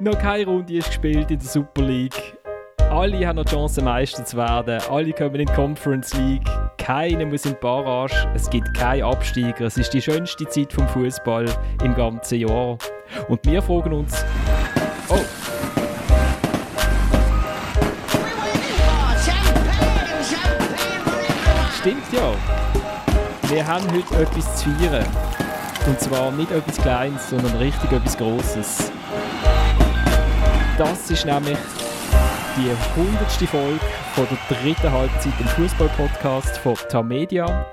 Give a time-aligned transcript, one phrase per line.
[0.00, 2.36] noch keine Runde ist gespielt in der Super League.
[2.90, 4.80] Alle haben noch die Chance, Meister zu werden.
[4.90, 6.46] Alle kommen in die Conference League.
[6.78, 8.14] Keiner muss in die Barrage.
[8.34, 9.66] Es gibt keinen Absteiger.
[9.66, 11.46] Es ist die schönste Zeit vom Fußball
[11.84, 12.78] im ganzen Jahr.
[13.28, 14.24] Und wir fragen uns:
[15.10, 15.18] Oh,
[21.78, 22.32] stimmt ja.
[23.50, 25.06] Wir haben heute etwas zu feiern.
[25.86, 28.92] Und zwar nicht etwas Kleines, sondern richtig etwas Grosses.
[30.78, 31.58] Das ist nämlich
[32.56, 33.32] die 100.
[33.48, 33.80] Folge
[34.14, 37.66] von der dritten Halbzeit im Fußball-Podcast von Tamedia.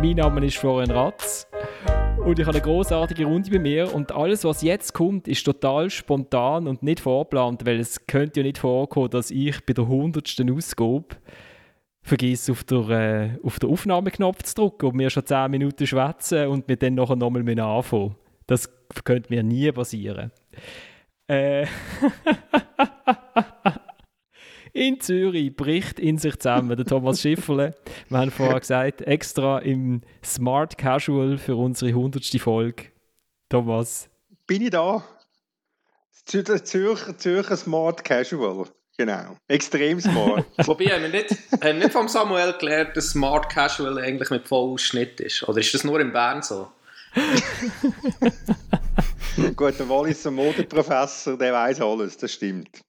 [0.00, 1.48] Mein Name ist Florian Ratz
[2.24, 5.90] und ich habe eine großartige Runde bei mir und alles, was jetzt kommt, ist total
[5.90, 10.48] spontan und nicht vorgeplant, weil es könnte ja nicht vorkommen, dass ich bei der 100.
[10.48, 11.06] Ausgabe
[12.02, 16.46] vergiss auf der, äh, auf den Aufnahmeknopf zu drücken und wir schon 10 Minuten schwätzen
[16.46, 18.14] und wir dann nachher nochmal anfangen.
[18.46, 18.70] Das
[19.02, 20.30] könnte mir nie passieren.
[21.26, 21.66] Äh
[24.74, 27.74] in Zürich bricht in sich zusammen der Thomas Schifferle.
[28.08, 32.22] Wir haben vorher gesagt, extra im Smart Casual für unsere 100.
[32.38, 32.92] Folge.
[33.48, 34.10] Thomas.
[34.46, 35.02] Bin ich da?
[36.26, 38.66] Zürcher, Zürcher Smart Casual.
[38.96, 40.46] Genau, extrem smart.
[40.66, 41.30] Wobei, haben wir nicht,
[41.62, 45.48] haben nicht vom Samuel gelernt, dass Smart Casual eigentlich mit Vollausschnitt ist?
[45.48, 46.70] Oder ist das nur in Bern so?
[49.56, 52.80] Gut, der Wallis, ein Modeprofessor, der weiß alles, das stimmt.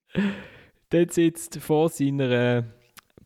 [0.90, 2.64] Dort sitzt vor, seiner,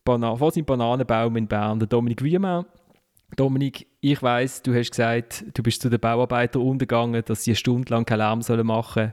[0.04, 2.66] Bana vor seinem Bananenbaum in Bern der Dominik Wiemann.
[3.36, 7.56] Dominik, ich weiß, du hast gesagt, du bist zu den Bauarbeitern untergegangen, dass sie eine
[7.56, 9.12] Stunde lang keinen Lärm machen sollen.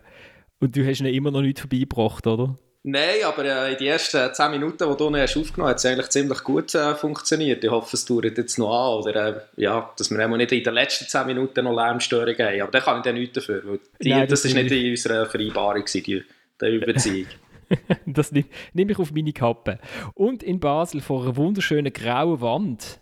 [0.60, 2.58] Und du hast ihnen immer noch nichts vorbeigebracht, oder?
[2.90, 5.92] Nein, aber äh, in den ersten 10 Minuten, die du noch hast aufgenommen hast, hat
[5.92, 7.62] es eigentlich ziemlich gut äh, funktioniert.
[7.62, 9.04] Ich hoffe, es dauert jetzt noch an.
[9.04, 12.62] Oder äh, ja, dass wir nicht in den letzten 10 Minuten noch Lärmstörungen haben.
[12.62, 13.62] Aber da kann ich dann nichts dafür.
[13.66, 16.24] Weil die, Nein, das, das nicht in unserer Vereinbarung, die,
[16.62, 17.28] die Überziehung.
[18.06, 19.80] das nehme nehm ich auf meine Kappe.
[20.14, 23.02] Und in Basel vor einer wunderschönen grauen Wand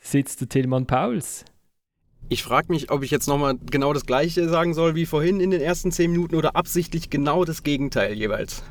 [0.00, 1.46] sitzt der Tillmann Pauls.
[2.28, 5.50] Ich frage mich, ob ich jetzt nochmal genau das Gleiche sagen soll wie vorhin in
[5.50, 8.62] den ersten 10 Minuten oder absichtlich genau das Gegenteil jeweils.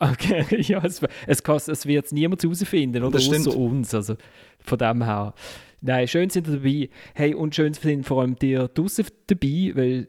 [0.00, 3.16] Okay, ja, es, es, es wird es niemand herausfinden, oder?
[3.16, 3.94] Außer uns.
[3.94, 4.16] Also
[4.60, 5.34] von dem her.
[5.80, 6.90] Nein, schön sind ihr dabei.
[7.14, 10.08] Hey, und schön sind vor allem dir draußen dabei, weil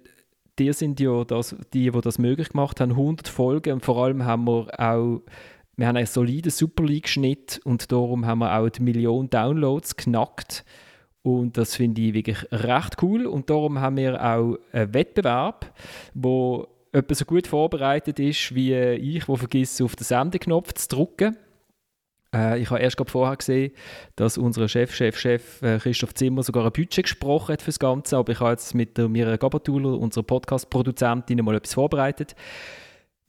[0.57, 3.73] die sind ja das, die, die das möglich gemacht haben, 100 Folgen.
[3.73, 5.21] Und vor allem haben wir auch
[5.79, 10.65] wir haben einen soliden Super League-Schnitt und darum haben wir auch die Million Downloads knackt.
[11.21, 13.25] Und das finde ich wirklich recht cool.
[13.25, 15.73] Und darum haben wir auch einen Wettbewerb,
[16.13, 21.37] wo etwa so gut vorbereitet ist wie ich, der vergisst, auf den Sendeknopf zu drücken.
[22.33, 23.71] Äh, ich habe erst gerade vorher gesehen,
[24.15, 27.79] dass unser Chef, Chef, Chef äh, Christoph Zimmer sogar ein Budget gesprochen hat für das
[27.79, 32.35] Ganze, aber ich habe jetzt mit der Mira Gabatuller, unserer Podcast-Produzentin, mal etwas vorbereitet.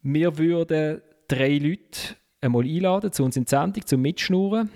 [0.02, 4.70] Wir würden drei Leute einmal einladen zu uns in die Sendung zum Mitschnurren.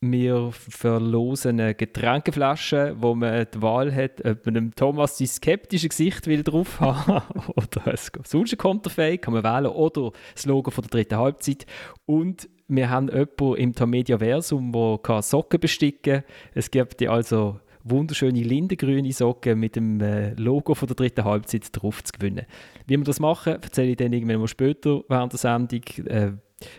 [0.00, 6.28] Wir verlosen eine Getränkeflasche, wo man die Wahl hat, ob man Thomas sein skeptisches Gesicht
[6.28, 7.20] will drauf haben
[7.56, 11.66] oder ein sonst Konterfei, kann man wählen, oder das Logo von der dritten Halbzeit.
[12.06, 16.24] Und wir haben jemanden im Tamediaversum, der Socken besticken kann.
[16.54, 22.04] Es gibt also wunderschöne lindengrüne Socken mit dem äh, Logo von der dritten Halbzeit drauf
[22.04, 22.46] zu gewinnen.
[22.86, 25.82] Wie wir das machen, erzähle ich dann irgendwann mal später während der Sendung.
[26.06, 26.34] Äh,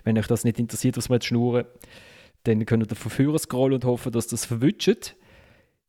[0.06, 1.66] wenn euch das nicht interessiert, was wir jetzt schnurren,
[2.50, 5.16] dann können wir von vorne scrollen und hoffen, dass das verwünscht.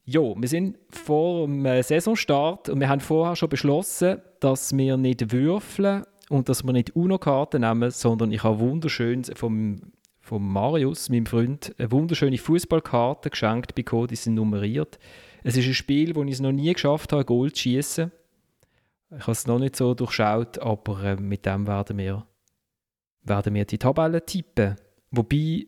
[0.05, 4.97] Ja, wir sind vor dem äh, Saisonstart und wir haben vorher schon beschlossen, dass wir
[4.97, 11.09] nicht würfeln und dass wir nicht UNO-Karten nehmen, sondern ich habe wunderschön vom, vom Marius,
[11.09, 14.99] meinem Freund, eine wunderschöne Fußballkarte geschenkt bekommen, die sind nummeriert.
[15.43, 18.13] Es ist ein Spiel, wo ich es noch nie geschafft habe, Gold zu schießen.
[19.17, 22.27] Ich habe es noch nicht so durchschaut, aber äh, mit dem werden wir,
[23.23, 24.77] werden wir die Tabelle tippen.
[25.11, 25.67] Wobei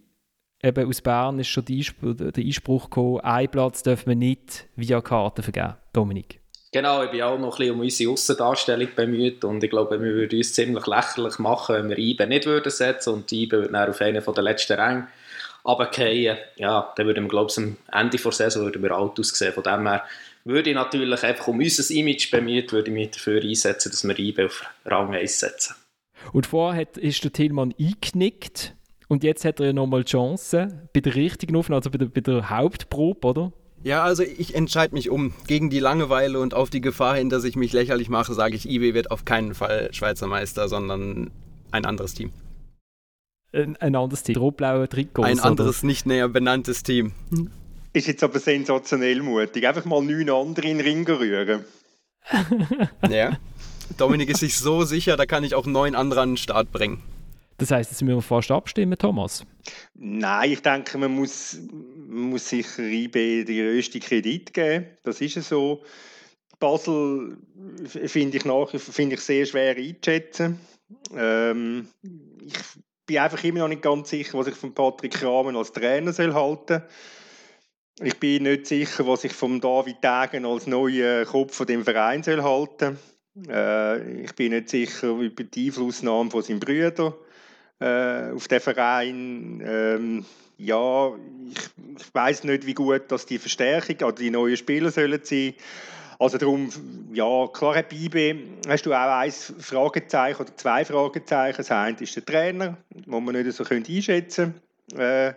[0.62, 5.42] eben aus Bern ist schon der Einspruch gekommen, einen Platz dürfen wir nicht via Karte
[5.42, 5.74] vergeben.
[5.92, 6.40] Dominik.
[6.74, 10.14] Genau, ich bin auch noch ein bisschen um unsere Aussendarstellung bemüht und ich glaube, wir
[10.14, 13.90] würden uns ziemlich lächerlich machen, wenn wir IBE nicht würden setzen und IBE würde dann
[13.90, 15.08] auf einen der letzten Ränge
[15.66, 16.38] runterfallen.
[16.56, 19.52] Ja, dann würden wir, glaube ich, am Ende der Saison würden wir alt aussehen.
[19.52, 20.02] Von dem her
[20.44, 24.18] würde ich natürlich einfach um unser Image bemüht, würde ich mich dafür einsetzen, dass wir
[24.18, 25.74] IBE auf Rang 1 setzen.
[26.32, 28.74] Und vorher ist der Tillmann eingenickt
[29.12, 32.06] und jetzt hat er ja nochmal die Chance bei der richtigen Aufnahme, also bei der,
[32.06, 33.52] bei der Hauptprobe, oder?
[33.84, 35.34] Ja, also ich entscheide mich um.
[35.46, 38.66] Gegen die Langeweile und auf die Gefahr hin, dass ich mich lächerlich mache, sage ich,
[38.66, 41.30] IB wird auf keinen Fall Schweizer Meister, sondern
[41.72, 42.30] ein anderes Team.
[43.52, 44.38] Ein, ein anderes Team.
[44.38, 45.28] Rot-blaue Trikots.
[45.28, 45.88] Ein anderes, oder?
[45.88, 47.12] nicht näher benanntes Team.
[47.92, 49.68] Ist jetzt aber sensationell mutig.
[49.68, 51.66] Einfach mal neun andere in den Ring rühren.
[53.10, 53.36] ja.
[53.98, 57.02] Dominik ist sich so sicher, da kann ich auch neun andere an den Start bringen.
[57.62, 59.46] Das heißt, jetzt müssen wir fast abstimmen, Thomas?
[59.94, 64.86] Nein, ich denke, man muss, man muss sicher IB den grössten Kredit geben.
[65.04, 65.84] Das ist so.
[66.58, 67.36] Basel
[67.86, 70.58] finde ich, nach, find ich sehr schwer einzuschätzen.
[71.14, 71.86] Ähm,
[72.44, 72.58] ich
[73.06, 76.34] bin einfach immer noch nicht ganz sicher, was ich von Patrick Kramer als Trainer soll
[76.34, 76.82] halten
[78.02, 82.24] Ich bin nicht sicher, was ich von David Degen als neuen Kopf von dem Verein
[82.24, 82.98] soll halten
[83.48, 87.14] äh, Ich bin nicht sicher über die Einflussnahme von seinem Brüder
[87.80, 89.62] äh, auf den Verein.
[89.64, 90.24] Ähm,
[90.58, 91.12] ja,
[91.50, 91.58] ich,
[91.98, 95.54] ich weiß nicht, wie gut dass die Verstärkung oder die neuen Spieler sollen sein.
[96.18, 96.70] Also darum,
[97.12, 98.36] ja, klar, Bibe,
[98.68, 101.56] hast du auch ein Fragezeichen oder zwei Fragezeichen.
[101.56, 102.76] Das eine ist der Trainer,
[103.06, 104.54] wo man nicht so einschätzen
[104.88, 105.00] können.
[105.00, 105.34] Äh,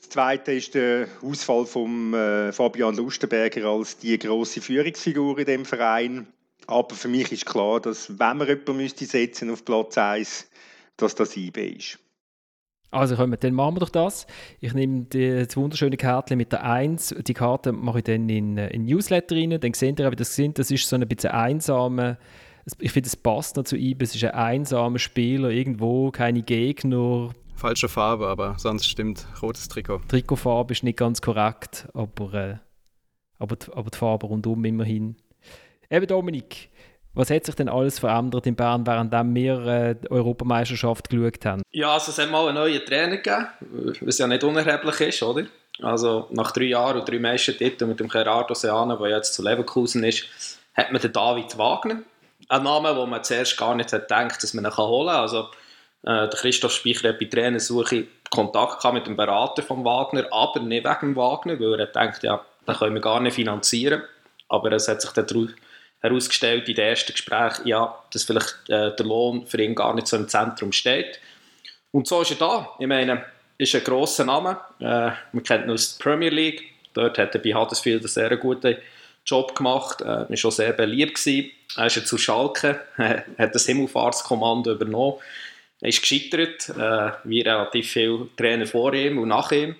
[0.00, 5.64] das zweite ist der Ausfall von äh, Fabian Lustenberger als die große Führungsfigur in dem
[5.66, 6.26] Verein.
[6.66, 10.48] Aber für mich ist klar, dass wenn man jemanden müsste setzen auf Platz 1,
[10.96, 11.98] dass das IB ist.
[12.90, 14.26] Also kommen, dann machen wir doch das.
[14.60, 17.16] Ich nehme die, das wunderschöne Kärtchen mit der 1.
[17.26, 19.58] Die Karte mache ich dann in, in Newsletter rein.
[19.60, 20.58] Dann seht ihr, wie das sind.
[20.60, 22.18] Das ist so ein bisschen einsame.
[22.78, 23.98] Ich finde, es passt noch zu ihm.
[24.00, 27.30] Es ist ein einsamer Spieler, irgendwo, keine Gegner.
[27.56, 29.26] Falsche Farbe, aber sonst stimmt.
[29.42, 30.00] Rotes Trikot.
[30.08, 32.56] Trikotfarbe ist nicht ganz korrekt, aber, äh,
[33.38, 35.16] aber, die, aber die Farbe rundum immerhin.
[35.90, 36.70] Eben Dominik,
[37.14, 41.62] was hat sich denn alles verändert in Bern, während wir äh, die Europameisterschaft geschaut haben?
[41.70, 43.46] Ja, also es hat mal einen neuen Trainer gegeben,
[44.00, 45.44] was ja nicht unerheblich ist, oder?
[45.82, 50.04] Also nach drei Jahren und drei Meistertiteln mit dem Gerardo Seane, der jetzt zu Leverkusen
[50.04, 50.24] ist,
[50.74, 52.02] hat man den David Wagner.
[52.48, 55.16] Ein Name, wo man zuerst gar nicht hat gedacht, dass man ihn holen kann.
[55.16, 55.48] Also
[56.02, 60.84] äh, der Christoph Speicher hat bei Trainersuche Kontakt mit dem Berater von Wagner, aber nicht
[60.84, 64.02] wegen Wagner, weil er denkt, ja, den können wir gar nicht finanzieren.
[64.48, 65.26] Aber es hat sich dann
[66.04, 70.06] herausgestellt in den ersten Gesprächen, ja, dass vielleicht äh, der Lohn für ihn gar nicht
[70.06, 71.18] so im Zentrum steht.
[71.92, 72.68] Und so ist er da.
[72.78, 73.24] Ich meine,
[73.56, 74.58] ist ein grosser Name.
[74.80, 76.62] Äh, man kennt ihn aus der Premier League.
[76.92, 78.76] Dort hat er bei Huddersfield einen sehr guten
[79.24, 80.02] Job gemacht.
[80.02, 81.14] Äh, war schon sehr beliebt.
[81.14, 81.50] Gewesen.
[81.76, 85.18] Er ist zu Schalke, hat das Himmelfahrtskommando übernommen.
[85.80, 89.74] Er ist gescheitert, äh, wie relativ viele Trainer vor ihm und nach ihm.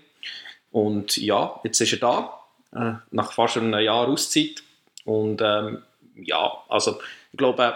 [0.73, 2.41] Und ja, jetzt ist er da,
[2.75, 4.63] äh, nach fast einem Jahr Auszeit.
[5.05, 5.83] Und ähm,
[6.17, 7.01] ja, also
[7.33, 7.75] ich glaube,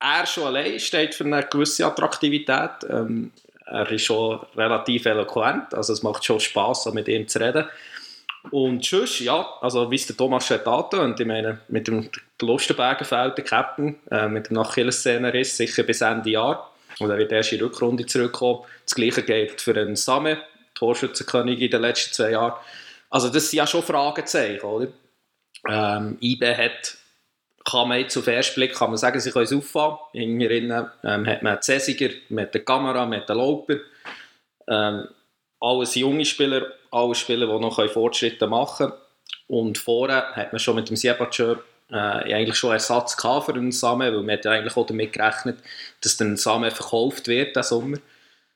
[0.00, 2.70] er schon allein steht für eine gewisse Attraktivität.
[2.88, 3.32] Ähm,
[3.66, 7.66] er ist schon relativ eloquent, also es macht schon Spaß, mit ihm zu reden.
[8.50, 10.60] Und tschüss, ja, also wie es der Thomas schon
[11.00, 12.08] und ich meine, mit dem
[12.40, 14.56] Lustenbergenfeld, der Captain, äh, mit dem
[15.34, 16.72] ist sicher bis Ende Jahr.
[16.98, 18.62] Und er wird erst in die Rückrunde zurückkommen.
[18.84, 20.38] Das gleiche gilt für den Same,
[20.74, 22.54] Torschützenkönig in den letzten zwei Jahren.
[23.10, 24.88] Also das sind ja schon Fragezeichen, oder?
[25.68, 26.96] Ähm, IB hat,
[27.64, 29.98] kann man jetzt auf den ersten Blick kann man sagen, sie können es auffahren.
[30.12, 33.76] Hinterinnen ähm, hat man Cäsiger, hat die Kamera, hat den Lauper.
[34.68, 35.08] Ähm,
[35.60, 39.00] alles junge Spieler, alle Spieler, die noch Fortschritte machen können.
[39.48, 44.12] Und vorher hat man schon mit dem Siebatschör äh, eigentlich schon Ersatz für einen Samen,
[44.12, 45.58] weil man hat ja eigentlich auch damit gerechnet,
[46.02, 47.98] dass der Samen verkauft wird diesen Sommer.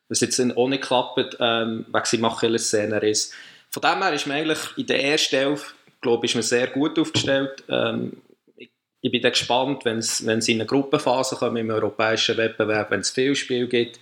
[0.09, 3.33] Was jetzt auch nicht klappt, ähm, wegen seinem Achillessehner ist.
[3.71, 6.99] Von dem her ist man eigentlich in der ersten Elf glaube, ist man sehr gut
[6.99, 7.65] aufgestellt.
[7.69, 8.23] Ähm,
[8.57, 13.01] ich, ich bin dann gespannt, wenn es in eine Gruppenphase kommt im europäischen Wettbewerb, wenn
[13.01, 14.01] es viel Spiel gibt,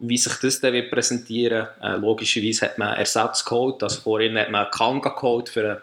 [0.00, 4.50] wie sich das dann wird präsentieren äh, Logischerweise hat man Ersatz geholt, also vorhin hat
[4.50, 5.82] man Kanga geholt für,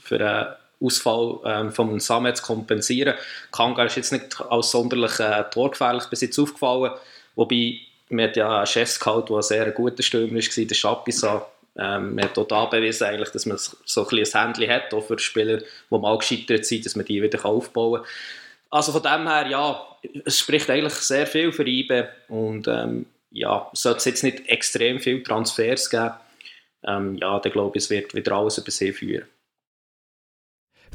[0.00, 0.46] für einen
[0.80, 3.14] Ausfall ähm, vom Samet zu kompensieren.
[3.50, 6.92] Kanga ist jetzt nicht als sonderlich äh, torgefährlich bis jetzt aufgefallen,
[7.34, 11.46] wobei man hat ja einen Chef geholt, der ein sehr guter Stürmer war, der Schapisa,
[11.78, 15.04] ähm, man hat auch da bewiesen, eigentlich, dass man so ein, ein Händchen hat, auch
[15.04, 18.10] für Spieler, die mal gescheitert sind, dass man die wieder aufbauen kann.
[18.70, 19.86] Also von dem her, ja,
[20.24, 24.98] es spricht eigentlich sehr viel für IBE und ähm, ja, sollte es jetzt nicht extrem
[24.98, 26.14] viele Transfers geben,
[26.84, 29.26] ähm, ja, dann glaube ich, es wird wieder alles über See führen.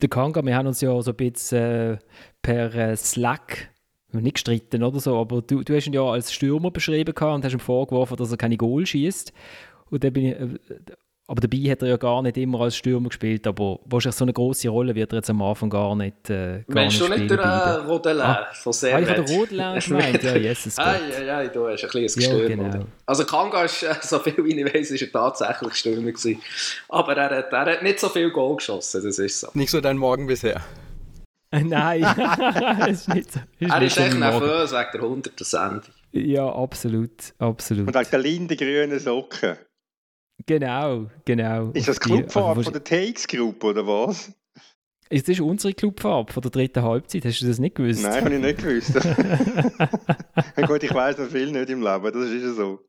[0.02, 1.98] Der Kanga, wir haben uns ja so ein bisschen äh,
[2.42, 3.70] per äh, Slack
[4.14, 7.54] nicht gestritten oder so, aber du, du hast ihn ja als Stürmer beschrieben und hast
[7.54, 9.32] ihm vorgeworfen, dass er keine Goal schießt.
[9.91, 10.95] Und dann bin ich, äh,
[11.31, 14.33] aber dabei hat er ja gar nicht immer als Stürmer gespielt, aber wahrscheinlich so eine
[14.33, 17.31] große Rolle wird er jetzt am Anfang gar nicht äh, gar Meinst nicht du nicht
[17.31, 19.07] der äh, Rodelin ah, von Servet?
[19.07, 20.86] Ah, ich habe den Rodelin gemeint, ja, Jesus Gott.
[21.10, 22.86] Ja, ja, du hast ein kleines ja, genau.
[23.05, 26.41] Also Kanga ist, äh, so viel wie ich weiß, ist er tatsächlich Stürmer gewesen.
[26.89, 29.48] Aber er hat, er hat nicht so viel Goal geschossen, das ist so.
[29.53, 30.60] Nicht so dein Morgen bisher.
[31.51, 32.01] Nein,
[32.89, 33.39] ist nicht so.
[33.57, 35.39] Ist er ist echt nervös wegen der 100.
[35.39, 35.93] Sendung.
[36.12, 37.88] Ja, absolut, absolut.
[37.88, 39.57] Und wegen der linden grünen Socken.
[40.45, 41.71] Genau, genau.
[41.71, 44.31] Ist das Clubfahrt also, von der TX Group oder was?
[45.13, 47.25] Es ist unsere Clubfarbe von der dritten Halbzeit.
[47.25, 48.01] Hast du das nicht gewusst?
[48.01, 48.93] Nein, habe ich nicht gewusst.
[50.67, 52.79] Gut, ich weiß noch viel nicht im Leben, das ist ja so.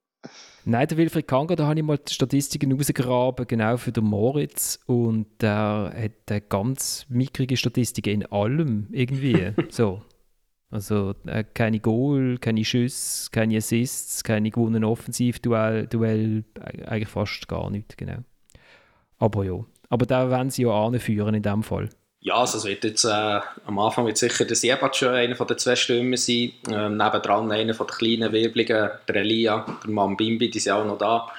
[0.65, 4.79] Nein, der Wilfried Kanga, da habe ich mal die Statistiken rausgegraben, genau für den Moritz.
[4.87, 9.53] Und der hat ganz mickrige Statistiken in allem irgendwie.
[9.71, 10.03] so.
[10.73, 16.45] Also äh, keine Goal, keine Schüsse, keine Assists, keine gewonnenen Offensivduell, Duell,
[16.87, 18.25] eigentlich fast gar nichts, genau.
[19.19, 21.91] Aber ja, aber da werden sie ja anführen in dem Fall.
[22.21, 25.59] Ja, also es wird jetzt äh, am Anfang wird sicher der Siebat einer von den
[25.59, 26.53] zwei Stimmen sein.
[26.71, 30.87] Ähm, nebendran einer von den kleinen Wirbligen, der Elia, der Mann Bimbi, die sind auch
[30.87, 31.31] noch da.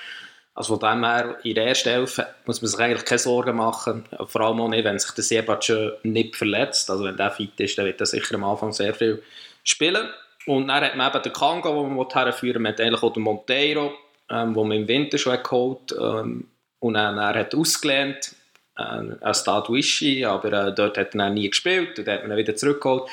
[0.56, 4.06] Also von dem her, in der ersten Elf muss man sich eigentlich keine Sorgen machen.
[4.28, 6.92] Vor allem auch nicht, wenn sich der Siebat schon nicht verletzt.
[6.92, 9.24] Also wenn der fit ist, dann wird er sicher am Anfang sehr viel
[9.64, 10.08] spielen.
[10.46, 12.62] Und dann hat man eben den Kanga, den man herführen will.
[12.62, 13.94] Man hat eigentlich auch den Monteiro,
[14.30, 15.96] ähm, den man im Winter schon geholt.
[16.00, 16.48] Ähm,
[16.80, 18.36] und er hat ausgelernt
[18.78, 22.56] äh, als Wishy, aber äh, dort hat er nie gespielt dann hat man ihn wieder
[22.56, 23.10] zurückgeholt.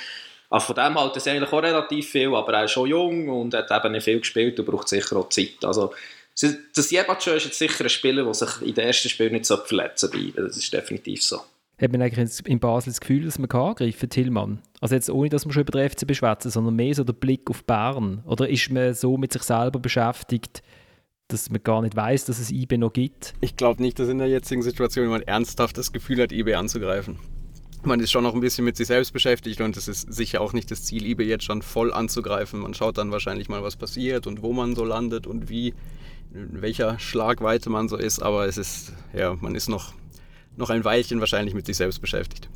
[0.51, 3.55] Also von dem hält er eigentlich auch relativ viel, aber er ist schon jung und
[3.55, 5.65] hat eben nicht viel gespielt und braucht sicher auch Zeit.
[5.65, 5.95] Also
[6.75, 9.57] das Jebatscho ist jetzt sicher ein Spieler, der sich in den ersten Spielen nicht so
[9.57, 10.43] verletzen sollte.
[10.43, 11.41] Das ist definitiv so.
[11.81, 14.61] Hat man eigentlich in Basel das Gefühl, dass man kann angreifen Tillmann?
[14.81, 17.49] Also jetzt ohne, dass man schon über den FC beschwätzen, sondern mehr so der Blick
[17.49, 18.23] auf Bern?
[18.27, 20.63] Oder ist man so mit sich selber beschäftigt,
[21.33, 23.35] dass man gar nicht weiß, dass es eBay noch gibt.
[23.41, 27.19] Ich glaube nicht, dass in der jetzigen Situation jemand ernsthaft das Gefühl hat, eBay anzugreifen.
[27.83, 30.53] Man ist schon noch ein bisschen mit sich selbst beschäftigt und es ist sicher auch
[30.53, 32.61] nicht das Ziel, eBay jetzt schon voll anzugreifen.
[32.61, 35.73] Man schaut dann wahrscheinlich mal, was passiert und wo man so landet und wie,
[36.33, 38.21] in welcher Schlagweite man so ist.
[38.21, 39.93] Aber es ist, ja, man ist noch,
[40.57, 42.49] noch ein Weilchen wahrscheinlich mit sich selbst beschäftigt.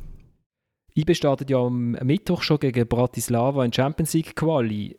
[0.95, 4.97] eBay startet ja am Mittwoch schon gegen Bratislava in Champions League Quali.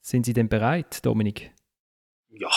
[0.00, 1.50] Sind Sie denn bereit, Dominik?
[2.30, 2.50] Ja,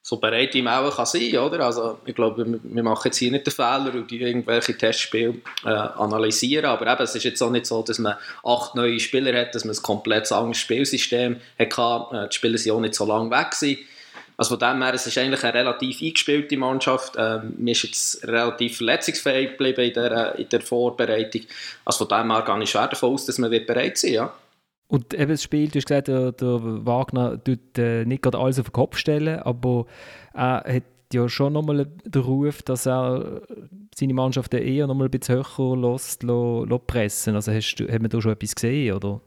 [0.00, 1.60] so bereit wie man auch kann sein kann.
[1.60, 6.66] Also, ich glaube, wir machen jetzt hier nicht den Fehler und irgendwelche Testspiele äh, analysieren,
[6.66, 9.64] aber eben, es ist jetzt auch nicht so, dass man acht neue Spieler hat, dass
[9.64, 12.12] man ein komplett anderes Spielsystem hat.
[12.12, 13.78] Äh, die Spieler sind auch nicht so lange weg gewesen.
[14.42, 17.14] Also von dem her, es ist eigentlich eine relativ eingespielte Mannschaft.
[17.16, 21.42] Ähm, mir ist jetzt relativ verletzungsfähig geblieben in der, in der Vorbereitung.
[21.84, 24.34] Also von dem her gehe ich schwer davon aus, dass man bereit sein wird, ja.
[24.88, 28.58] Und eben das Spiel, du hast gesagt, der, der Wagner tut äh, nicht gerade alles
[28.58, 29.86] auf den Kopf stellen, aber
[30.34, 30.82] er hat
[31.12, 33.42] ja schon nochmal den Ruf, dass er
[33.94, 37.36] seine Mannschaft eher nochmal ein bisschen höher lässt, lässt pressen.
[37.36, 39.20] Also hast du, hat man da schon etwas gesehen, oder?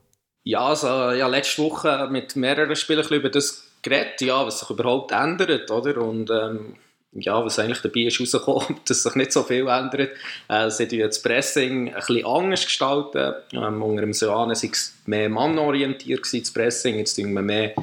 [0.44, 5.12] Ja, also ja, letzte Woche mit mehreren Spielern über das geredet, ja, was sich überhaupt
[5.12, 5.98] ändert, oder?
[6.02, 6.74] Und ähm,
[7.12, 10.10] ja, was eigentlich dabei ist rausgekommen, dass sich nicht so viel ändert.
[10.48, 13.34] Äh, sie haben das Pressing ein bisschen anders gestalten.
[13.52, 16.98] Ähm, unter dem Soane war es mehr mannorientiert, das Pressing.
[16.98, 17.74] Jetzt tun wir mehr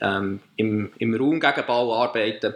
[0.00, 2.54] ähm, im, im Raum gegen Ball arbeiten.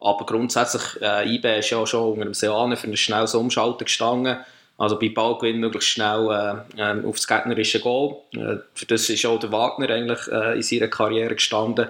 [0.00, 4.38] Aber grundsätzlich, äh, IB ist ja schon unter dem Soane für ein schnelles Umschalten gestanden.
[4.76, 8.16] Also bei Ballgewinn möglichst schnell äh, äh, auf das gegnerische Goal.
[8.32, 11.88] Äh, für das ist auch der Wagner eigentlich äh, in seiner Karriere gestanden.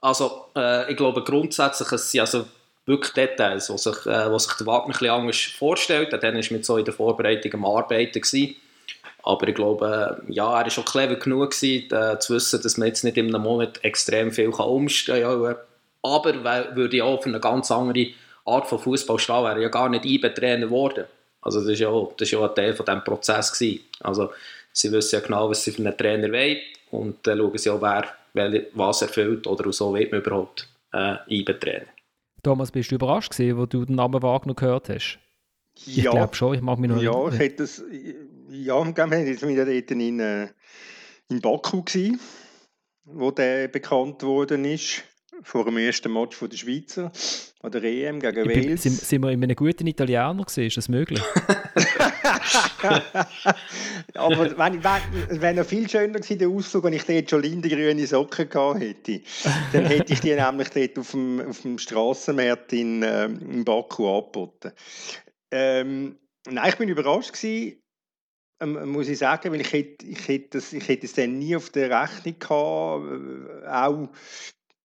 [0.00, 2.46] Also äh, ich glaube grundsätzlich, es sind also
[2.86, 6.12] wirklich Details, was sich, äh, was sich der Wagner ein bisschen anders vorstellt.
[6.12, 8.20] Dann war mit so in der Vorbereitung am Arbeiten.
[8.20, 8.56] Gewesen.
[9.22, 12.76] Aber ich glaube, äh, ja, er war schon clever genug, gewesen, äh, zu wissen, dass
[12.76, 15.56] man jetzt nicht in einem Monat extrem viel kann umstellen kann.
[16.02, 18.08] Aber würde ja auch für eine ganz andere
[18.46, 21.04] Art von Fußball stehen, wäre ja gar nicht IBE-Trainer geworden.
[21.42, 21.90] Also das war ja,
[22.24, 23.52] ja ein Teil von diesem Prozess.
[23.52, 23.80] Gewesen.
[24.00, 24.30] Also
[24.72, 26.58] sie wissen ja genau, was sie für einen Trainer wollen
[26.90, 31.86] und dann schauen sie auch, wer was erfüllt oder so wird man überhaupt äh, IBE-Trainer.
[32.42, 35.18] Thomas, bist du überrascht gewesen, wo du den Namen Wagner gehört hast?
[35.74, 36.10] Ich ja.
[36.10, 37.82] glaube schon, ich mag mich noch Ja, ich hätte das,
[38.50, 40.48] ja, im Game jetzt wieder dort in, äh,
[41.28, 42.20] in Baku gewesen,
[43.04, 45.04] wo der bekannt worden ist
[45.42, 47.12] vor dem ersten Match von der Schweizer
[47.62, 48.66] an der EM gegen Wales.
[48.66, 50.64] Bin, sind, sind wir in einem guten Italiener gewesen?
[50.64, 51.22] Ist das möglich?
[54.14, 58.06] Aber wenn, wenn, wenn er viel schöner gewesen, der Ausflug, wenn ich dort schon lindengrüne
[58.06, 59.20] Socken gehabt hätte,
[59.72, 64.08] dann hätte ich die nämlich dort auf dem, auf dem Strassenmarkt in, äh, in Baku
[64.08, 64.72] angeboten.
[65.50, 66.18] Ähm,
[66.48, 67.82] nein, ich bin überrascht gewesen,
[68.60, 71.56] ähm, muss ich sagen, weil ich hätte, ich hätte, das, ich hätte es dann nie
[71.56, 74.08] auf der Rechnung gehabt, äh, auch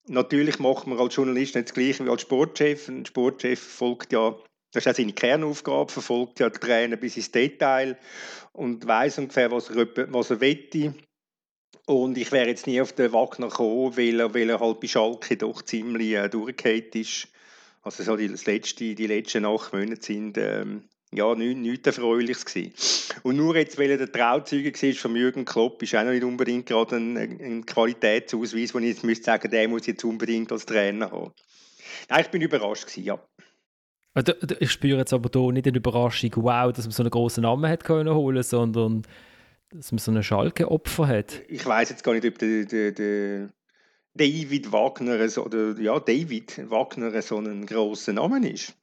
[0.07, 2.89] Natürlich macht man als Journalist nicht das Gleiche wie als Sportchef.
[2.89, 4.35] Ein Sportchef folgt ja,
[4.71, 7.97] das ist auch seine Kernaufgabe, verfolgt ja den Trainer bis ins Detail
[8.51, 10.93] und weiß ungefähr, was er, was er wette.
[11.85, 14.87] Und ich wäre jetzt nie auf den Wagner gekommen, weil er, weil er halt bei
[14.87, 17.27] Schalke doch ziemlich äh, durchgefallen ist.
[17.81, 20.83] Also so die, letzte, die letzten acht Monate sind ähm,
[21.15, 22.73] ja, nichts, nichts Erfreuliches gewesen.
[23.23, 26.23] Und nur jetzt, weil er der Trauzeuge war von Jürgen Klopp, ist auch noch nicht
[26.23, 30.65] unbedingt gerade ein, ein Qualitätsausweis, wo ich jetzt müsste sagen, der muss jetzt unbedingt als
[30.65, 31.31] Trainer haben.
[32.09, 33.19] Nein, ich bin überrascht gewesen, ja.
[34.15, 37.41] Also, ich spüre jetzt aber hier nicht eine Überraschung, wow, dass man so einen großen
[37.41, 39.01] Namen hat können holen, sondern
[39.71, 41.41] dass man so einen Schalke-Opfer hat.
[41.47, 43.49] Ich weiß jetzt gar nicht, ob der, der, der
[44.13, 48.75] David Wagner oder ja David Wagner so ein großer Name ist.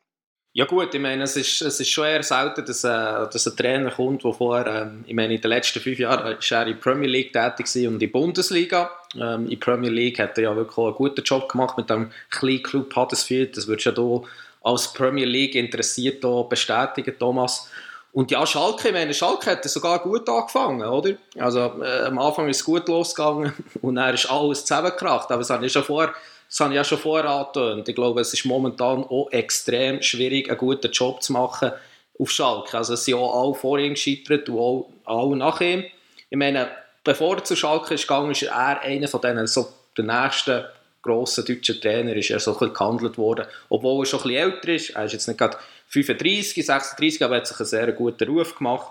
[0.52, 3.57] Ja gut, ich meine, es ist, es ist schon eher selten, dass, äh, dass ein
[3.57, 6.73] Trainer kommt, der vorher, ähm, ich meine, in den letzten fünf Jahren war er in
[6.73, 8.90] der Premier League tätig und in der Bundesliga.
[9.14, 12.11] Ähm, in der Premier League hat er ja wirklich einen guten Job gemacht mit dem
[12.30, 13.57] kleinen Club Huddersfield.
[13.57, 14.23] Das würdest du ja hier
[14.62, 17.71] als Premier League interessiert bestätigen, Thomas.
[18.12, 21.12] Und ja, Schalke, ich meine, Schalke hat sogar gut angefangen, oder?
[21.38, 23.52] Also äh, am Anfang ist es gut losgegangen
[23.83, 25.30] und dann ist alles zusammengekracht.
[25.30, 26.12] Aber das habe ich, schon vorher,
[26.50, 27.88] das habe ich ja schon vorher angetönt.
[27.88, 31.71] Ich glaube, es ist momentan auch extrem schwierig, einen guten Job zu machen
[32.19, 32.76] auf Schalke.
[32.76, 35.85] Also es sind auch alle vor ihm gescheitert und auch alle nach ihm.
[36.28, 36.69] Ich meine,
[37.04, 40.64] bevor er zu Schalke ist gegangen, ist er einer von denen, so der nächsten
[41.02, 43.47] grossen deutschen Trainer, ist er so gehandelt worden.
[43.69, 44.90] Obwohl er schon ein älter ist.
[44.90, 48.90] Er ist jetzt nicht gerade 35, 36, aber hat sich einen sehr guten Ruf gemacht.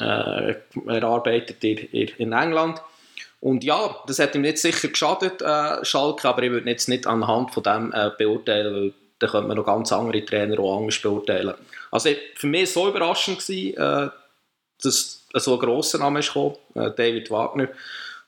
[0.00, 0.54] Äh,
[0.86, 2.80] er arbeitet in, England.
[3.46, 7.06] Und ja, das hat ihm nicht sicher geschadet, äh, Schalke, aber ich würde jetzt nicht
[7.06, 11.00] anhand von dem äh, beurteilen, weil da könnte man noch ganz andere Trainer auch anders
[11.00, 11.54] beurteilen.
[11.92, 14.08] Also für mich war es so überraschend, gewesen, äh,
[14.82, 17.68] dass so ein grosser Name ist gekommen, äh, David Wagner.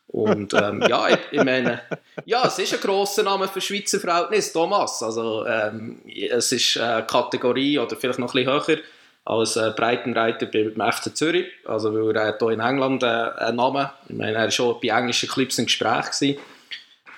[0.06, 1.80] Und ähm, ja, ich, ich, meine,
[2.24, 5.02] ja, es ist ein grosser Name für Schweizer Verhältnis, Thomas.
[5.02, 8.78] Also ähm, es ist eine Kategorie oder vielleicht noch ein bisschen höher
[9.28, 11.46] als äh, Breitenreiter beim FC Zürich.
[11.66, 13.88] Also weil er hat hier in England äh, einen Namen.
[14.08, 16.38] Ich meine, er war schon bei englischen Clubs im Gespräch.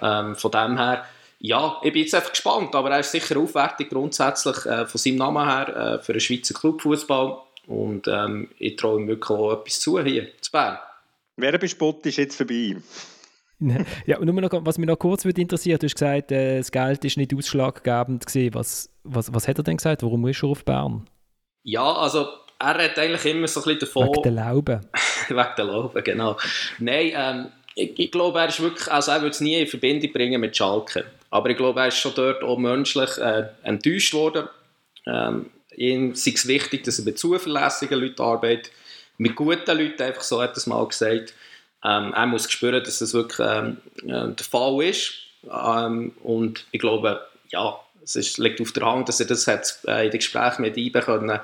[0.02, 1.04] Ähm, von dem her,
[1.38, 5.16] ja, ich bin jetzt einfach gespannt, aber er ist sicher aufwertig grundsätzlich äh, von seinem
[5.16, 7.38] Namen her äh, für einen Schweizer Clubfußball.
[7.68, 10.78] Und ähm, ich traue ihm wirklich auch etwas zu hier zu Bern.
[11.36, 12.76] Werbespot ist jetzt vorbei.
[14.06, 16.72] ja, und nur noch, was mich noch kurz würde interessieren, du hast gesagt, äh, das
[16.72, 18.54] Geld ist nicht ausschlaggebend gewesen.
[18.54, 20.02] Was, was, was hat er denn gesagt?
[20.02, 21.06] Warum ist er auf Bern?
[21.62, 24.08] Ja, also er hat eigentlich immer so ein bisschen davon...
[24.08, 24.80] Wegen der Lauben.
[25.28, 26.36] Wegen der Lauben, genau.
[26.78, 30.12] Nein, ähm, ich, ich, glaube, er ist wirklich, also er würde es nie in Verbindung
[30.12, 31.04] bringen mit Schalke.
[31.30, 34.48] Aber ich glaube, er ist schon dort auch menschlich äh, enttäuscht worden.
[35.06, 35.46] Ähm,
[35.76, 38.70] ihm ist es wichtig, dass er mit zuverlässigen Leuten arbeitet
[39.20, 41.34] mit guten Leuten, einfach so hat er es mal gesagt.
[41.84, 45.12] Ähm, er muss spüren, dass das wirklich ähm, äh, der Fall ist.
[45.44, 47.20] Ähm, und ich glaube,
[47.50, 47.78] ja,
[48.16, 50.76] es ist, liegt auf der Hand, dass er das hat, äh, in den Gesprächen mit
[50.76, 51.40] IBE können,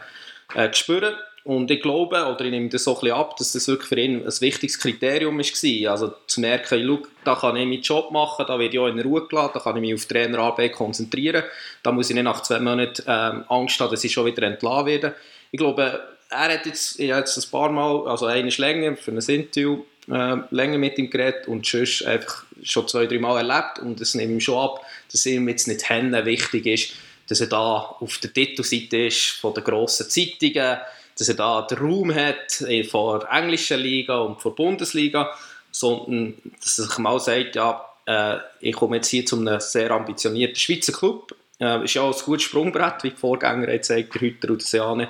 [0.54, 1.14] äh, spüren
[1.46, 4.00] und ich glaube, oder ich nehme das so ein bisschen ab, dass das wirklich für
[4.00, 5.92] ihn ein wichtiges Kriterium war.
[5.92, 8.98] Also zu merken, schau, da kann ich meinen Job machen, da werde ich auch in
[8.98, 11.44] Ruhe gelassen, da kann ich mich auf Trainerarbeit konzentrieren,
[11.84, 14.86] da muss ich nicht nach zwei Monaten ähm, Angst haben, dass ich schon wieder entlassen
[14.86, 15.14] werde.
[15.52, 16.00] Ich glaube,
[16.30, 20.78] er hat jetzt, jetzt ein paar Mal, also eine länger für ein Interview, äh, länger
[20.78, 23.78] mit ihm geredet und sonst einfach schon zwei, drei Mal erlebt.
[23.80, 26.92] Und es nimmt ihm schon ab, dass ihm jetzt nicht Hände wichtig ist,
[27.28, 30.78] dass er da auf der Titelseite ist von den grossen Zeitungen,
[31.18, 35.30] dass er da den Raum hat äh, vor der englischen Liga und vor der Bundesliga,
[35.70, 39.90] sondern dass er sich mal sagt, ja, äh, ich komme jetzt hier zu einem sehr
[39.90, 44.20] ambitionierten Schweizer Club, äh, ist ja auch ein gutes Sprungbrett, wie die Vorgänger gezeigt, der
[44.20, 45.08] Hütter und der Seane,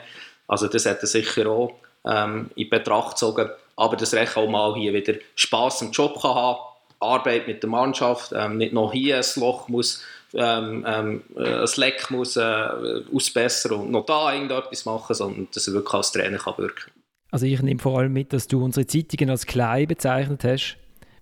[0.49, 3.51] also das hat er sicher auch ähm, in Betracht gezogen.
[3.77, 6.59] Aber dass er auch mal hier wieder Spass im Job kann haben
[7.01, 10.03] Arbeit mit der Mannschaft, ähm, nicht noch hier ein Loch muss,
[10.35, 12.69] ähm, ähm, äh, ein Leck muss äh,
[13.15, 16.91] ausbessern und noch da irgendetwas machen, sondern dass er wirklich als Trainer kann wirken
[17.31, 20.77] Also ich nehme vor allem mit, dass du unsere Zeitungen als klein bezeichnet hast.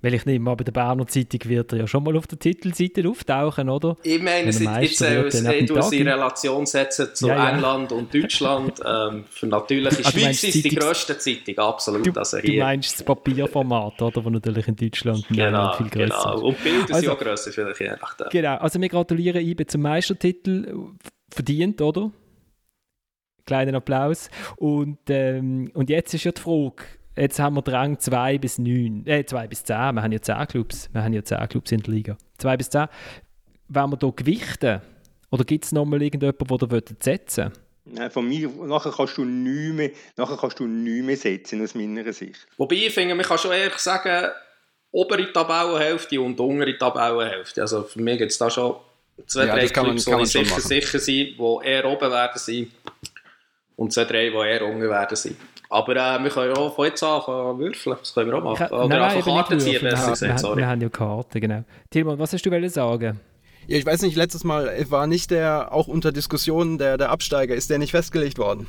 [0.04, 2.38] Weil ich nehme mal, bei der Berner Zeitung wird er ja schon mal auf der
[2.38, 3.96] Titelseite auftauchen, oder?
[4.02, 7.50] Ich meine, es jetzt äh, du in Relation setzen zu ja, ja.
[7.52, 8.80] England und Deutschland.
[8.84, 12.06] ähm, für natürlich in also Schweiz ist die grösste Zeitung, absolut.
[12.06, 12.52] Du, also hier.
[12.52, 14.22] du meinst das Papierformat, oder?
[14.22, 16.36] Wo natürlich in Deutschland genau, viel größer genau.
[16.36, 16.42] ist.
[16.42, 18.26] Und Bilder also, sind auch grösser vielleicht, je nachdem.
[18.28, 20.90] Genau, also wir gratulieren IBE zum Meistertitel.
[21.30, 22.10] Verdient, oder?
[23.46, 24.28] Kleinen Applaus.
[24.56, 26.84] Und, ähm, und jetzt ist ja die Frage,
[27.16, 29.76] Jetzt haben wir Drang 2 bis 9, äh 2 bis 10.
[29.94, 30.88] Wir haben ja 10 Clubs.
[30.92, 32.16] Wir haben ja 10 Clubs in der Liga.
[32.38, 32.88] 2 bis 10.
[33.68, 34.80] Wollen wir hier gewichten?
[35.30, 37.52] Oder gibt es nochmal irgendjemanden, der setzen
[37.86, 41.74] Nein, von mir, nachher kannst du nichts mehr, nachher kannst du nichts mehr setzen, aus
[41.74, 42.46] meiner Sicht.
[42.56, 44.30] Wobei, ich finde, man kann schon ehrlich sagen,
[44.90, 47.60] obere Tabellenhälfte und untere Tabellenhälfte.
[47.60, 48.76] Also für mich gibt es da schon
[49.26, 52.70] zwei, ja, drei Clubs, die sicher, sicher sind, die eher oben werden sein
[53.76, 55.36] und zwei, drei, die eher unten werden sein.
[55.74, 57.96] Aber äh, wir können ja auch von jetzt an würfeln.
[57.98, 58.68] Das können wir auch machen.
[58.68, 60.38] Oder nein, einfach Karten ziehen, besser gesagt.
[60.38, 60.58] Sorry.
[60.58, 61.64] Wir haben ja Karten, genau.
[61.90, 63.18] Tilman, was hast du sagen?
[63.66, 67.56] Ja, ich weiß nicht, letztes Mal war nicht der auch unter Diskussionen der, der Absteiger,
[67.56, 68.68] ist der nicht festgelegt worden?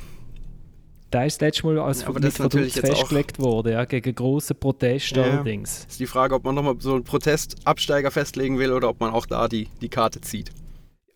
[1.12, 5.84] Da ist letztes Mal als ja, Produkt festgelegt worden, ja, gegen große Proteste ja, allerdings.
[5.84, 9.26] Ist die Frage, ob man nochmal so einen Protestabsteiger festlegen will oder ob man auch
[9.26, 10.50] da die, die Karte zieht.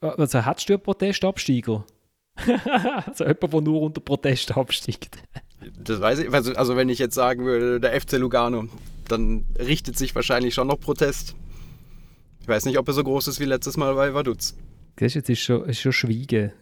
[0.00, 1.84] Also, hast du einen Protestabsteiger?
[3.06, 5.18] also jemand, der nur unter Protest absteigt.
[5.78, 6.32] Das weiß ich.
[6.32, 8.68] Also, also wenn ich jetzt sagen würde, der FC Lugano,
[9.08, 11.34] dann richtet sich wahrscheinlich schon noch Protest.
[12.40, 14.56] Ich weiß nicht, ob er so groß ist wie letztes Mal bei Vaduz.
[14.98, 16.52] Siehst jetzt ist schon, ist schon Schweigen.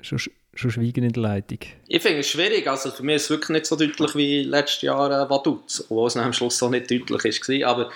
[0.00, 1.58] Schon, schon Schweigen in der Leitung.
[1.86, 2.66] Ich finde es schwierig.
[2.66, 6.08] Also für mich ist es wirklich nicht so deutlich wie letztes Jahr äh, Vaduz, obwohl
[6.08, 7.64] es am Schluss so nicht deutlich ist.
[7.64, 7.90] Aber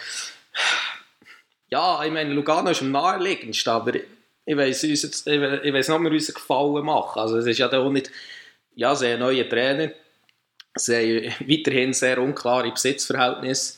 [1.68, 6.10] ja, ich meine, Lugano ist am naheliegendsten, aber ich weiß ich weiß nicht, ob wir
[6.10, 7.20] uns Gefallen machen.
[7.20, 8.10] Also es ist ja auch nicht,
[8.76, 9.90] ja, sie haben neue Trainer,
[10.76, 13.74] sie haben weiterhin sehr unklare Besitzverhältnisse.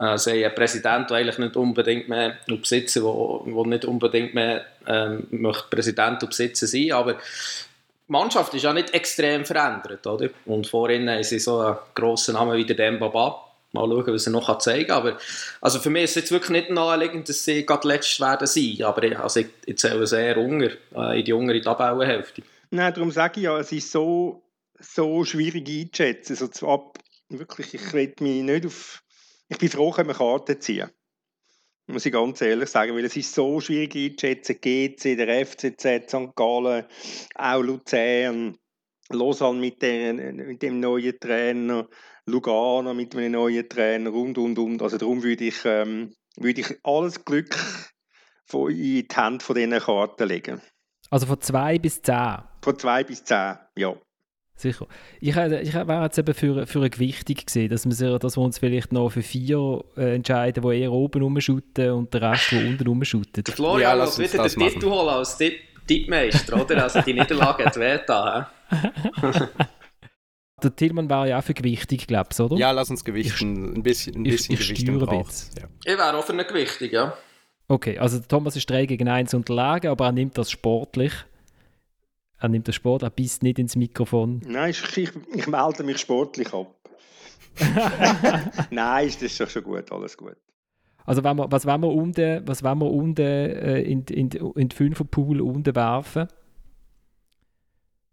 [0.00, 4.34] Äh, sie haben einen Präsidenten, der eigentlich nicht unbedingt mehr, und Besitzer, der nicht unbedingt
[4.34, 10.06] mehr ähm, möchte Präsident und Besitzer sein, aber die Mannschaft ist ja nicht extrem verändert,
[10.06, 10.28] oder?
[10.44, 13.40] Und vorhin haben sie so einen grossen Namen wie der Dembaba,
[13.74, 14.96] Mal schauen, was er noch zeigen kann.
[14.98, 15.18] Aber
[15.60, 18.78] also für mich ist es jetzt wirklich nicht naheliegend, dass sie gerade letzt werden sein.
[18.84, 22.42] Aber ich, also ich, ich zähle sehr unger, äh, in die jüngere Tabellenhälfte.
[22.70, 24.40] Nein, darum sage ich ja, es ist so,
[24.84, 26.36] so schwierig einzuschätzen.
[26.40, 29.02] Also ab, wirklich, ich rede mich nicht auf...
[29.48, 30.90] Ich bin froh, wenn wir Karten ziehen.
[31.86, 34.58] Muss ich ganz ehrlich sagen, weil es ist so schwierig einzuschätzen.
[34.60, 36.34] GC, der FCZ, St.
[36.34, 36.86] Gallen,
[37.34, 38.56] auch Luzern,
[39.10, 41.86] Lausanne mit, der, mit dem neuen Trainer.
[42.26, 44.82] Lugano mit einem neuen Trainer und, und, und.
[44.82, 47.54] Also darum würde ich, ähm, würde ich alles Glück
[48.46, 50.62] von, in die Hände von diesen Karten legen.
[51.10, 52.42] Also von 2 bis 10?
[52.62, 53.94] Von 2 bis 10, ja.
[54.56, 54.86] Sicher.
[55.20, 58.58] Ich, ich wäre jetzt eben für, für eine Gewichtung gesehen, dass wir, dass wir uns
[58.58, 62.86] vielleicht noch für vier äh, entscheiden, die eher oben rumschuten und der Rest, der unten
[62.86, 63.44] rumschuten.
[63.46, 65.36] Florian ja, muss wieder den Titel holen als
[65.86, 66.84] Tippmeister, oder?
[66.84, 68.50] Also die Niederlage hat weh da.
[70.62, 72.56] Der Tillmann war ja auch für Gewichtung, glaube ich, oder?
[72.56, 73.74] Ja, lass uns gewichten.
[73.74, 75.68] Ein bisschen, ein bisschen ich, ich Gewichtung braucht ja.
[75.84, 77.14] Ich wäre auch für eine Gewichtung, ja.
[77.68, 81.12] Okay, also Thomas ist 3 gegen 1 unterlegen, aber er nimmt das sportlich.
[82.44, 84.42] Er nimmt das Sport, er beißt nicht ins Mikrofon.
[84.46, 86.76] Nein, ich, ich, ich melde mich sportlich ab.
[88.70, 90.36] Nein, ist das schon, schon gut, alles gut.
[91.06, 94.52] Also wenn wir, was wollen wir unten, was wollen wir unten äh, in, in, in
[94.54, 96.28] den Fünferpool unten werfen?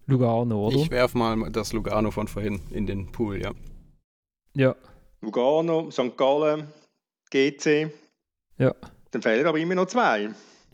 [0.05, 0.77] Lugano, oder?
[0.77, 3.51] Ich werfe mal das Lugano von vorhin in den Pool, ja.
[4.55, 4.77] Ja.
[5.19, 6.15] Lugano, St.
[6.15, 6.69] Gallen,
[7.31, 7.91] GC.
[8.57, 8.73] Ja.
[9.11, 10.29] Dann fehlen aber immer noch zwei.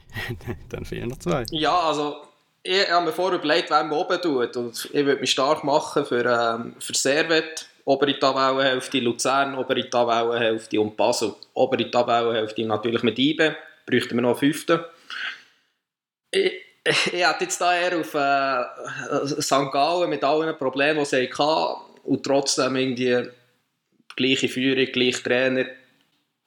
[0.69, 1.43] Dann fehlen noch zwei.
[1.49, 2.17] Ja, also
[2.67, 4.57] ich habe mir vorher überlegt, wer man oben tut.
[4.57, 10.81] Und ich würde mich stark machen für, ähm, für Servet, obere Tabellenhälfte, Luzern, obere Tabellenhälfte
[10.81, 11.33] und Basel.
[11.53, 14.81] Obere Tabellenhälfte natürlich mit IBE, bräuchten wir noch einen fünften.
[16.29, 16.53] Ich,
[16.83, 19.71] ich hätte jetzt da eher auf äh, St.
[19.71, 23.29] Gallen mit allen Problemen, die sie hatten und trotzdem irgendwie
[24.17, 25.65] gleiche Führung, gleiche Trainer,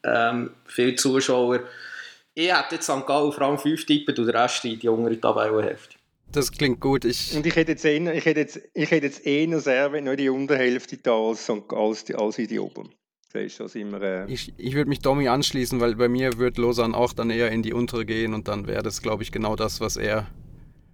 [0.04, 1.60] ähm, viele Zuschauer.
[2.34, 3.06] Ich hätte jetzt St.
[3.06, 5.99] Gallen vor allem fünf Typen und der Rest in die jüngere Tabellenhälfte.
[6.32, 7.04] Das klingt gut.
[7.04, 10.14] Ich und ich hätte jetzt eher, ich hätte jetzt, ich hätte jetzt eher Serve, noch
[10.14, 12.94] die Unterhälfte da als, als, die, als in die oberen.
[13.32, 16.96] Siehst, das immer, äh ich ich würde mich Domi anschließen, weil bei mir würde Lausanne
[16.96, 19.80] auch dann eher in die untere gehen und dann wäre das, glaube ich, genau das,
[19.80, 20.26] was er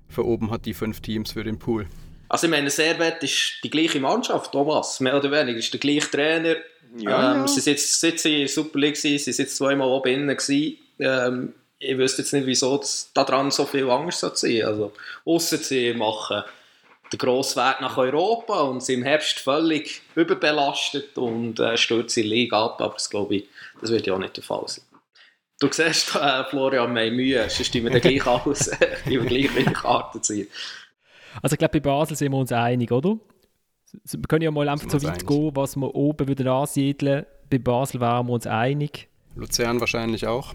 [0.08, 1.86] für oben hat, die fünf Teams für den Pool.
[2.28, 6.10] Also ich meine, Servet ist die gleiche Mannschaft, Thomas, mehr oder weniger, ist der gleiche
[6.10, 6.56] Trainer.
[6.98, 7.48] Ja, ähm, ja.
[7.48, 10.28] Sie sind jetzt, seit sie in der Super League waren, sie sind jetzt zweimal oben
[10.28, 10.36] innen
[10.98, 12.82] ähm, ich wüsste jetzt nicht, wieso
[13.14, 14.62] daran so viel anders sein soll.
[14.62, 14.92] Also,
[15.24, 16.42] ausser sie machen
[17.12, 22.28] den grossen Weg nach Europa und sind im Herbst völlig überbelastet und äh, stürzen die
[22.28, 23.48] Liga ab, aber das glaube ich,
[23.80, 24.84] das wird ja auch nicht der Fall sein.
[25.58, 28.70] Du siehst, äh, Florian, wir haben Mühe, sonst stehen wir dann gleich aus,
[29.06, 30.48] die wir gleich mit Karten ziehen.
[31.42, 33.18] Also ich glaube, bei Basel sind wir uns einig, oder?
[34.02, 35.26] Wir können ja mal einfach so weit einig.
[35.26, 37.24] gehen, was wir oben wieder ansiedeln.
[37.48, 39.08] Bei Basel waren wir uns einig.
[39.36, 40.54] Luzern wahrscheinlich auch.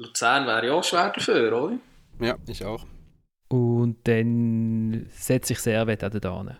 [0.00, 1.78] Luzern wäre ja auch schwer dafür, oder?
[2.20, 2.84] Ja, ich auch.
[3.48, 6.58] Und dann setze ich Servet auch da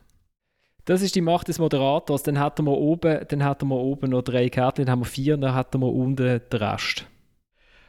[0.85, 2.23] Das ist die Macht des Moderators.
[2.23, 5.37] Dann hatten wir oben, dann hatten wir oben noch drei Karten, dann haben wir vier,
[5.37, 7.07] dann hatten wir unten den Rest.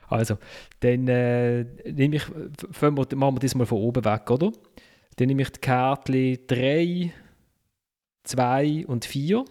[0.08, 0.38] Also,
[0.82, 4.52] dann äh, nehme ich, wir, machen wir das mal von oben weg, oder?
[5.18, 7.14] Dann nehme ich die Kärtchen 3,
[8.24, 9.46] 2 und 4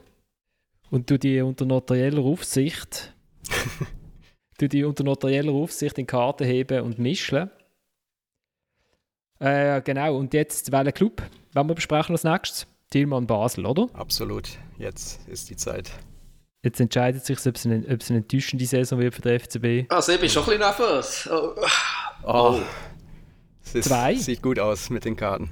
[0.90, 3.14] und tu die unter notarieller Aufsicht
[4.60, 7.50] tu die unter notarieller Aufsicht in Karten heben und mischen.
[9.38, 11.22] Äh, genau, und jetzt welchen Club
[11.54, 12.66] wollen wir besprechen als nächstes?
[12.90, 13.88] Tilman Basel, oder?
[13.94, 15.90] Absolut, jetzt ist die Zeit.
[16.62, 19.90] Jetzt entscheidet sich, ob es eine, ob es eine enttäuschende Saison wird für den FCB.
[19.90, 21.30] Also ich bin schon ein bisschen nervös.
[21.32, 21.54] Oh.
[22.24, 22.60] oh.
[23.72, 24.14] Ist, Zwei?
[24.16, 25.50] Sieht gut aus mit den Karten.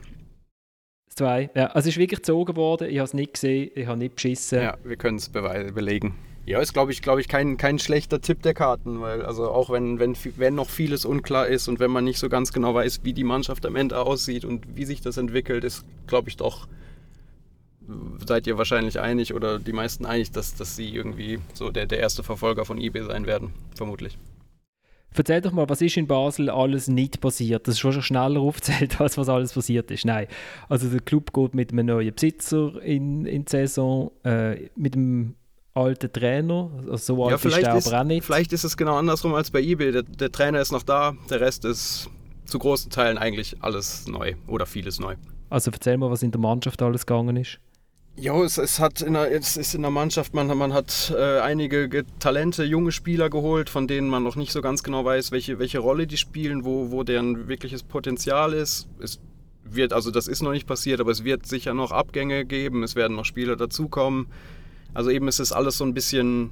[1.09, 1.49] Zwei.
[1.55, 2.91] Ja, also es ist wirklich gezogen worden.
[2.91, 4.61] Ich habe es nicht gesehen, ich habe nicht beschissen.
[4.61, 6.15] Ja, wir können es belegen.
[6.49, 9.69] Ja, ist, glaube ich, glaube ich, kein, kein schlechter Tipp der Karten, weil also auch
[9.69, 13.01] wenn, wenn, wenn noch vieles unklar ist und wenn man nicht so ganz genau weiß,
[13.03, 16.67] wie die Mannschaft am Ende aussieht und wie sich das entwickelt, ist, glaube ich, doch,
[18.27, 21.99] seid ihr wahrscheinlich einig oder die meisten einig, dass, dass sie irgendwie so der, der
[21.99, 24.17] erste Verfolger von eBay sein werden, vermutlich.
[25.15, 27.67] Erzähl doch mal, was ist in Basel alles nicht passiert?
[27.67, 30.07] Das ist schon schneller aufzählt, als was alles passiert ist.
[30.07, 30.29] Nein,
[30.71, 35.35] also der Club geht mit einem neuen Besitzer in, in die Saison, äh, mit dem
[35.79, 36.71] alten Trainer.
[36.91, 38.25] Also so alt ja, vielleicht ist der ist, aber auch nicht.
[38.25, 39.93] Vielleicht ist es genau andersrum als bei eBay.
[39.93, 42.11] Der, der Trainer ist noch da, der Rest ist
[42.45, 45.17] zu großen Teilen eigentlich alles neu oder vieles neu.
[45.51, 47.59] Also erzähl mal, was in der Mannschaft alles gegangen ist.
[48.17, 51.39] Ja, es, es, hat in der, es ist in der Mannschaft, man, man hat äh,
[51.39, 55.61] einige Talente, junge Spieler geholt, von denen man noch nicht so ganz genau weiß, welche,
[55.61, 58.89] welche Rolle die spielen, wo, wo deren wirkliches Potenzial ist.
[59.01, 59.21] Es
[59.63, 62.97] wird, also das ist noch nicht passiert, aber es wird sicher noch Abgänge geben, es
[62.97, 64.27] werden noch Spieler dazukommen.
[64.99, 66.51] Also eben ist es alles so ein bisschen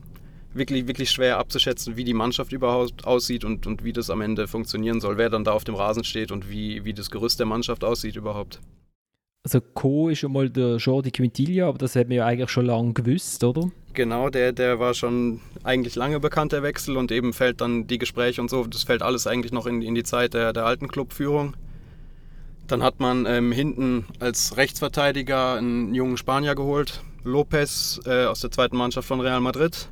[0.54, 4.46] wirklich, wirklich schwer abzuschätzen, wie die Mannschaft überhaupt aussieht und, und wie das am Ende
[4.46, 7.46] funktionieren soll, wer dann da auf dem Rasen steht und wie, wie das Gerüst der
[7.46, 8.60] Mannschaft aussieht überhaupt.
[9.42, 10.10] Also Co.
[10.10, 13.42] ist schon mal der Jordi Quintilla, aber das hat man ja eigentlich schon lange gewusst,
[13.42, 13.68] oder?
[13.94, 17.98] Genau, der, der war schon eigentlich lange bekannt, der Wechsel, und eben fällt dann die
[17.98, 20.86] Gespräche und so, das fällt alles eigentlich noch in, in die Zeit der, der alten
[20.86, 21.56] Clubführung.
[22.68, 28.52] Dann hat man ähm, hinten als Rechtsverteidiger einen jungen Spanier geholt, Lopez äh, aus der
[28.52, 29.88] zweiten Mannschaft von Real Madrid.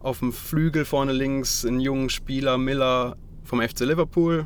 [0.00, 4.44] Auf dem Flügel vorne links einen jungen Spieler Miller vom FC Liverpool.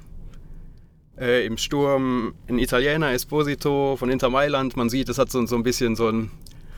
[1.18, 4.76] Äh, Im Sturm ein Italiener Esposito von Inter Mailand.
[4.76, 6.30] Man sieht, es hat so, so ein bisschen so einen,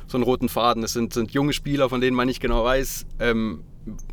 [0.07, 0.85] so einen roten Faden.
[0.85, 3.65] Es sind, sind junge Spieler, von denen man nicht genau weiß, ähm,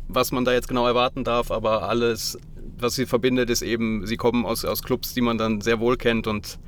[0.08, 1.52] was man da jetzt genau erwarten darf.
[1.52, 2.36] Aber alles,
[2.78, 5.96] was sie verbindet, ist eben, sie kommen aus, aus Clubs, die man dann sehr wohl
[5.96, 6.58] kennt und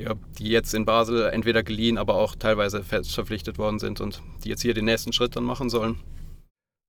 [0.00, 4.22] ja, die jetzt in Basel entweder geliehen, aber auch teilweise fest verpflichtet worden sind und
[4.44, 5.96] die jetzt hier den nächsten Schritt dann machen sollen.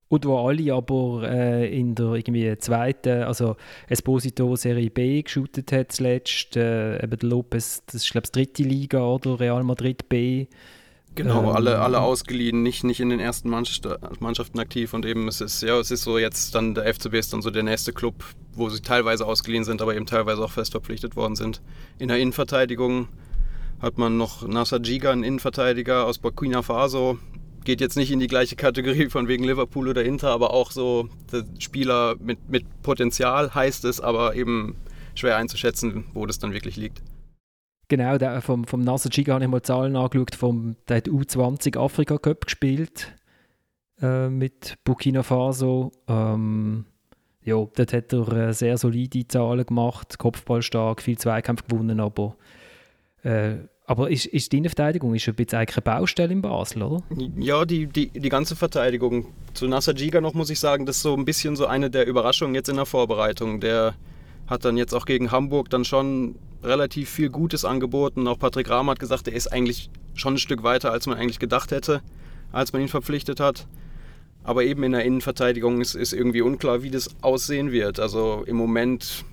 [0.08, 3.56] Und wo alle aber äh, in der irgendwie zweiten, also
[3.88, 8.64] Esposito Serie B geshootet hat zuletzt, äh, eben der Lopez, das ist glaube ich dritte
[8.64, 10.48] Liga oder Real Madrid B.
[11.16, 15.40] Genau, ähm, alle, alle ausgeliehen, nicht, nicht in den ersten Mannschaften aktiv und eben es
[15.40, 18.24] ist, ja, es ist so jetzt dann der FCB ist dann so der nächste Club,
[18.54, 21.62] wo sie teilweise ausgeliehen sind, aber eben teilweise auch fest verpflichtet worden sind.
[22.00, 23.08] In der Innenverteidigung
[23.82, 27.18] hat man noch Nasser Giga, einen Innenverteidiger aus Burkina Faso.
[27.64, 31.10] Geht jetzt nicht in die gleiche Kategorie von wegen Liverpool oder Inter, aber auch so
[31.60, 34.76] Spieler mit, mit Potenzial heißt es, aber eben
[35.16, 37.02] schwer einzuschätzen, wo das dann wirklich liegt.
[37.88, 41.78] Genau, der, vom, vom Nasser Giga habe ich mal Zahlen angeschaut, vom, der hat U20
[41.78, 43.14] Afrika Cup gespielt
[44.02, 45.92] äh, mit Burkina Faso.
[46.08, 46.86] Ähm,
[47.44, 52.36] ja, dort hat er äh, sehr solide Zahlen gemacht, Kopfballstark, viel Zweikampf gewonnen, aber
[53.24, 53.56] äh,
[53.92, 57.04] aber ist, ist die Innenverteidigung ist ein bisschen eine Baustelle in Basel, oder?
[57.38, 59.34] Ja, die, die, die ganze Verteidigung.
[59.54, 62.08] Zu Nasser Giga noch muss ich sagen, das ist so ein bisschen so eine der
[62.08, 63.60] Überraschungen jetzt in der Vorbereitung.
[63.60, 63.96] Der
[64.48, 68.28] hat dann jetzt auch gegen Hamburg dann schon relativ viel Gutes angeboten.
[68.30, 71.40] Auch Patrick Rahm hat gesagt, er ist eigentlich schon ein Stück weiter, als man eigentlich
[71.40, 72.02] gedacht hätte,
[72.54, 73.68] als man ihn verpflichtet hat.
[74.44, 78.00] Aber eben in der Innenverteidigung ist, ist irgendwie unklar, wie das aussehen wird.
[78.00, 79.24] Also im Moment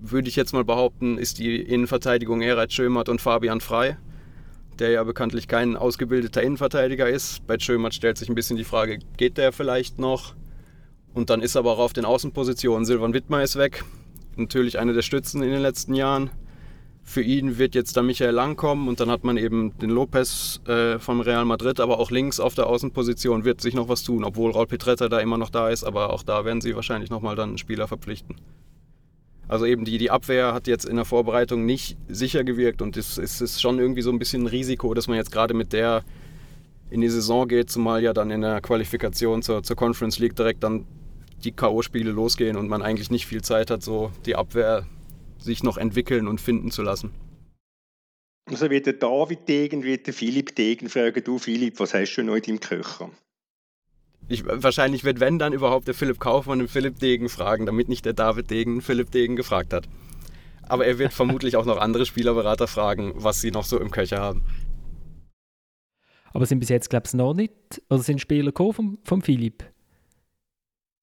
[0.00, 3.96] würde ich jetzt mal behaupten, ist die Innenverteidigung Erat Schömert und Fabian Frei,
[4.78, 7.46] der ja bekanntlich kein ausgebildeter Innenverteidiger ist.
[7.46, 10.34] Bei Schömert stellt sich ein bisschen die Frage, geht der vielleicht noch?
[11.14, 13.84] Und dann ist aber auch auf den Außenpositionen Silvan Wittmer ist weg.
[14.36, 16.30] Natürlich eine der Stützen in den letzten Jahren.
[17.06, 20.60] Für ihn wird jetzt da Michael Lang kommen und dann hat man eben den Lopez
[20.66, 24.24] äh, vom Real Madrid, aber auch links auf der Außenposition wird sich noch was tun,
[24.24, 27.36] obwohl Raul Petretta da immer noch da ist, aber auch da werden sie wahrscheinlich nochmal
[27.36, 28.36] dann einen Spieler verpflichten.
[29.48, 33.18] Also eben die, die Abwehr hat jetzt in der Vorbereitung nicht sicher gewirkt und es,
[33.18, 36.02] es ist schon irgendwie so ein bisschen ein Risiko, dass man jetzt gerade mit der
[36.90, 40.62] in die Saison geht, zumal ja dann in der Qualifikation zur, zur Conference League direkt
[40.62, 40.86] dann
[41.44, 44.86] die K.O.-Spiele losgehen und man eigentlich nicht viel Zeit hat, so die Abwehr
[45.44, 47.12] sich noch entwickeln und finden zu lassen.
[48.46, 52.22] Also wie der David Degen, wie der Philipp Degen fragen, du Philipp, was hast du
[52.22, 53.10] noch in deinem Köcher?
[54.28, 58.04] Ich, wahrscheinlich wird, wenn dann überhaupt der Philipp Kaufmann den Philipp Degen fragen, damit nicht
[58.04, 59.88] der David Degen Philipp Degen gefragt hat.
[60.62, 64.18] Aber er wird vermutlich auch noch andere Spielerberater fragen, was sie noch so im Köcher
[64.18, 64.42] haben.
[66.32, 67.52] Aber sind bis jetzt, glaube ich, noch nicht,
[67.88, 69.64] oder sind Spieler gekommen vom, vom Philipp?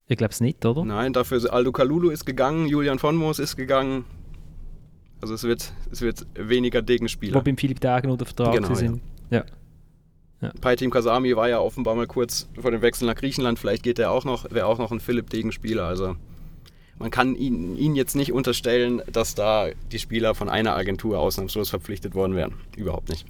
[0.08, 0.84] Ich glaube es nicht, oder?
[0.84, 4.04] Nein, dafür ist Aldo Kalulu ist gegangen, Julian von Moos ist gegangen.
[5.22, 7.36] Also es wird, es wird weniger Degenspieler.
[7.40, 9.02] Wo beim Philipp Dagen unter Vertrag genau, sind.
[9.30, 9.40] Ja.
[9.40, 9.46] ja.
[10.42, 10.52] ja.
[10.60, 13.60] Paitim Kasami war ja offenbar mal kurz vor dem Wechsel nach Griechenland.
[13.60, 15.86] Vielleicht geht er auch noch, wäre auch noch ein Philipp Degenspieler.
[15.86, 16.16] Also
[16.98, 21.70] man kann ihn, ihn jetzt nicht unterstellen, dass da die Spieler von einer Agentur ausnahmslos
[21.70, 22.56] verpflichtet worden wären.
[22.76, 23.26] Überhaupt nicht.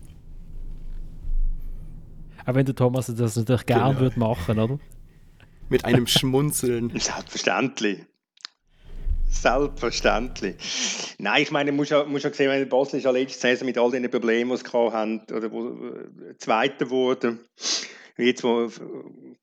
[2.45, 3.99] Aber wenn der Thomas das natürlich gern genau.
[3.99, 4.79] würde machen, oder?
[5.71, 6.89] mit einem Schmunzeln.
[6.99, 8.05] Selbstverständlich.
[9.31, 11.15] Selbstverständlich.
[11.17, 13.65] Nein, ich meine, du musst ja, musst ja sehen, wenn Basel ist ja letzte Saison
[13.65, 17.39] mit all den Problemen, die sie haben, oder wo äh, Zweiter wurde,
[18.17, 18.69] jetzt wo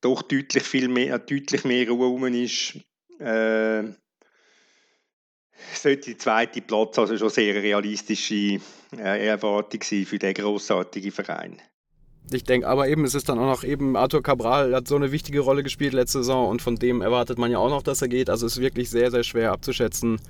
[0.00, 2.76] doch deutlich viel mehr, deutlich mehr Ruhe rum ist,
[3.18, 3.84] äh,
[5.74, 8.60] sollte der zweite Platz also schon sehr realistische
[8.96, 11.60] äh, Erwartung sein für den grossartigen Verein.
[12.30, 15.12] Ich denke aber eben, es ist dann auch noch eben, Arthur Cabral hat so eine
[15.12, 18.08] wichtige Rolle gespielt letzte Saison und von dem erwartet man ja auch noch, dass er
[18.08, 18.28] geht.
[18.28, 20.20] Also es ist wirklich sehr, sehr schwer abzuschätzen,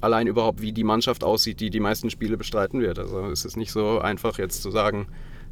[0.00, 2.98] allein überhaupt, wie die Mannschaft aussieht, die die meisten Spiele bestreiten wird.
[2.98, 5.08] Also es ist nicht so einfach jetzt zu sagen,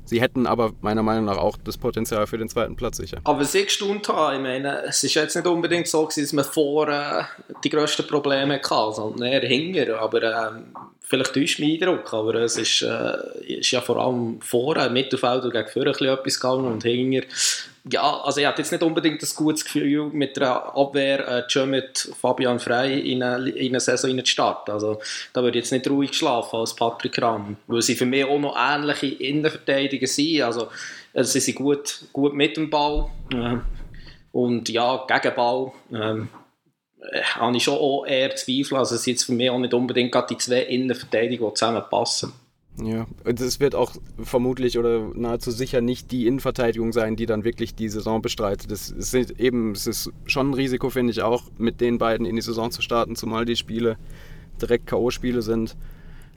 [0.07, 3.19] Sie hätten aber meiner Meinung nach auch das Potenzial für den zweiten Platz sicher.
[3.25, 6.45] Aber was ich gestaunt habe, ich meine, es ist jetzt nicht unbedingt so, dass man
[6.45, 7.29] vorher
[7.65, 10.01] die grössten Probleme hatte, sondern eher hinter.
[10.01, 10.51] Aber äh,
[11.07, 15.45] vielleicht täuscht mein Eindruck, aber es ist, äh, ist ja vor allem vorher im Mittelfeld
[15.45, 17.23] und gegen vorher etwas gegangen und hinter
[17.88, 21.71] ja, also ich hatte jetzt nicht unbedingt das gutes Gefühl, mit der Abwehr äh, schon
[21.71, 24.73] mit Fabian Frey in eine, in eine Saison zu starten.
[24.73, 25.01] Also
[25.33, 28.38] da würde ich jetzt nicht ruhig schlafen als Patrick Ramm, weil sie für mich auch
[28.38, 30.42] noch ähnliche Innenverteidiger sind.
[30.42, 30.69] Also,
[31.14, 33.59] also sie sind gut, gut mit dem Ball äh,
[34.33, 36.27] und ja, gegen Ball äh,
[37.35, 38.77] habe ich schon auch eher Zweifel.
[38.77, 42.33] Also es sind jetzt für mich auch nicht unbedingt gerade die zwei Innenverteidiger, die zusammenpassen.
[42.83, 47.43] Ja, und es wird auch vermutlich oder nahezu sicher nicht die Innenverteidigung sein, die dann
[47.43, 48.71] wirklich die Saison bestreitet.
[48.71, 52.37] Es ist eben, es ist schon ein Risiko, finde ich auch, mit den beiden in
[52.37, 53.97] die Saison zu starten, zumal die Spiele
[54.61, 55.75] direkt K.O.-Spiele sind.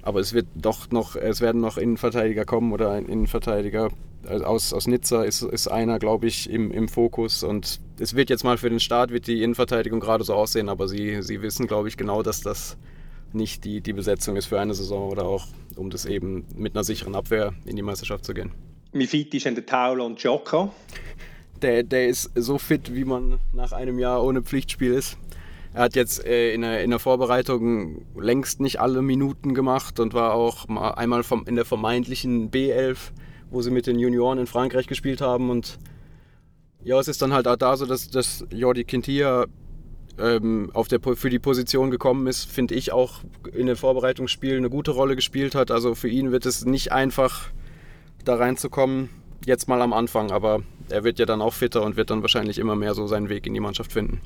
[0.01, 3.89] Aber es wird doch noch, es werden noch Innenverteidiger kommen oder ein Innenverteidiger
[4.25, 7.43] also aus, aus Nizza ist, ist einer, glaube ich, im, im Fokus.
[7.43, 10.87] Und es wird jetzt mal für den Start, wird die Innenverteidigung gerade so aussehen, aber
[10.87, 12.77] sie, sie wissen, glaube ich, genau, dass das
[13.31, 16.83] nicht die, die Besetzung ist für eine Saison oder auch, um das eben mit einer
[16.83, 18.51] sicheren Abwehr in die Meisterschaft zu gehen.
[18.91, 20.71] Wie fit ist denn der Taul und Joker?
[21.61, 25.17] Der, der ist so fit, wie man nach einem Jahr ohne Pflichtspiel ist.
[25.73, 30.13] Er hat jetzt äh, in, der, in der Vorbereitung längst nicht alle Minuten gemacht und
[30.13, 32.97] war auch mal einmal vom, in der vermeintlichen B11,
[33.51, 35.49] wo sie mit den Junioren in Frankreich gespielt haben.
[35.49, 35.77] Und
[36.83, 39.45] ja, es ist dann halt auch da so, dass, dass Jordi Quintilla
[40.17, 43.21] ähm, auf der, für die Position gekommen ist, finde ich auch
[43.53, 45.71] in den Vorbereitungsspielen eine gute Rolle gespielt hat.
[45.71, 47.51] Also für ihn wird es nicht einfach,
[48.25, 49.09] da reinzukommen,
[49.45, 52.57] jetzt mal am Anfang, aber er wird ja dann auch fitter und wird dann wahrscheinlich
[52.59, 54.21] immer mehr so seinen Weg in die Mannschaft finden.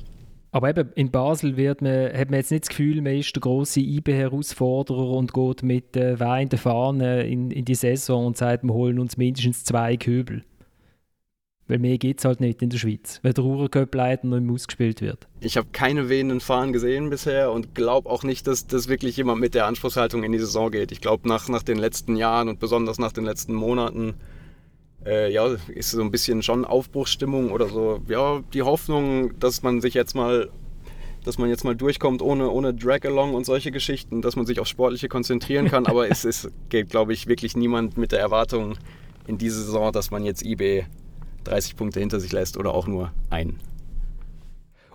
[0.54, 3.40] Aber eben in Basel wird man, hat man jetzt nicht das Gefühl, man ist der
[3.40, 8.72] grosse IB-Herausforderer und geht mit äh, weinenden Fahnen in, in die Saison und sagt, wir
[8.72, 10.44] holen uns mindestens zwei Köbel.
[11.66, 14.52] Weil mehr geht es halt nicht in der Schweiz, weil der Ruhrcup leider noch immer
[14.52, 15.26] ausgespielt wird.
[15.40, 19.40] Ich habe keine wehenden Fahnen gesehen bisher und glaube auch nicht, dass, dass wirklich jemand
[19.40, 20.92] mit der Anspruchshaltung in die Saison geht.
[20.92, 24.14] Ich glaube, nach, nach den letzten Jahren und besonders nach den letzten Monaten
[25.06, 28.00] äh, ja, ist so ein bisschen schon Aufbruchsstimmung oder so.
[28.08, 30.50] Ja, die Hoffnung, dass man sich jetzt mal
[31.24, 34.68] dass man jetzt mal durchkommt ohne, ohne Drag-Along und solche Geschichten, dass man sich auf
[34.68, 35.86] Sportliche konzentrieren kann.
[35.86, 38.76] Aber es, es geht, glaube ich, wirklich niemand mit der Erwartung
[39.26, 40.84] in diese Saison, dass man jetzt eBay
[41.44, 43.58] 30 Punkte hinter sich lässt oder auch nur einen.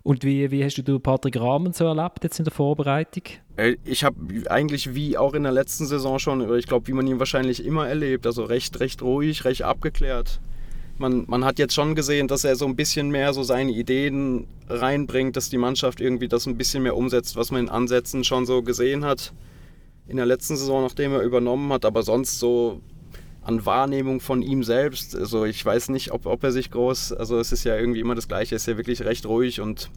[0.04, 3.24] Und wie, wie hast du Patrick Rahmen so erlebt jetzt in der Vorbereitung?
[3.60, 4.16] Äh, ich habe
[4.50, 7.66] eigentlich wie auch in der letzten Saison schon, oder ich glaube, wie man ihn wahrscheinlich
[7.66, 10.40] immer erlebt, also recht, recht ruhig, recht abgeklärt.
[10.98, 14.48] Man, man hat jetzt schon gesehen, dass er so ein bisschen mehr so seine Ideen
[14.68, 18.46] reinbringt, dass die Mannschaft irgendwie das ein bisschen mehr umsetzt, was man in Ansätzen schon
[18.46, 19.34] so gesehen hat
[20.08, 21.86] in der letzten Saison, nachdem er übernommen hat.
[21.86, 22.82] Aber sonst so
[23.42, 25.16] an Wahrnehmung von ihm selbst.
[25.16, 28.16] Also ich weiß nicht, ob, ob er sich groß, also es ist ja irgendwie immer
[28.16, 29.90] das Gleiche, er ist ja wirklich recht ruhig und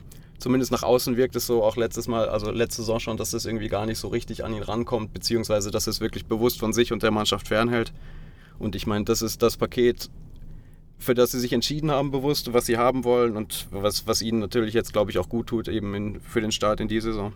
[0.42, 3.46] zumindest nach außen wirkt es so auch letztes Mal, also letzte Saison schon, dass es
[3.46, 6.92] irgendwie gar nicht so richtig an ihn rankommt, beziehungsweise dass es wirklich bewusst von sich
[6.92, 7.92] und der Mannschaft fernhält.
[8.58, 10.10] Und ich meine, das ist das Paket,
[10.98, 14.40] für das sie sich entschieden haben, bewusst, was sie haben wollen und was, was ihnen
[14.40, 17.32] natürlich jetzt, glaube ich, auch gut tut, eben in, für den Start in die Saison.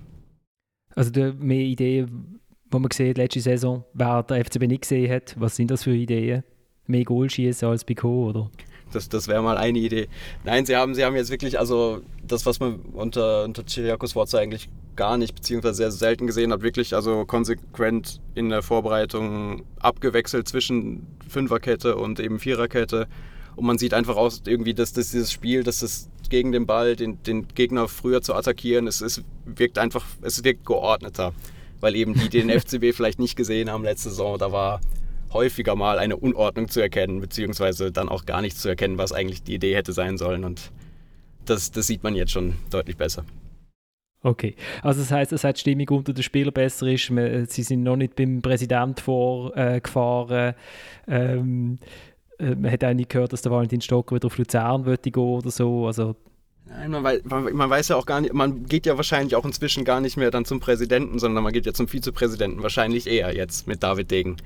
[0.94, 2.06] Also der mehr Idee
[2.70, 5.94] wo man sieht, letzte Saison, wer der FCB nicht gesehen hat, was sind das für
[5.94, 6.42] Ideen?
[6.86, 8.50] Mehr Goal schießen als bei Co, oder?
[8.96, 10.08] Das, das wäre mal eine Idee.
[10.44, 14.40] Nein, sie haben, sie haben jetzt wirklich, also das, was man unter, unter Chiriakos Wurzel
[14.40, 20.48] eigentlich gar nicht, beziehungsweise sehr selten gesehen hat, wirklich also konsequent in der Vorbereitung abgewechselt
[20.48, 23.06] zwischen Fünferkette und eben Viererkette.
[23.54, 26.96] Und man sieht einfach aus, irgendwie, dass, dass dieses Spiel, dass das gegen den Ball,
[26.96, 31.32] den, den Gegner früher zu attackieren, es, es wirkt einfach, es wirkt geordneter
[31.80, 34.80] weil eben die, die den FCB vielleicht nicht gesehen haben letzte Saison, da war
[35.36, 39.42] häufiger mal eine Unordnung zu erkennen, beziehungsweise dann auch gar nicht zu erkennen, was eigentlich
[39.42, 40.44] die Idee hätte sein sollen.
[40.44, 40.72] Und
[41.44, 43.24] das, das sieht man jetzt schon deutlich besser.
[44.22, 47.12] Okay, also das heißt, dass die Stimmung unter den Spielern besser ist.
[47.52, 50.54] Sie sind noch nicht beim Präsident vorgefahren.
[51.06, 51.78] Äh, ähm,
[52.38, 55.50] äh, man hat auch nicht gehört, dass der Valentin Stocker wieder auf Luzern gehen oder
[55.50, 55.86] so.
[55.86, 56.16] Also
[56.68, 59.84] Nein, man weiß, man weiß ja auch gar nicht, man geht ja wahrscheinlich auch inzwischen
[59.84, 63.68] gar nicht mehr dann zum Präsidenten, sondern man geht ja zum Vizepräsidenten, wahrscheinlich eher jetzt
[63.68, 64.36] mit David Degen.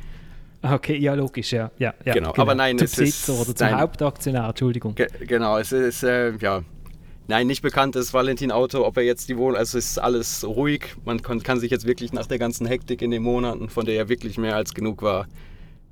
[0.73, 1.71] Okay, ja, logisch, ja.
[1.79, 2.33] ja, ja genau.
[2.33, 2.43] genau.
[2.43, 4.95] aber nein, zum es Besitzer ist, oder zum nein, Hauptaktionär, Entschuldigung.
[4.95, 6.63] Ge genau, es ist, äh, ja,
[7.29, 10.45] nein, nicht bekannt ist Valentin Auto, ob er jetzt die Wohnung, also es ist alles
[10.45, 13.87] ruhig, man kann, kann sich jetzt wirklich nach der ganzen Hektik in den Monaten, von
[13.87, 15.27] der ja wirklich mehr als genug war,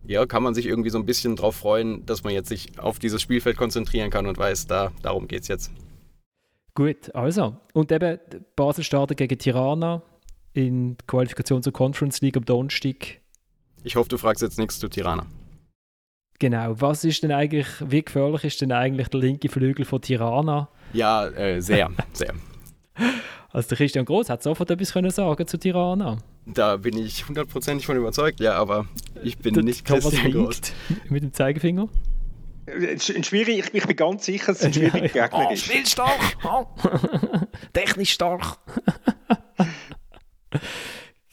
[0.09, 2.99] ja, kann man sich irgendwie so ein bisschen darauf freuen, dass man jetzt sich auf
[2.99, 5.71] dieses Spielfeld konzentrieren kann und weiß, da, darum geht es jetzt.
[6.75, 7.57] Gut, also.
[7.75, 8.19] Und eben,
[8.55, 10.03] Basel startet gegen Tirana
[10.53, 13.21] in Qualifikation zur Conference League am Donnerstag.
[13.85, 15.27] Ich hoffe, du fragst jetzt nichts zu Tirana.
[16.39, 16.81] Genau.
[16.81, 20.69] Was ist denn eigentlich, wie gefährlich ist denn eigentlich der linke Flügel von Tirana?
[20.93, 22.35] Ja, äh, sehr, sehr.
[23.51, 26.19] Also der Christian Groß hat sofort etwas können sagen zu Tirana.
[26.45, 28.87] Da bin ich hundertprozentig von überzeugt, ja, aber
[29.23, 30.61] ich bin der nicht Christian Groß.
[31.09, 31.89] Mit dem Zeigefinger?
[32.67, 35.65] Ein schwierig, ich, ich bin ganz sicher, dass es ein schwieriger Gegner oh, ist.
[35.65, 36.37] Spielstark!
[36.45, 36.67] Oh.
[37.73, 38.59] Technisch stark!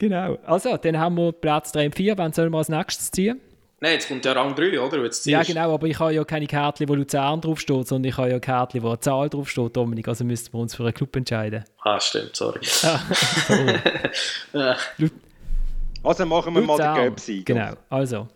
[0.09, 0.37] Genau.
[0.45, 2.17] Also, dann haben wir Platz 3 und 4.
[2.17, 3.39] Wann sollen wir als nächstes ziehen?
[3.81, 5.03] Nein, jetzt kommt der Rang 3, oder?
[5.03, 8.31] Jetzt ja, genau, aber ich habe ja keine Kärtchen, wo Luzern draufsteht, sondern ich habe
[8.31, 10.07] ja Kärtchen, wo eine Zahl draufsteht, Dominik.
[10.07, 11.65] Also müssten wir uns für einen Club entscheiden.
[11.81, 12.61] Ah, stimmt, sorry.
[12.83, 12.99] Ah,
[13.47, 13.79] sorry.
[16.03, 17.43] also machen wir Luzern, mal den Göpsi.
[17.43, 18.27] Genau, also.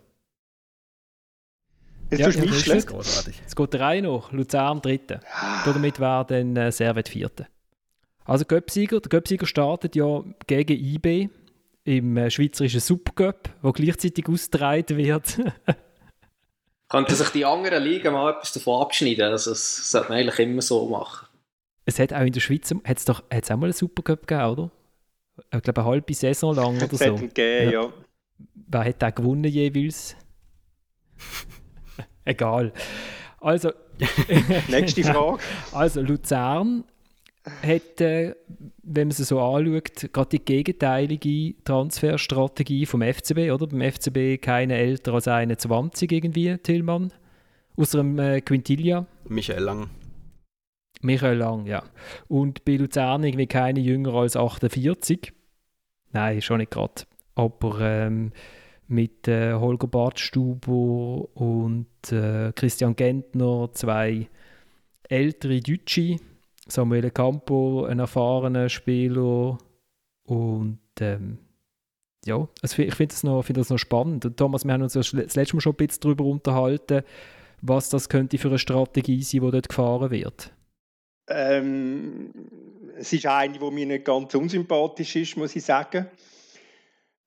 [2.10, 2.86] Jetzt ja, tust du mich schlecht.
[2.88, 3.42] Großartig.
[3.46, 4.32] Es geht der Reihe noch.
[4.32, 5.20] Luzern dritte.
[5.32, 5.62] Ah.
[5.64, 7.46] Damit wäre dann äh, Servet vierte.
[8.24, 11.30] Also Göpsieger, der Göpsieger startet ja gegen IB
[11.84, 15.38] im äh, schweizerischen Subcup, wo gleichzeitig ausgetragen wird.
[16.88, 19.30] Könnten sich die anderen Ligen mal etwas davon abschneiden?
[19.30, 21.28] Also das sollte man eigentlich immer so machen.
[21.84, 24.70] Es hat auch in der Schweiz hat's doch, hat's auch mal einen Supercup gegeben, oder?
[25.54, 27.14] Ich glaube, eine halbe Saison lang oder so.
[27.14, 27.82] Gegeben, ja.
[27.82, 27.92] ja.
[28.54, 30.16] Wer hat da gewonnen jeweils?
[32.24, 32.72] Egal.
[33.40, 33.72] Also.
[34.68, 35.42] Nächste Frage.
[35.72, 36.84] Also, Luzern
[37.44, 38.34] hat, äh,
[38.82, 43.66] wenn man es so anschaut, gerade die gegenteilige Transferstrategie vom FCB, oder?
[43.66, 47.12] Beim FCB keine älter als 21 irgendwie, Tillmann.
[47.76, 49.06] Außer dem äh, Quintilia.
[49.24, 49.90] Michael Lang.
[51.00, 51.82] Michael Lang, ja.
[52.28, 55.32] Und bei Luzern irgendwie keine jünger als 48.
[56.12, 57.04] Nein, schon nicht gerade.
[57.36, 58.32] Aber ähm,
[58.86, 64.28] mit äh, Holger Badstuber und äh, Christian Gentner zwei
[65.08, 66.18] ältere Deutsche
[66.70, 69.58] Samuele Campo, ein erfahrener Spieler
[70.24, 71.38] und ähm,
[72.24, 74.24] ja, also ich finde das, noch, find das noch spannend.
[74.24, 77.02] Und Thomas, wir haben uns das letzte Mal schon ein bisschen darüber unterhalten,
[77.62, 80.52] was das könnte für eine Strategie sein, die dort gefahren wird.
[81.28, 82.32] Ähm,
[82.96, 86.06] es ist eine, die mir nicht ganz unsympathisch ist, muss ich sagen.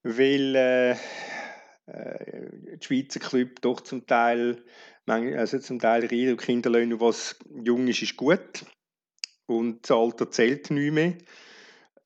[0.03, 4.63] Weil äh, äh, die Schweizer Club doch zum Teil,
[5.07, 8.65] also zum Teil Rieder und Kinderlöhne, was jung ist, ist gut
[9.47, 11.13] und das Alter zählt nicht mehr.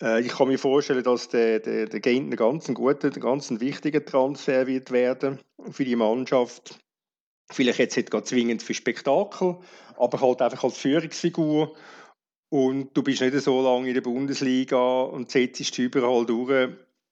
[0.02, 3.50] Äh, ich kann mir vorstellen, dass der, der, der Gent ein ganz guter, ein ganz
[3.60, 5.40] wichtiger Transfer wird werden
[5.72, 6.80] für die Mannschaft.
[7.50, 9.58] Vielleicht jetzt nicht zwingend für Spektakel,
[9.98, 11.76] aber halt einfach als Führungsfigur.
[12.50, 16.70] Und du bist nicht so lange in der Bundesliga und setzt überall durch,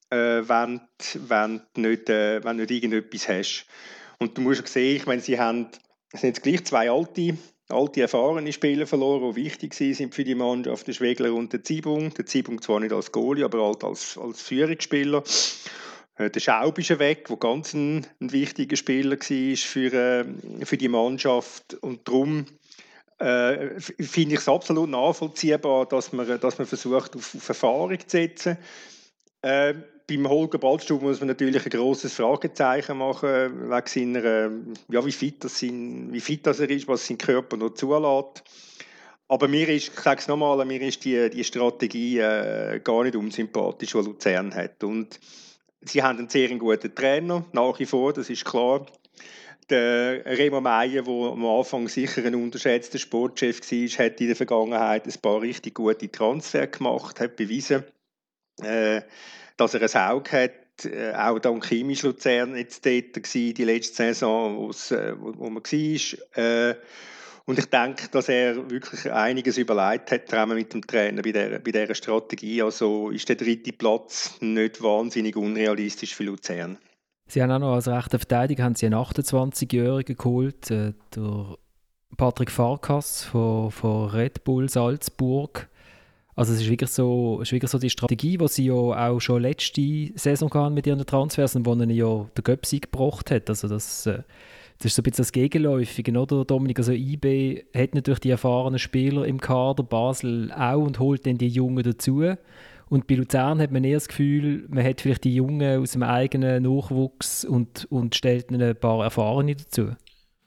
[0.09, 0.81] äh, wenn,
[1.27, 3.65] wenn, du nicht, äh, wenn du nicht irgendetwas hast.
[4.19, 5.67] Und du musst sehen, ich meine, sie haben,
[6.11, 7.37] es sind jetzt gleich zwei alte
[7.69, 12.13] alte erfahrene Spieler verloren, die wichtig sind für die Mannschaft, der Schwegler und der Zibung.
[12.13, 15.23] Der Zibung zwar nicht als Goalie, aber halt als, als Führungsspieler.
[16.17, 20.25] Äh, der Schaub ist weg, der ganz ein, ein, wichtiger Spieler war für, äh,
[20.65, 21.73] für die Mannschaft.
[21.81, 22.45] Und darum
[23.19, 28.05] äh, finde ich es absolut nachvollziehbar, dass man, dass man versucht, auf, auf Erfahrung zu
[28.07, 28.57] setzen.
[29.41, 29.75] Äh,
[30.07, 34.51] beim Holger Ballstub muss man natürlich ein großes Fragezeichen machen, wegen seiner,
[34.89, 38.43] ja, wie fit, das sein, wie fit das er ist, was sein Körper noch zulässt.
[39.27, 43.15] Aber mir ist, ich sage es nochmal, mir ist die, die Strategie äh, gar nicht
[43.15, 44.83] unsympathisch, die Luzern hat.
[44.83, 45.19] Und
[45.81, 48.85] sie haben einen sehr guten Trainer, nach wie vor, das ist klar.
[49.71, 55.07] Der Remo Meyer, der am Anfang sicher ein unterschätzter Sportchef war, hat in der Vergangenheit
[55.07, 57.83] ein paar richtig gute Transfer gemacht, hat bewiesen,
[58.61, 59.01] äh,
[59.57, 63.95] dass er ein Auge hat, äh, auch dank Chemisch Luzern jetzt dort war, die letzte
[63.95, 66.43] Saison, äh, wo, man war.
[66.43, 66.75] Äh,
[67.45, 71.59] und ich denke, dass er wirklich einiges überlegt hat, zusammen mit dem Trainer bei dieser,
[71.59, 72.61] bei dieser Strategie.
[72.63, 76.79] Also ist der dritte Platz nicht wahnsinnig unrealistisch für Luzern.
[77.27, 81.57] Sie haben auch noch als rechter Verteidiger haben Sie einen 28-Jährigen geholt, äh, der
[82.17, 85.69] Patrick Farkas von, von Red Bull Salzburg.
[86.35, 89.41] Also es ist wirklich so, ist wirklich so die Strategie, die sie ja auch schon
[89.41, 93.49] letzte Saison hatten mit ihren Transfers und wo ihnen ja der Göpsi gebracht hat.
[93.49, 94.19] Also das äh,
[94.77, 96.79] Das ist so ein bisschen das Gegenläufige, oder Dominik?
[96.79, 101.47] Also IB hat natürlich die erfahrenen Spieler im Kader, Basel auch und holt dann die
[101.47, 102.23] Jungen dazu.
[102.89, 106.03] Und bei Luzern hat man eher das Gefühl, man hat vielleicht die Jungen aus dem
[106.03, 109.91] eigenen Nachwuchs und, und stellt ihnen ein paar Erfahrene dazu.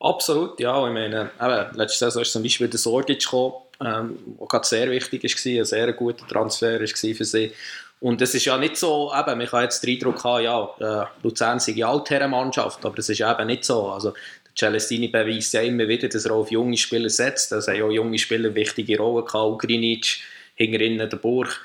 [0.01, 0.86] Absolut, ja.
[0.86, 3.55] Ich meine, eben, letzte Saison ist zum Beispiel der Sorgic gekommen,
[3.85, 7.53] ähm, was gerade sehr wichtig war, ein sehr guter Transfer war für sie.
[8.01, 11.07] Und es ist ja nicht so, eben, man kann jetzt den Eindruck haben, ja, äh,
[11.22, 13.89] Luzern sei eine Altherrenmannschaft, aber das ist eben nicht so.
[13.89, 17.51] Also, der Celestini beweist ja immer wieder, dass er auf junge Spieler setzt.
[17.53, 20.20] Es haben ja junge Spieler wichtige Rollen gehabt, Grinic,
[20.55, 21.61] hinter der Burg.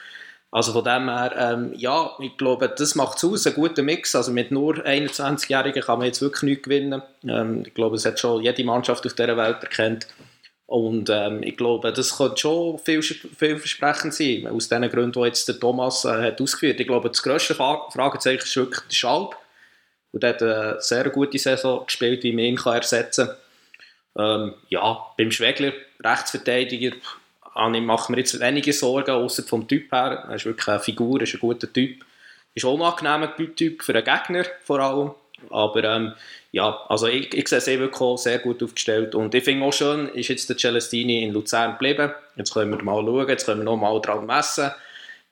[0.54, 4.16] Also von dem her, ähm, ja, ich glaube, das macht es aus, ein guter Mix.
[4.16, 7.02] Also mit nur 21-Jährigen kann man jetzt wirklich nichts gewinnen.
[7.28, 10.08] Ähm, ich glaube, es hat schon jede Mannschaft auf dieser Welt erkannt.
[10.74, 15.48] Und ähm, ich glaube, das könnte schon viel, vielversprechend sein, aus den Gründen, die jetzt
[15.48, 16.80] der Thomas äh, hat ausgeführt.
[16.80, 19.36] Ich glaube, das grösste Fragezeichen ist wirklich der Schalb.
[20.12, 23.30] Und er hat eine sehr gute Saison gespielt, wie man ihn kann ersetzen
[24.16, 24.48] kann.
[24.48, 30.26] Ähm, ja, beim Schwegler, Rechtsverteidiger, ich mache mir jetzt wenige Sorgen, außer vom Typ her.
[30.28, 32.04] Er ist wirklich eine Figur, ist ein guter Typ.
[32.56, 35.12] Ist auch ein angenehmer Typ für einen Gegner vor allem.
[35.52, 36.14] Aber ähm,
[36.54, 39.16] ja, also ich, ich sehe sie wirklich sehr gut aufgestellt.
[39.16, 42.12] Und ich finde auch schön, ist jetzt der Celestini in Luzern geblieben.
[42.36, 44.70] Jetzt können wir mal schauen, jetzt können wir noch mal dran messen,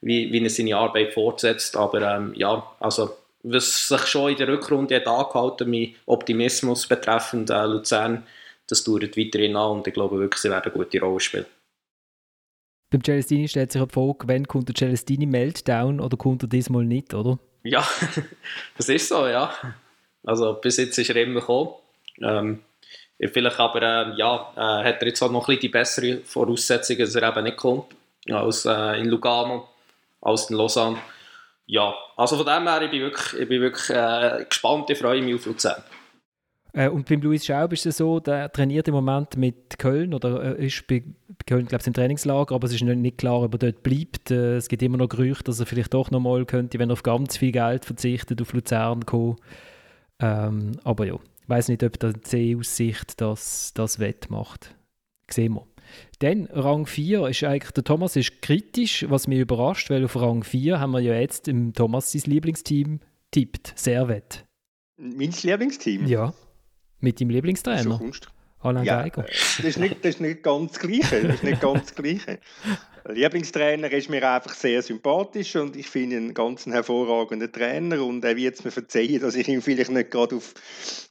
[0.02, 1.78] wie, wie er seine Arbeit fortsetzt.
[1.78, 7.52] Aber ähm, ja, also was sich schon in der Rückrunde hat angehalten, mein Optimismus betreffend
[7.52, 8.26] äh, Luzern,
[8.68, 11.46] das dauert weiterhin an und ich glaube wirklich, sie werden eine gute Rolle spielen.
[12.90, 16.84] Beim Celestini stellt sich die Frage, wann kommt der Celestini Meltdown oder kommt er diesmal
[16.84, 17.38] nicht, oder?
[17.64, 17.88] Ja,
[18.78, 19.54] das ist so, ja.
[20.24, 21.72] Also bis jetzt ist er immer gekommen.
[22.22, 22.60] Ähm,
[23.20, 27.00] vielleicht aber, äh, ja, äh, hat er jetzt auch noch ein bisschen die bessere Voraussetzungen,
[27.00, 27.86] dass er eben nicht kommt,
[28.30, 29.68] als äh, in Lugano,
[30.22, 30.98] als in Lausanne.
[31.66, 35.22] Ja, also von dem her, ich bin wirklich, ich bin wirklich äh, gespannt, ich freue
[35.22, 35.82] mich auf Luzern.
[36.74, 40.58] Äh, und beim Luis Schaub ist es so, der trainiert im Moment mit Köln oder
[40.58, 41.04] äh, ist bei,
[41.46, 44.32] Köln, glaube ich, im Trainingslager, aber es ist nicht klar, ob er dort bleibt.
[44.32, 46.94] Äh, es gibt immer noch Gerüchte, dass er vielleicht doch noch mal könnte, wenn er
[46.94, 49.38] auf ganz viel Geld verzichtet, auf Luzern kommen.
[50.22, 54.76] Ähm, aber ja, ich weiß nicht, ob der C-Aussicht das, das wettmacht.
[55.30, 55.68] Sehen wir.
[56.20, 60.44] Dann Rang 4 ist eigentlich, der Thomas ist kritisch, was mich überrascht, weil auf Rang
[60.44, 63.00] 4 haben wir ja jetzt im Thomas sein Lieblingsteam
[63.32, 64.46] tippt, Servet.
[64.98, 66.06] Mein Lieblingsteam?
[66.06, 66.34] Ja.
[67.00, 68.00] Mit deinem Lieblingstrainer?
[68.60, 69.24] Alain ja, Geiger.
[69.24, 71.24] Das ist, nicht, das ist nicht ganz das Gleiche.
[71.24, 72.40] Das ist nicht ganz das Gleiche.
[73.08, 78.24] Lieblingstrainer ist mir einfach sehr sympathisch und ich finde ihn einen ganz hervorragenden Trainer und
[78.24, 80.54] er wird es mir verzeihen, dass ich ihn vielleicht nicht gerade auf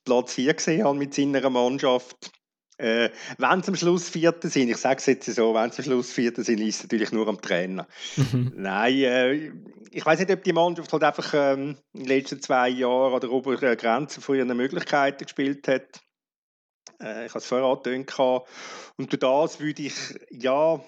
[0.04, 2.32] Platz 4 gesehen habe mit seiner Mannschaft.
[2.78, 5.84] Äh, wenn sie am Schluss Vierter sind, ich sage es jetzt so, wenn sie am
[5.84, 7.86] Schluss Vierter sind, ist es natürlich nur am Trainer.
[8.16, 8.52] Mhm.
[8.56, 9.52] Nein, äh,
[9.90, 13.20] ich weiß nicht, ob die Mannschaft halt einfach ähm, in den letzten zwei Jahren an
[13.20, 16.00] der oberen Grenze von ihren Möglichkeiten gespielt hat.
[17.02, 18.18] Äh, ich habe es vorher angetönt.
[18.96, 19.94] Und durch das würde ich,
[20.30, 20.80] ja,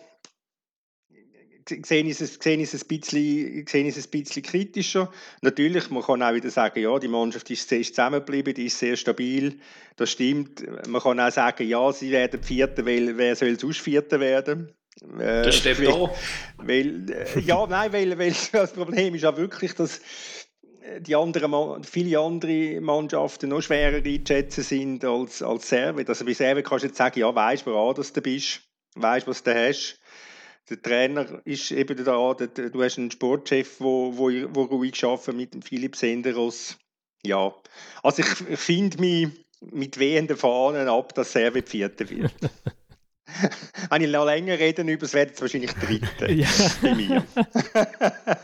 [1.69, 5.11] sehe ich es, sehe ich es, ein bisschen, sehe ich es ein bisschen kritischer.
[5.41, 8.97] Natürlich, man kann auch wieder sagen, ja, die Mannschaft ist sehr zusammengeblieben, die ist sehr
[8.97, 9.59] stabil.
[9.97, 10.65] Das stimmt.
[10.89, 14.73] Man kann auch sagen, ja, sie werden Vierter, weil wer soll sonst Vierter werden?
[15.19, 16.17] Äh, das stimmt weil, auch.
[16.59, 20.01] Weil, äh, ja, nein, weil, weil das Problem ist auch wirklich, dass
[21.01, 26.09] die anderen, viele andere Mannschaften noch schwerer einzuschätzen sind als, als Servet.
[26.09, 28.63] Also bei Servet kannst du jetzt sagen, ja, weißt du, woran du bist,
[28.97, 30.01] weißt was du hast.
[30.71, 35.65] Der Trainer ist eben da, du hast einen Sportchef, wo, wo, wo ruhig arbeitet mit
[35.65, 36.79] Philipp Senderos.
[37.25, 37.53] Ja,
[38.03, 39.29] also ich, ich finde mich
[39.61, 42.33] mit wehenden Fahnen ab, dass Servet Vierter wird.
[43.91, 46.49] Wenn ich noch länger reden über, es wird wahrscheinlich Dritte ja.
[46.81, 47.25] bei mir.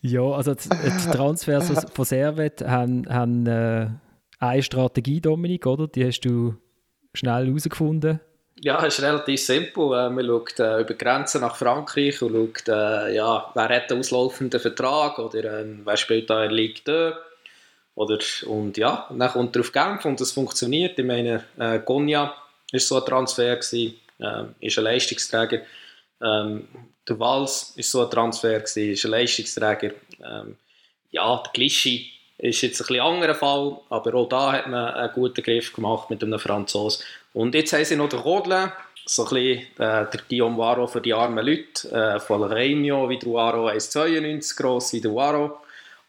[0.00, 3.88] ja, also die, die Transfers von Servet haben, haben äh,
[4.38, 5.88] eine Strategie, Dominik, oder?
[5.88, 6.56] Die hast du
[7.14, 8.20] schnell herausgefunden.
[8.64, 9.92] Ja, es ist relativ simpel.
[9.92, 14.00] Äh, man schaut äh, über Grenzen nach Frankreich und schaut, äh, ja, wer hat einen
[14.00, 17.12] auslaufenden Vertrag oder ähm, wer spielt da in Ligue 2.
[17.94, 20.98] Oder, und ja, dann kommt er auf Genf und das funktioniert.
[20.98, 22.34] Ich meine, äh, Gonja
[22.72, 25.60] ist so ein Transfer gewesen, äh, ist ein Leistungsträger.
[26.22, 26.66] Ähm,
[27.06, 29.90] der Wals ist so ein Transfer gewesen, ist ein Leistungsträger.
[30.24, 30.56] Ähm,
[31.10, 35.12] ja, der Glischi ist jetzt ein bisschen anderer Fall, aber auch da hat man einen
[35.12, 37.04] guten Griff gemacht mit einem Franzosen.
[37.34, 38.72] Und jetzt haben sie noch den Rodle,
[39.04, 43.18] so ein bisschen äh, der Guillaume Waro für die armen Leute, äh, von Reimio wie
[43.18, 45.58] der Waro 1,92 gross wie der Waro.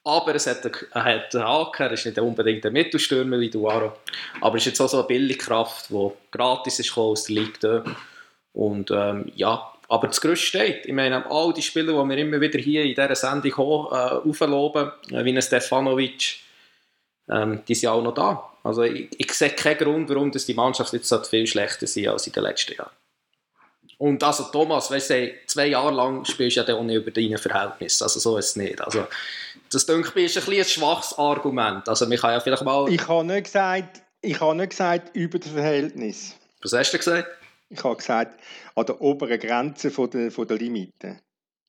[0.06, 3.94] Aber es hat, einen Haken, er ist nicht unbedingt ein Mittelstürmer wie Duaro.
[4.40, 7.84] Aber es ist jetzt auch so eine Billigkraft, die gratis ist aus der Liga.
[8.54, 10.86] Und ähm, ja, aber das Größte steht.
[10.86, 14.30] Ich meine, all die Spieler, die wir immer wieder hier in dieser Sendung hoch, äh,
[14.30, 16.40] aufloben, äh, wie ein Stefanovic,
[17.28, 18.55] ähm, die sind auch noch da.
[18.66, 22.08] Also ich, ich sehe keinen Grund, warum das die Mannschaft jetzt so viel schlechter sein
[22.08, 22.90] als in den letzten Jahren.
[24.00, 27.38] Und also Thomas, weißt du, zwei Jahre lang spielst du ja auch nicht über deine
[27.38, 28.04] Verhältnisse.
[28.04, 28.82] Also so ist es nicht.
[28.82, 29.08] Also,
[29.72, 31.88] das denke ich, ist ein, ein schwaches Argument.
[31.88, 32.92] Also man kann ja vielleicht mal...
[32.92, 36.36] Ich habe nicht gesagt, ich habe nicht gesagt über das Verhältnis.
[36.64, 37.28] Was hast du gesagt?
[37.70, 38.40] Ich habe gesagt,
[38.74, 41.20] an der oberen Grenze von der, von der Limite.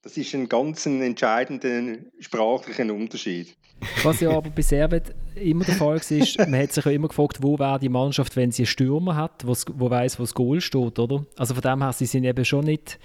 [0.07, 3.57] Das ist ein ganz entscheidender sprachlicher Unterschied.
[4.05, 7.39] Was ja aber bei Servet immer der Fall war, man hat sich ja immer gefragt,
[7.41, 11.01] wo wäre die Mannschaft, wenn sie einen Stürmer hat, wo weiß, wo das Goal steht,
[11.01, 11.27] oder?
[11.37, 13.01] Also von dem her, sie sind eben schon nicht,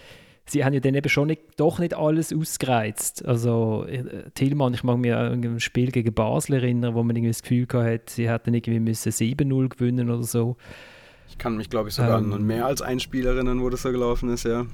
[0.46, 3.26] sie haben ja dann eben schon nicht, doch nicht alles ausgereizt.
[3.26, 7.32] Also äh, Tillmann, ich mag mich an ein Spiel gegen Basel erinnern, wo man irgendwie
[7.32, 10.56] das Gefühl hatte, sie hätten irgendwie müssen 7-0 gewinnen oder so.
[11.30, 13.82] Ich kann mich, glaube ich, sogar ähm, an mehr als ein Spiel erinnern, wo das
[13.82, 14.68] so gelaufen ist, ja.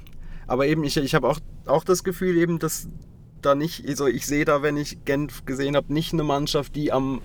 [0.48, 2.88] Aber eben, ich, ich habe auch, auch das Gefühl eben, dass
[3.42, 6.92] da nicht, also ich sehe da, wenn ich Genf gesehen habe, nicht eine Mannschaft, die
[6.92, 7.22] am,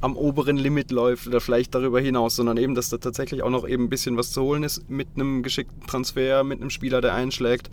[0.00, 3.68] am oberen Limit läuft oder vielleicht darüber hinaus, sondern eben, dass da tatsächlich auch noch
[3.68, 7.14] eben ein bisschen was zu holen ist mit einem geschickten Transfer, mit einem Spieler, der
[7.14, 7.70] einschlägt.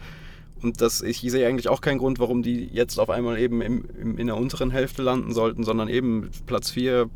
[0.62, 3.86] Und das, ich sehe eigentlich auch keinen Grund, warum die jetzt auf einmal eben im,
[3.98, 7.10] im, in der unteren Hälfte landen sollten, sondern eben Platz 4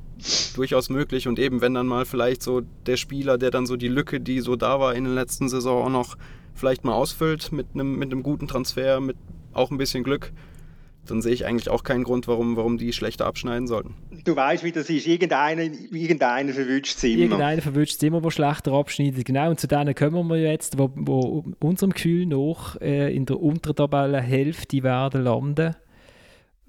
[0.56, 3.90] durchaus möglich und eben, wenn dann mal vielleicht so der Spieler, der dann so die
[3.90, 6.18] Lücke, die so da war in der letzten Saison auch noch
[6.54, 9.18] vielleicht mal ausfüllt mit einem, mit einem guten Transfer, mit
[9.54, 10.32] auch ein bisschen Glück,
[11.06, 13.95] dann sehe ich eigentlich auch keinen Grund, warum, warum die schlechter abschneiden sollten.
[14.24, 15.06] Du weißt, wie das ist.
[15.06, 17.24] Irgendeiner, irgendeiner verwünscht es immer.
[17.24, 19.26] Irgendeiner verwünscht es immer, der schlechter abschneidet.
[19.26, 23.39] Genau, und zu denen kommen wir jetzt, wo, wo unserem Gefühl nach äh, in der
[23.39, 25.76] unteren Tabellenhälfte werden landen.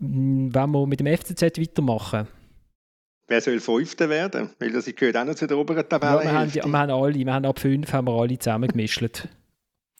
[0.00, 2.26] Hm, wenn wir mit dem FCZ weitermachen.
[3.28, 4.50] Wer soll Fünfter werden?
[4.58, 6.16] Weil das gehört auch noch zu der oberen Tabelle.
[6.16, 9.28] Ja, wir, haben, wir haben alle, wir haben ab fünf haben wir alle zusammengemischt.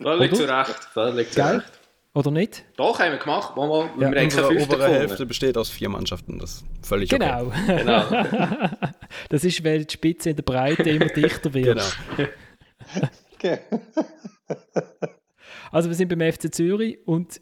[0.01, 0.85] Völlig zu Recht.
[0.93, 1.73] Völlig zu Recht.
[2.15, 2.65] Oder nicht?
[2.77, 3.57] Doch, haben wir gemacht.
[3.57, 6.39] Mal, mal, ja, wir unsere obere Hälfte besteht aus vier Mannschaften.
[6.39, 7.47] Das ist völlig genau.
[7.47, 7.79] Okay.
[7.79, 8.05] genau.
[9.31, 11.99] das ist, weil die Spitze in der Breite immer dichter wird.
[13.41, 13.59] Genau.
[15.73, 17.41] also wir sind beim FC Zürich und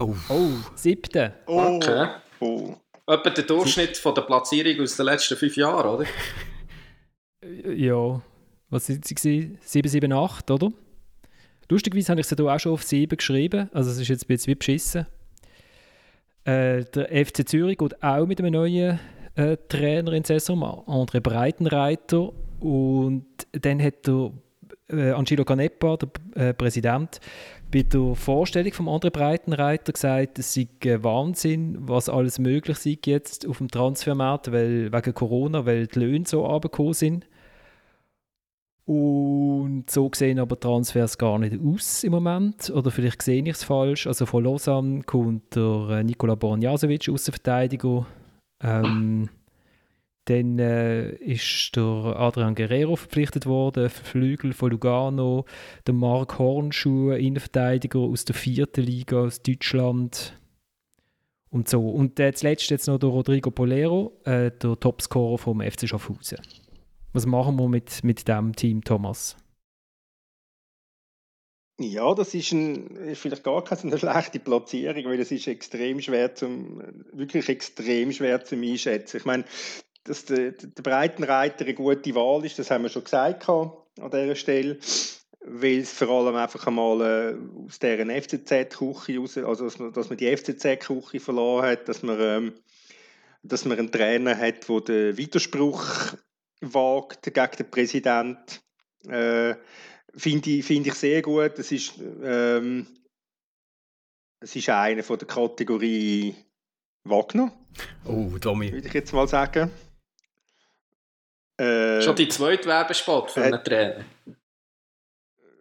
[0.00, 0.16] Oh.
[0.28, 1.34] Oh, siebte.
[1.46, 1.76] Oh.
[1.76, 2.08] Okay.
[2.40, 2.74] Oh.
[3.06, 6.06] Etwa der Durchschnitt von der Platzierung aus den letzten fünf Jahren, oder?
[7.72, 8.20] Ja.
[8.70, 9.58] Was sind sie?
[9.60, 10.72] 7, 7, 8, oder?
[11.72, 13.70] Lustigerweise habe ich sie hier auch schon auf 7 geschrieben.
[13.72, 15.06] Also es ist jetzt ein bisschen wie beschissen.
[16.44, 19.00] Äh, der FC Zürich geht auch mit einem neuen
[19.36, 22.30] äh, Trainer in Saison, André Breitenreiter.
[22.60, 24.32] Und dann hat der
[24.90, 27.20] äh, Angelo Canepa, der äh, Präsident,
[27.72, 33.48] bei der Vorstellung von André Breitenreiter gesagt, es sei Wahnsinn, was alles möglich sei jetzt
[33.48, 37.26] auf dem Transfermarkt, weil, wegen Corona, weil die Löhne so runtergekommen sind.
[38.84, 42.70] Und so sehen aber Transfers gar nicht aus im Moment.
[42.70, 44.06] Oder vielleicht sehe ich es falsch.
[44.06, 48.06] Also von Lausanne kommt der äh, Nikola Bornjasovic, Außenverteidiger.
[48.60, 49.28] Ähm,
[50.26, 55.46] dann äh, ist der Adrian Guerrero verpflichtet worden, Flügel von Lugano.
[55.86, 60.38] Der Mark Hornschuh, Innenverteidiger aus der vierten Liga aus Deutschland.
[61.50, 61.88] Und so.
[61.88, 66.38] Und äh, zuletzt jetzt noch der Rodrigo Polero, äh, der Topscorer vom FC Schaffhausen.
[67.12, 69.36] Was machen wir mit, mit dem Team, Thomas?
[71.78, 76.82] Ja, das ist, ein, vielleicht gar keine schlechte Platzierung, weil es ist extrem schwer zum,
[77.12, 79.16] wirklich extrem schwer zu einschätzen.
[79.18, 79.44] Ich meine,
[80.04, 83.70] dass der, der Breitenreiter eine gute Wahl ist, das haben wir schon gesagt an
[84.10, 84.78] dieser Stelle,
[85.44, 90.18] weil es vor allem einfach einmal äh, aus deren FCZ-Küche also dass man, dass man
[90.18, 92.52] die FCZ-Küche verloren hat, dass man, ähm,
[93.42, 96.14] dass man einen Trainer hat, der den Widerspruch
[96.62, 98.60] wagt gegen den Präsidenten.
[99.08, 99.56] Äh,
[100.14, 101.58] Finde ich, find ich sehr gut.
[101.58, 102.86] Das ist, ähm,
[104.40, 106.34] es ist eine von der Kategorie
[107.04, 107.52] Wagner.
[108.04, 108.72] Oh, Tommy.
[108.72, 109.70] Würde ich jetzt mal sagen.
[111.56, 114.04] Äh, Schon die zweite Werbespot für einen Trainer?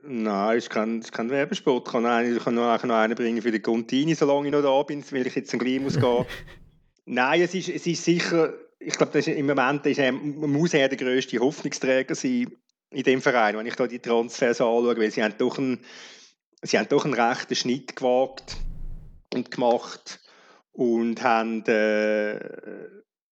[0.04, 1.88] Nein, es ist kein, Werbespot.
[1.88, 4.64] Ich kann, einen, ich kann noch, noch einen bringen für den Contini, solange ich noch
[4.64, 6.26] da bin, weil ich jetzt zum gleich muss gehen.
[7.06, 11.40] Nein, es ist, es ist sicher ich glaube, im Moment ist muss er der grösste
[11.40, 12.52] Hoffnungsträger sein
[12.90, 15.80] in dem Verein, wenn ich da die Transfers anschaue, weil sie haben doch einen,
[16.62, 18.58] sie haben doch einen rechten Schnitt gewagt
[19.34, 20.20] und gemacht
[20.74, 22.40] und haben äh,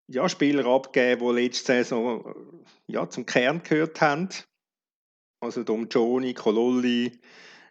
[0.08, 2.36] ja, Spieler abgegeben, die letzte Saison
[2.88, 4.30] ja, zum Kern gehört haben.
[5.42, 7.20] Also Dom Joni, Kololli,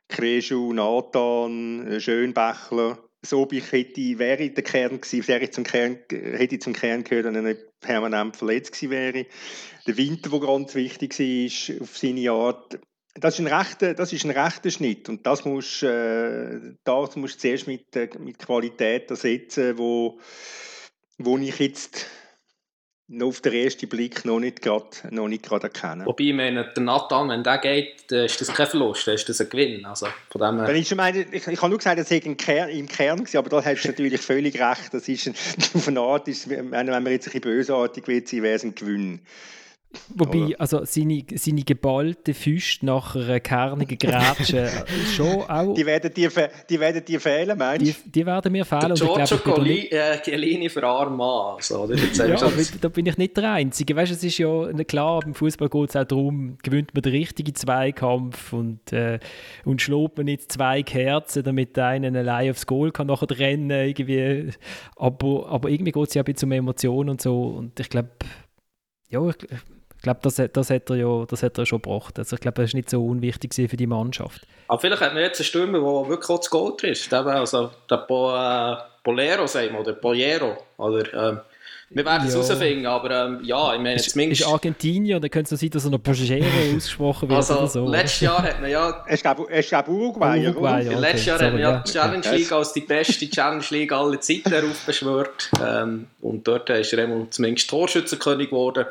[0.08, 2.98] Kreschu, Nathan, Schönbächler.
[3.22, 7.42] Sobich hätte, wäre der Kern gewesen, wäre zum Kern, hätte zum Kern gehört, wenn er
[7.42, 9.26] nicht permanent verletzt gewesen wäre.
[9.86, 12.78] Der Winter, der ganz wichtig war auf seine Art,
[13.14, 17.36] das ist ein rechter, das ist ein rechter Schnitt und das musst, äh, das musst
[17.36, 20.20] du zuerst mit, äh, mit Qualität ersetzen, wo,
[21.18, 22.06] wo ich jetzt
[23.08, 26.04] noch auf den ersten Blick noch nicht gerade noch nicht gerade erkennen.
[26.06, 29.40] Wobei, ich meine, der Nathan, wenn der geht, ist das kein Verlust, dann ist das
[29.40, 29.84] ein Gewinn.
[29.86, 30.74] Also, von dem her...
[30.74, 33.48] ich, meine, ich, ich habe nur gesagt, das sei im Kern, im Kern gewesen, aber
[33.48, 34.92] da hast du natürlich völlig recht.
[34.92, 35.34] Das ist ein,
[35.74, 39.20] auf eine Art, ist, wenn man jetzt ein bisschen bösartig wird, wäre es ein Gewinn.
[40.14, 44.70] Wobei, also seine, seine geballte Füße nach einer kernigen Grätsche
[45.16, 45.72] schon auch...
[45.74, 46.30] Die werden dir,
[46.68, 47.92] die werden dir fehlen, meinst du?
[48.04, 48.94] Die, die, werden mir fehlen.
[48.94, 51.56] Der Giorgio Chiellini äh, für arm Mann.
[51.60, 53.96] So, ja, aber da bin ich nicht der Einzige.
[53.96, 57.54] Weißt, es ist ja klar, beim Fußball geht es auch darum, gewinnt man den richtigen
[57.54, 59.18] Zweikampf und, äh,
[59.64, 63.70] und schlägt man jetzt zwei Kerzen, damit der eine allein aufs Goal kann nachher rennen
[63.70, 64.50] irgendwie.
[64.96, 68.10] Aber, aber irgendwie geht es ja ein bisschen um Emotionen und so und ich glaube,
[69.10, 69.36] ja, ich,
[69.98, 72.20] ich glaube, das, das, hat er ja, das hat er schon gebracht.
[72.20, 74.46] Also ich glaube, das ist nicht so unwichtig für die Mannschaft.
[74.68, 77.12] Aber vielleicht hat man jetzt eine Stimme, die wirklich auch zu Gold ist.
[77.12, 80.56] Also der po, äh, Polero, sagen wir, oder Pollero.
[80.76, 81.40] Oder, ähm,
[81.90, 82.40] wir werden es ja.
[82.42, 84.42] herausfinden, aber ähm, ja, ich meine, ist, zumindest...
[84.42, 86.44] Ist Argentinien, dann könnte es sein, dass er noch Pogero
[86.76, 87.88] ausgesprochen wird also, oder so.
[87.88, 89.04] letztes Jahr hat man ja...
[89.08, 91.00] Es gab, es gab Uruguay, Uruguay okay.
[91.00, 94.20] Letztes Jahr Sorry, hat man ja die Challenge League als die beste Challenge League aller
[94.20, 95.50] Zeiten heraufbeschwört.
[95.66, 98.84] Ähm, und dort ist er zumindest Torschützenkönig geworden.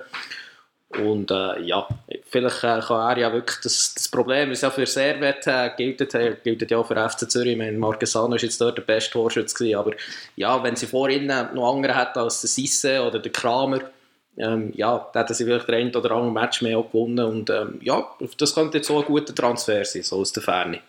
[0.90, 1.86] Und äh, ja,
[2.26, 6.14] vielleicht äh, kann er ja wirklich das, das Problem, was ja für Servet äh, gilt,
[6.14, 7.52] äh, gilt ja auch für FC Zürich.
[7.52, 9.92] Ich meine, Marquesano war jetzt dort der beste Torschütze, aber
[10.38, 13.82] ja, wenn sie vor noch andere hätten als der Sisse oder der Kramer,
[14.38, 17.80] ähm, ja, dann hätten sie vielleicht den einen oder anderen Match mehr gewonnen und ähm,
[17.82, 18.08] ja,
[18.38, 20.80] das könnte jetzt so ein guter Transfer sein, so aus der Ferne.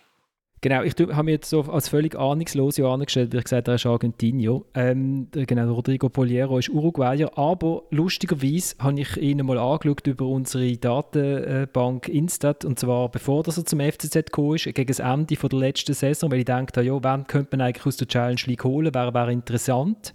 [0.61, 3.75] Genau, ich habe mir jetzt so als völlig ahnungslos angestellt, wie ich gesagt habe, er
[3.75, 4.61] ist Argentinier.
[4.73, 10.75] Ähm, genau, Rodrigo Poliero ist Uruguayer, aber lustigerweise habe ich ihn mal angeschaut über unsere
[10.75, 15.59] Datenbank Instat, und zwar bevor er zum FCZ gekommen ist, gegen das Ende von der
[15.59, 18.93] letzten Saison, weil ich dachte, ja, wann könnte man eigentlich aus der Challenge League holen,
[18.93, 20.13] wäre, wäre interessant.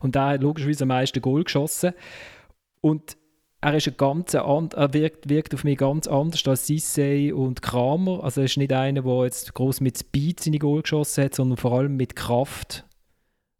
[0.00, 1.92] Und da hat logischerweise am meisten Goal geschossen.
[2.80, 3.16] Und
[3.62, 7.62] er ist ein ganz and, er wirkt, wirkt auf mich ganz anders als Sissay und
[7.62, 8.24] Kramer.
[8.24, 11.56] Also er ist nicht einer, der jetzt groß mit Speed seine Goal geschossen hat, sondern
[11.56, 12.84] vor allem mit Kraft.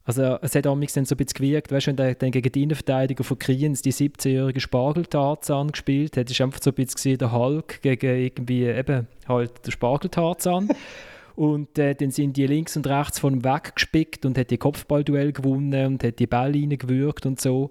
[0.05, 2.51] Also es hat mich dann so ein bisschen gewirkt, weißt du, wenn der dann gegen
[2.51, 7.19] die Innenverteidiger von Kriens die 17-jährige Spargeltarzan gespielt hat, ist einfach so ein bisschen gesehen,
[7.19, 10.69] der Hulk gegen irgendwie eben halt der Spargeltarzan.
[11.37, 15.33] Und äh, dann sind die links und rechts von ihm weggespickt und hat die Kopfballduell
[15.33, 17.71] gewonnen und hat die Bälle reingewürgt und so.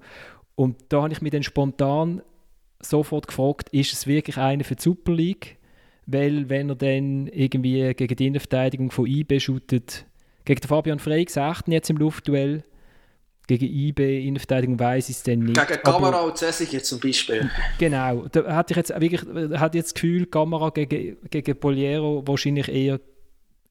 [0.61, 2.21] Und da habe ich mich dann spontan
[2.79, 5.57] sofort gefragt, ist es wirklich einer für die Super League?
[6.05, 10.05] Weil wenn er dann irgendwie gegen die Innenverteidigung von IB shootet,
[10.45, 12.63] gegen den Fabian Frey gesagt jetzt im Luftduell,
[13.47, 15.67] gegen IB Innenverteidigung weiß ich es dann nicht.
[15.67, 17.49] Gegen Kamera und Zessiger zum Beispiel.
[17.79, 19.21] Genau, da hatte ich jetzt wirklich
[19.59, 22.99] hatte jetzt das Gefühl, Kamera gegen, gegen Poliero wahrscheinlich eher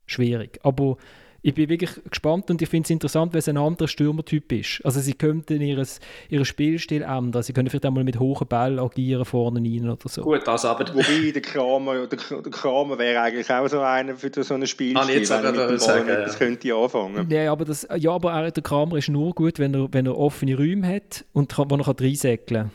[0.07, 0.59] schwierig.
[0.65, 0.97] Aber
[1.43, 4.81] ich bin wirklich gespannt und ich finde es interessant, weil es ein anderer Stürmertyp ist.
[4.85, 7.43] Also sie könnten ihres, ihren Spielstil ändern.
[7.43, 10.23] Sie können vielleicht einmal mit hohen Bällen agieren vorne rein oder so.
[10.23, 10.87] Gut, also aber...
[10.95, 14.99] Wobei der Kramer, der, der Kramer wäre eigentlich auch so einer für so ein Spielstil.
[14.99, 16.21] Ah, jetzt wenn er mit sagen, ja.
[16.23, 17.31] Das könnte ich anfangen.
[17.31, 20.57] Ja, aber, das, ja, aber der Kramer ist nur gut, wenn er, wenn er offene
[20.57, 22.71] Räume hat und kann, wo er reinsäckeln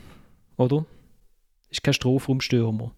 [0.57, 0.65] kann.
[0.65, 0.85] Oder?
[1.69, 2.93] Ist kein Strafraumstürmer.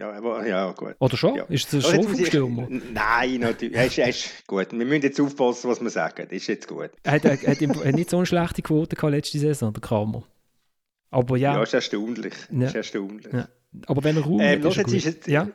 [0.00, 0.94] Ja, aber, ja, gut.
[0.98, 1.34] Oder schon?
[1.34, 1.44] Ja.
[1.50, 2.68] Ist das ein Strafstürmer?
[2.70, 3.76] Nein, natürlich.
[3.76, 4.72] Ist, er ist gut.
[4.72, 6.22] Wir müssen jetzt aufpassen, was wir sagen.
[6.24, 6.88] Das ist jetzt gut.
[7.02, 7.60] Er hat, er hat
[7.94, 10.24] nicht so eine schlechte Quote gehabt letzte Saison, der Kramer.
[11.10, 11.52] Aber ja.
[11.52, 12.32] Ja, ist erstaunlich.
[12.50, 12.68] Ja.
[12.68, 13.30] Ist erstaunlich.
[13.30, 13.48] Ja.
[13.86, 15.48] Aber wenn er Raum ähm, hat, ist, er ja.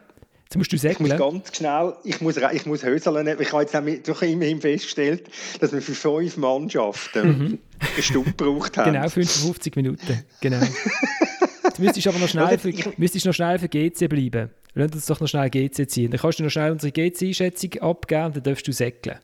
[0.44, 0.94] Jetzt musst du sagen.
[0.94, 5.28] Ich muss ganz schnell, ich muss, ich muss Höseln Ich habe jetzt doch immerhin festgestellt,
[5.60, 7.60] dass wir für fünf Mannschaften mhm.
[7.80, 8.94] eine Stunde gebraucht haben.
[8.94, 10.24] Genau, 55 Minuten.
[10.40, 10.62] Genau.
[11.78, 14.50] Jetzt müsstest du aber noch schnell, für, müsstest noch schnell für GC bleiben.
[14.76, 16.10] Lass uns doch noch schnell GC ziehen.
[16.10, 19.20] Dann kannst du noch schnell unsere GC-Einschätzung abgeben und dann darfst du säckeln.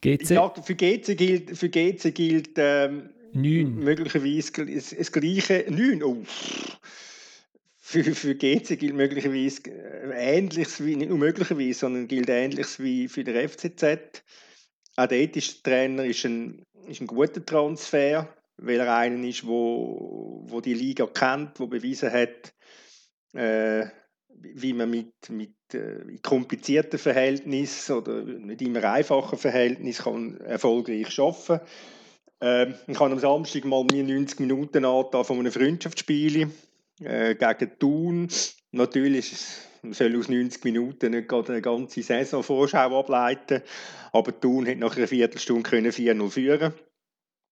[0.00, 0.30] GC?
[0.30, 5.64] Ja, für GC gilt, für GC gilt ähm, möglicherweise das gleiche.
[5.68, 6.22] Neun, oh.
[7.76, 13.06] Für, für GC gilt möglicherweise äh, Ähnliches wie, nicht nur möglicherweise, sondern gilt Ähnliches wie
[13.06, 13.84] für den FCZ.
[14.96, 19.46] Auch dort ist der Trainer ist ein, ist ein guter Transfer weil er einen ist,
[19.46, 22.54] wo, wo die Liga kennt, wo bewiesen hat,
[23.32, 23.86] äh,
[24.28, 31.60] wie man mit, mit äh, komplizierten Verhältnissen oder nicht immer einfachen Verhältnissen kann erfolgreich arbeiten
[32.40, 36.50] äh, Ich habe am Samstag mal mir 90 Minuten angetan von einem Freundschaftsspiel
[37.00, 38.28] äh, gegen Thun.
[38.72, 39.32] Natürlich
[39.82, 43.62] man soll aus 90 Minuten nicht gerade eine ganze Saison Vorschau ableiten,
[44.12, 46.72] aber Thun hat nach einer Viertelstunde 4-0 führen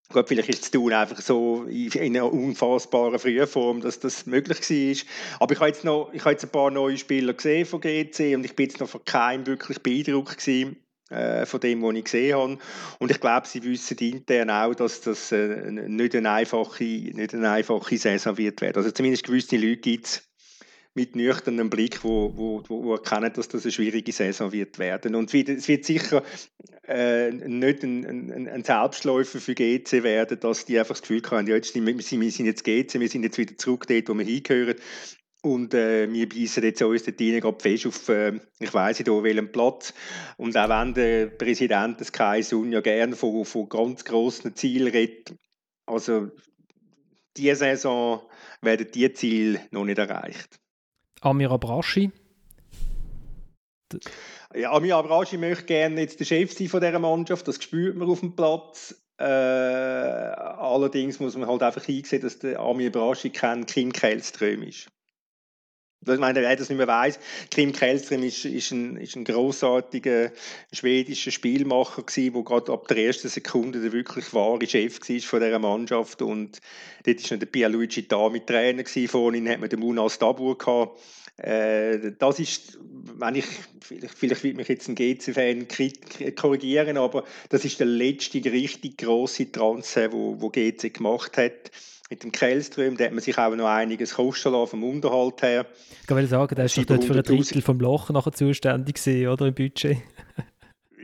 [0.08, 5.40] Gut, vielleicht ist es tun einfach so in einer unfassbaren Frühform, dass das möglich war.
[5.40, 8.34] Aber ich habe jetzt noch, ich habe jetzt ein paar neue Spieler gesehen von GC
[8.34, 10.76] und ich bin jetzt noch von keinem wirklich beeindruckt gewesen.
[11.12, 12.58] äh, von dem, was ich gesehen habe.
[12.98, 17.50] Und ich glaube, sie wissen intern auch, dass das äh, nicht, eine einfache, nicht eine
[17.50, 18.78] einfache Saison wird werden.
[18.78, 20.31] Also zumindest gewisse Leute gibt es
[20.94, 25.14] mit nüchternem Blick, wo, wo, wo erkennen, dass das eine schwierige Saison wird werden.
[25.14, 26.22] Und es wird sicher
[26.86, 31.46] äh, nicht ein, ein, ein, Selbstläufer für GC werden, dass die einfach das Gefühl haben,
[31.46, 34.24] ja, jetzt, wir, wir sind jetzt GC, wir sind jetzt wieder zurück dort, wo wir
[34.24, 34.76] hingehören.
[35.44, 39.08] Und äh, wir beißen jetzt uns dort rein, gerade fest auf, äh, ich weiss nicht,
[39.08, 39.92] auf welchem Platz.
[40.36, 45.34] Und auch wenn der Präsident des Kaisun ja gerne von, von ganz grossen Zielen redet,
[45.86, 46.30] also
[47.36, 48.22] diese Saison
[48.60, 50.61] werden diese Ziele noch nicht erreicht.
[51.22, 52.10] Amir Abrashi?
[54.54, 58.08] Ja, Amir Abrashi möchte gerne jetzt der Chef sein von dieser Mannschaft, das spürt man
[58.08, 58.94] auf dem Platz.
[59.18, 64.88] Äh, allerdings muss man halt einfach einsehen, dass der Amir Abrashi kein Kim Kellström ist.
[66.04, 67.18] Ich meine, wer das nicht mehr weiß,
[67.50, 70.32] Kim Källström ist, ist, ein, ist ein großartiger
[70.72, 75.40] schwedischer Spielmacher gewesen, der gerade ab der ersten Sekunde der wirklich wahre Chef war von
[75.40, 76.22] dieser Mannschaft.
[76.22, 76.60] Und
[77.04, 79.08] dort war noch der Pierluigi Dami Trainer gewesen.
[79.08, 80.98] Vor ihm hat man den Munas Dabur gehabt.
[81.36, 83.46] Äh, das ist, wenn ich,
[83.80, 85.66] vielleicht, vielleicht wird mich jetzt ein GC-Fan
[86.36, 91.70] korrigieren, aber das ist der letzte richtig große Transfer, wo, wo GC gemacht hat
[92.12, 95.64] mit dem Kellström, da hat man sich auch noch einiges kosten lassen vom Unterhalt her.
[96.02, 99.28] Ich würde sagen, der ist doch dort für ein Drittel vom Loch nachher zuständig gewesen,
[99.28, 99.98] oder, im Budget?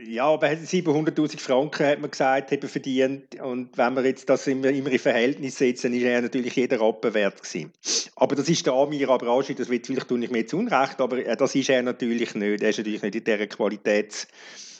[0.07, 3.39] Ja, aber 700'000 Franken hat man gesagt, haben verdient.
[3.41, 6.79] Und wenn man jetzt das immer, immer in Verhältnis setzt, dann ist er natürlich jeder
[6.79, 7.71] Rappen wert gewesen.
[8.15, 11.23] Aber das ist der Amir Abraji, das wird vielleicht tue ich mir jetzt unrecht, aber
[11.23, 12.63] äh, das ist er natürlich nicht.
[12.63, 14.27] Er ist natürlich nicht in dieser Qualitäts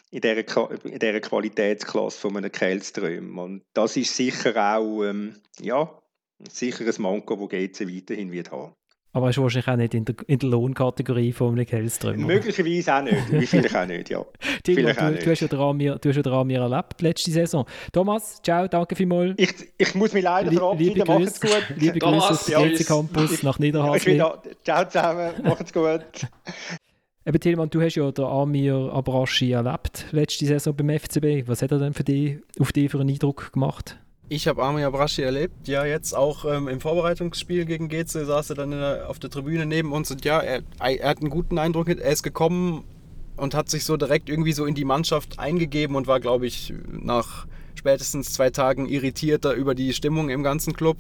[0.09, 3.37] in dieser, in dieser Qualitätsklasse von einem Kellström.
[3.37, 5.91] Und das ist sicher auch, ähm, ja,
[6.49, 8.73] sicher ein Manko, das GC weiterhin wird haben.
[9.11, 12.27] Aber er ist wahrscheinlich auch nicht in der, in der Lohnkategorie von einem Hellström.
[12.27, 13.31] Möglicherweise auch nicht.
[13.31, 14.23] Wie vielleicht auch nicht, ja.
[14.63, 17.65] Timo, du, du, hast ja den Amir, du hast ja den Amir erlebt letzte Saison.
[17.91, 19.33] Thomas, ciao, danke vielmals.
[19.37, 21.03] Ich, ich muss mich leider verabschieden.
[21.07, 21.73] Macht's gut.
[21.75, 24.21] Liebe Grüße aus dem ja, Campus nach Niederhasli.
[24.63, 25.33] Ciao zusammen.
[25.43, 26.03] Macht's gut.
[27.25, 31.47] Eben, Tilman, du hast ja den Amir Abrashi erlebt letzte Saison beim FCB.
[31.47, 33.97] Was hat er denn für dich, auf dich für einen Eindruck gemacht?
[34.31, 38.57] Ich habe Armin Abrashi erlebt, ja, jetzt auch ähm, im Vorbereitungsspiel gegen Geze saß er
[38.57, 41.89] dann der, auf der Tribüne neben uns und ja, er, er, hat einen guten Eindruck,
[41.89, 42.83] er ist gekommen
[43.37, 46.71] und hat sich so direkt irgendwie so in die Mannschaft eingegeben und war, glaube ich,
[46.91, 50.97] nach spätestens zwei Tagen irritierter über die Stimmung im ganzen Club.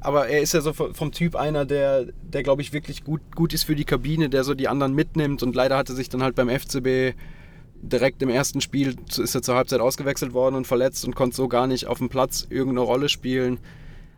[0.00, 3.54] Aber er ist ja so vom Typ einer, der, der glaube ich, wirklich gut, gut
[3.54, 6.34] ist für die Kabine, der so die anderen mitnimmt und leider hatte sich dann halt
[6.34, 7.16] beim FCB
[7.82, 11.48] direkt im ersten Spiel ist er zur Halbzeit ausgewechselt worden und verletzt und konnte so
[11.48, 13.58] gar nicht auf dem Platz irgendeine Rolle spielen.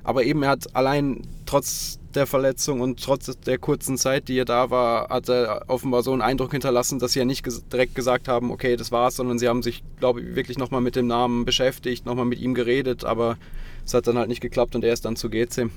[0.05, 4.45] Aber eben, er hat allein trotz der Verletzung und trotz der kurzen Zeit, die er
[4.45, 8.29] da war, hat er offenbar so einen Eindruck hinterlassen, dass sie ja nicht direkt gesagt
[8.29, 11.45] haben, okay, das war's, sondern sie haben sich, glaube ich, wirklich nochmal mit dem Namen
[11.45, 13.37] beschäftigt, nochmal mit ihm geredet, aber
[13.85, 15.71] es hat dann halt nicht geklappt und er ist dann zu GC.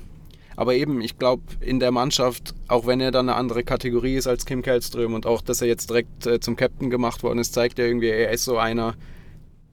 [0.56, 4.26] Aber eben, ich glaube, in der Mannschaft, auch wenn er dann eine andere Kategorie ist
[4.26, 7.54] als Kim Kellström und auch, dass er jetzt direkt äh, zum Captain gemacht worden ist,
[7.54, 8.94] zeigt ja irgendwie, er ist so einer,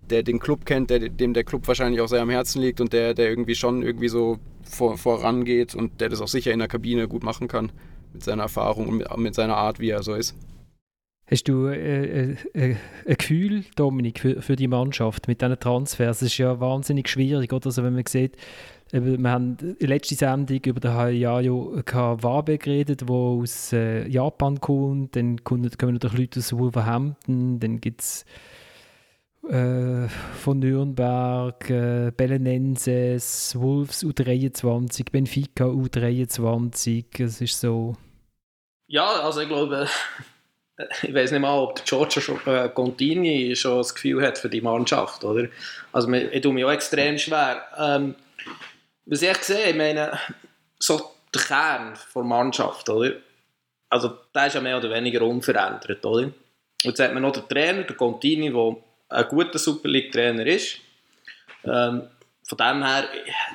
[0.10, 2.94] der den Club kennt, der, dem der Club wahrscheinlich auch sehr am Herzen liegt und
[2.94, 6.68] der, der irgendwie schon irgendwie so vor, vorangeht und der das auch sicher in der
[6.68, 7.72] Kabine gut machen kann
[8.14, 10.36] mit seiner Erfahrung und mit, mit seiner Art, wie er so ist.
[11.30, 12.76] Hast du äh, äh, äh,
[13.08, 16.18] ein Gefühl, Dominik, für, für die Mannschaft mit diesen Transfers?
[16.18, 17.68] Es ist ja wahnsinnig schwierig, oder?
[17.68, 18.36] Also wenn man sieht,
[18.92, 25.16] wir haben in der letzten Sendung über den Hayayo Kawabe geredet, der aus Japan kommt.
[25.16, 27.60] Dann kommen natürlich Leute aus Wolverhampton.
[27.60, 28.26] Dann gibt es
[29.48, 37.24] äh, von Nürnberg, äh, Belenenses, Wolves U23, Benfica U23.
[37.24, 37.96] Es ist so.
[38.88, 39.88] Ja, also ich glaube,
[41.04, 44.62] ich weiß nicht mal, ob der schon, äh, Contini schon das Gefühl hat für die
[44.62, 45.48] Mannschaft, oder?
[45.92, 47.64] Also ich tue mich auch extrem schwer.
[47.78, 48.16] Ähm,
[49.06, 50.18] was ich sehe, ich meine,
[50.78, 53.14] so der Kern der Mannschaft, oder?
[53.90, 56.06] Also, der ist ja mehr oder weniger unverändert,
[56.84, 58.76] jetzt hat man noch den Trainer, der Contini, der
[59.10, 60.78] ein guter Super League-Trainer ist.
[61.66, 62.04] Ähm,
[62.48, 63.06] von dem her,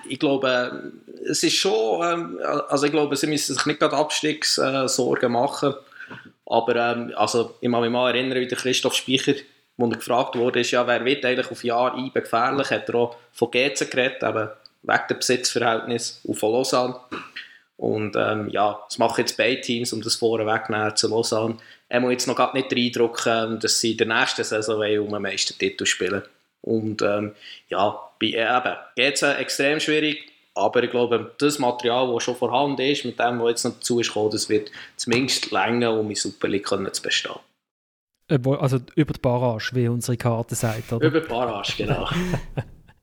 [0.09, 0.93] ich glaube,
[1.25, 5.75] es ist schon, ähm, also ich glaube, sie müssen sich nicht gerade Abstiegssorgen machen,
[6.47, 9.35] aber ähm, also, ich kann mich mal erinnern, wie der Christoph Speicher,
[9.77, 12.95] wo er gefragt wurde, ist, ja, wer wird eigentlich auf Jahr IBE gefährlich, hat er
[12.95, 14.49] auch von GC geredet, eben,
[14.83, 16.97] wegen dem Besitzverhältnis auf Lausanne.
[17.77, 21.57] Und ähm, ja, das machen jetzt beide Teams, um das vorwegzunehmen zu Lausanne.
[21.89, 25.11] Er muss jetzt noch nicht den Eindruck, ähm, dass sie in der nächsten Saison um
[25.11, 26.23] den Meistertitel spielen
[26.61, 27.35] Und ähm,
[27.69, 32.81] ja, bei, äh, eben, es extrem schwierig, aber ich glaube, das Material, das schon vorhanden
[32.81, 36.17] ist, mit dem, was jetzt noch dazu ist gekommen, das wird zumindest länger, um in
[36.17, 37.35] Super League zu bestehen.
[38.29, 41.07] Äh, also über die Barrage, wie unsere Karte sagt, oder?
[41.07, 42.09] Über die Barrage, genau.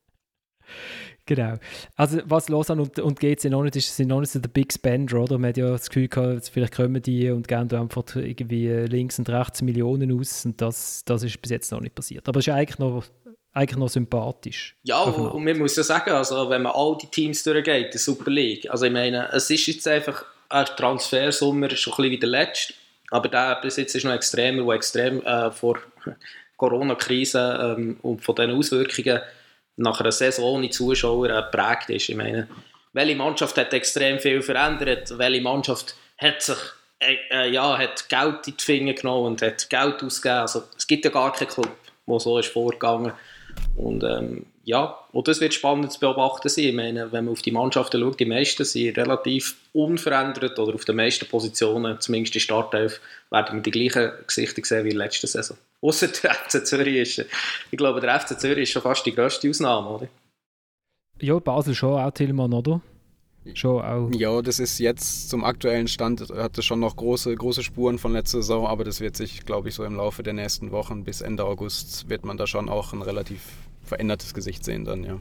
[1.26, 1.58] genau.
[1.96, 4.72] Also was Lausanne und, und GC noch nicht ist, sind noch nicht so der Big
[4.72, 5.38] Spender, oder?
[5.38, 9.20] Man hat ja das Gefühl gehabt, vielleicht kommen die und geben da einfach irgendwie links
[9.20, 12.28] und rechts Millionen aus und das, das ist bis jetzt noch nicht passiert.
[12.28, 13.04] Aber es ist eigentlich noch
[13.54, 14.76] eigentlich noch sympathisch.
[14.84, 18.32] Ja, und man muss ja sagen, also, wenn man all die Teams durchgeht, die Super
[18.32, 22.20] League, also ich meine, es ist jetzt einfach, ein Transfersummer ist schon ein bisschen wie
[22.20, 22.74] der letzte,
[23.10, 25.80] aber der bis jetzt ist noch extremer, der extrem äh, vor
[26.58, 29.22] Corona-Krise ähm, und von den Auswirkungen
[29.78, 32.10] nach einer Saison ohne Zuschauer äh, geprägt ist.
[32.10, 32.48] Ich meine,
[32.94, 35.18] welche Mannschaft hat extrem viel verändert?
[35.18, 36.58] Welche Mannschaft hat sich
[37.00, 40.42] äh, äh, ja, hat Geld in die Finger genommen und hat Geld ausgegeben?
[40.42, 41.76] Also, es gibt ja gar keinen Club,
[42.08, 43.14] der so ist vorgegangen
[43.76, 46.66] und ähm, ja, und das wird spannend zu beobachten sein.
[46.66, 50.86] Ich meine, wenn man auf die Mannschaften schaut, die meisten sind relativ unverändert oder auf
[50.86, 55.58] den meisten Positionen, zumindest die Startelf, werden wir die gleichen Gesichter sehen wie letzten Saison.
[55.82, 57.26] Außer der FC Zürich ist,
[57.72, 60.08] ich glaube, der FC Zürich ist schon fast die grösste Ausnahme, oder?
[61.20, 62.82] Ja, Basel schon auch, Tillmann, oder?
[63.54, 64.10] Schon auch.
[64.14, 68.14] Ja, das ist jetzt zum aktuellen Stand, hat es schon noch große, große Spuren von
[68.14, 71.22] letzter Saison, aber das wird sich, glaube ich, so im Laufe der nächsten Wochen bis
[71.22, 73.42] Ende August wird man da schon auch ein relativ
[73.84, 75.18] verändertes Gesicht sehen dann, ja.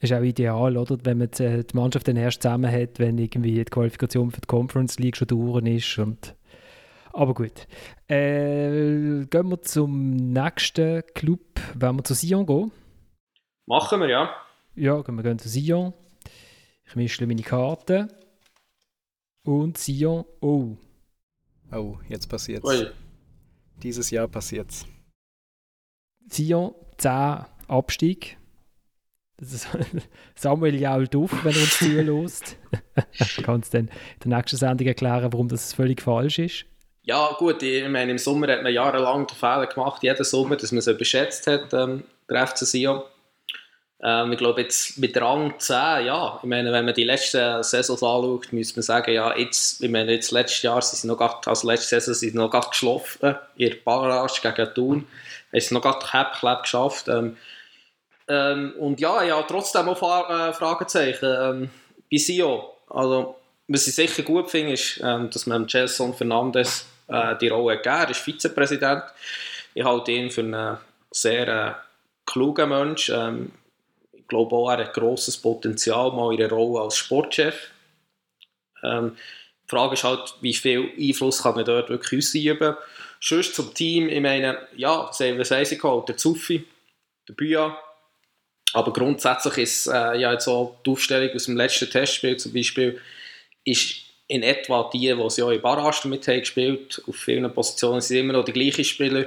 [0.00, 0.98] Ist auch ideal, oder?
[1.04, 4.98] Wenn man die Mannschaft dann erst zusammen hat, wenn irgendwie die Qualifikation für die Conference
[4.98, 5.96] League schon durch ist.
[5.96, 6.34] Und
[7.12, 7.68] aber gut.
[8.08, 11.60] Äh, gehen wir zum nächsten Club.
[11.76, 12.72] Wenn wir zu Sion gehen?
[13.66, 14.30] Machen wir, ja.
[14.74, 15.92] Ja, wir gehen zu Sion.
[16.92, 18.12] Ich mische meine Karten.
[19.46, 20.76] Und Sion, oh.
[21.72, 22.68] Oh, jetzt passiert's.
[22.68, 22.86] Ui.
[23.82, 24.84] Dieses Jahr passiert's.
[26.28, 28.36] Sion, 10 Abstieg.
[30.34, 32.58] Samuel jault auf, wenn er uns zulässt.
[33.36, 33.88] du kannst dann
[34.22, 36.66] in der nächsten Sendung erklären, warum das völlig falsch ist.
[37.04, 40.72] Ja, gut, ich meine, im Sommer hat man jahrelang den Fehler gemacht, jeden Sommer, dass
[40.72, 43.02] man es überschätzt hat, ähm, der FC Sion.
[44.04, 45.76] Ähm, ich glaube, jetzt mit Rang 10,
[46.06, 49.90] ja, ich meine, wenn man die letzten Saisons anschaut, müsste man sagen, ja, jetzt, ich
[49.90, 53.36] meine, jetzt letztes Jahr sind sie noch grad, also letzte Saison sind noch gerade geschlafen,
[53.56, 55.06] ihr Barrage gegen Thun,
[55.52, 57.08] haben sie noch gerade Häppchen geschafft.
[57.08, 57.36] Ähm,
[58.26, 61.24] ähm, und ja, ja, trotzdem auch äh, Fragezeichen.
[61.24, 61.70] Ähm,
[62.10, 63.36] bei Sio, also,
[63.68, 67.96] was ich sicher gut finde, ist, ähm, dass man Gelson Fernandes äh, die Rolle gegeben
[67.98, 68.08] hat.
[68.08, 69.04] Er ist Vizepräsident.
[69.74, 70.78] Ich halte ihn für einen
[71.10, 71.72] sehr äh,
[72.26, 73.10] klugen Mensch.
[73.10, 73.52] Ähm,
[74.32, 77.70] glaube auch, er hat grosses Potenzial mal einer Rolle als Sportchef.
[78.82, 79.16] Ähm,
[79.64, 82.76] die Frage ist halt, wie viel Einfluss kann man dort wirklich ausüben.
[83.20, 86.08] Sonst zum Team, ich meine, ja, was haben sie geholt?
[86.08, 86.64] Der Zuffi,
[87.28, 87.78] der Büya,
[88.72, 93.00] aber grundsätzlich ist äh, ja jetzt auch die Aufstellung aus dem letzten Testspiel zum Beispiel
[93.64, 93.96] ist
[94.28, 98.16] in etwa die, die sie auch in Barrage mit haben gespielt Auf vielen Positionen sind
[98.16, 99.26] immer noch die gleichen Spieler.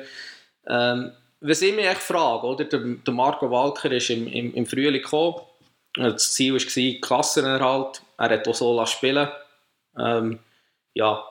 [0.67, 2.65] Ähm, was ich mich frage, oder?
[2.65, 5.41] Der, der Marco Walker ist im, im, im Frühling gekommen.
[5.95, 8.01] Das Ziel war Klassenerhalt.
[8.17, 9.29] Er hat auch so spielen
[9.97, 10.39] ähm,
[10.93, 11.23] Ja,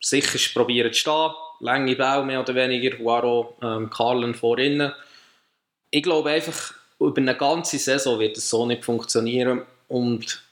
[0.00, 1.30] sicher probieren zu stehen.
[1.60, 2.98] Lange Bau mehr oder weniger.
[3.04, 4.58] Waro, ähm, Carlen vor.
[4.58, 9.62] Ich glaube einfach, über eine ganze Saison wird es so nicht funktionieren.
[9.88, 10.42] Und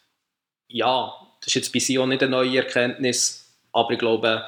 [0.68, 4.44] ja, das ist jetzt bei Sion nicht eine neue Erkenntnis, aber ich glaube,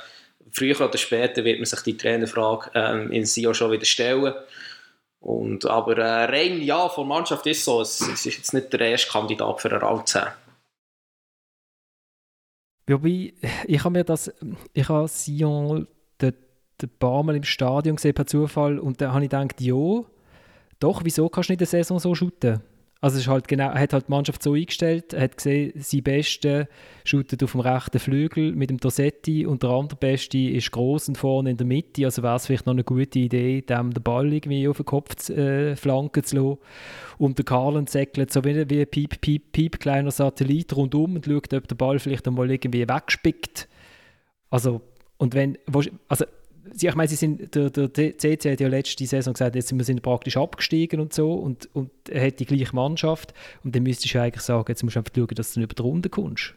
[0.50, 4.34] früher oder später wird man sich die Trainerfrage ähm, in Sion schon wieder stellen.
[5.20, 8.72] Und, aber äh, rein ja, von der Mannschaft ist so, es, es, ist jetzt nicht
[8.72, 10.22] der erste Kandidat für einen Rang 10.
[12.88, 13.34] Wobei,
[13.66, 14.32] ich habe mir das,
[14.72, 15.88] ich habe Sion
[16.82, 20.04] ein paar Mal im Stadion gesehen per Zufall und da habe ich gedacht, ja,
[20.78, 22.60] doch, wieso kannst du nicht eine Saison so shooten?
[23.02, 26.66] Also ist halt genau, hat halt die Mannschaft so eingestellt, hat gesehen, sein Beste
[27.04, 31.18] shootet auf dem rechten Flügel mit dem Dorsetti und der andere Beste ist groß und
[31.18, 34.32] vorne in der Mitte, also wäre es vielleicht noch eine gute Idee, dem den Ball
[34.32, 36.58] irgendwie auf den Kopf zu äh, flanken zu lassen.
[37.18, 41.26] Und der Carlen säckelt so wie, wie ein piep, piep, piep kleiner Satellit rundum und
[41.26, 43.68] schaut, ob der Ball vielleicht einmal irgendwie wegspickt.
[44.48, 44.80] Also,
[45.18, 45.58] und wenn,
[46.08, 46.24] also
[46.74, 49.84] ich meine, sie sind, der, der CC hat ja letzte Saison gesagt, jetzt sind wir
[49.84, 53.32] sind praktisch abgestiegen und so und, und er hat die gleiche Mannschaft
[53.64, 55.82] und dann müsstest du eigentlich sagen, jetzt musst du einfach schauen, dass du über die
[55.82, 56.54] Runde kommst.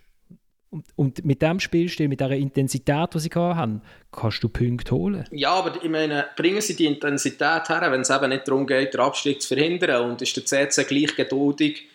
[0.72, 3.82] Und, und mit dem Spielstil, mit dieser Intensität, die sie haben,
[4.12, 5.26] kannst du Punkte holen.
[5.32, 8.94] Ja, aber ich meine, bringen sie die Intensität her, wenn es eben nicht darum geht,
[8.94, 11.88] den Abstieg zu verhindern und ist der CC gleich geduldig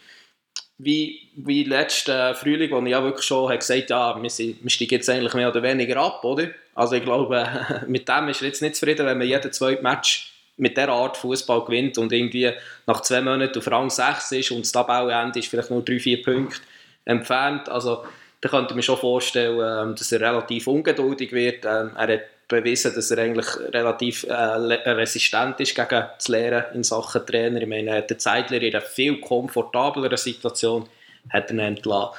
[0.79, 4.91] wie, wie letzten Frühling, wo ich ja wirklich schon gesagt habe, ja, wir, wir steigen
[4.91, 6.51] jetzt eigentlich mehr oder weniger ab, oder?
[6.75, 7.47] Also ich glaube,
[7.87, 11.17] mit dem ist er jetzt nicht zufrieden, wenn man jeden zweiten Match mit dieser Art
[11.17, 12.53] Fußball gewinnt und irgendwie
[12.87, 16.61] nach zwei Monaten auf Rang 6 ist und das Tabellenende ist vielleicht nur 3-4 Punkte
[17.05, 17.69] entfernt.
[17.69, 18.05] Also
[18.41, 21.65] da könnte ich mir schon vorstellen, ähm, dass er relativ ungeduldig wird.
[21.65, 26.85] Ähm, er hat bewiesen, dass er eigentlich relativ äh, resistent ist gegen das Lehren in
[26.85, 27.61] Sachen Trainer.
[27.61, 30.89] Ich meine, der Zeitler in einer viel komfortableren Situation
[31.31, 32.15] hat er entlassen.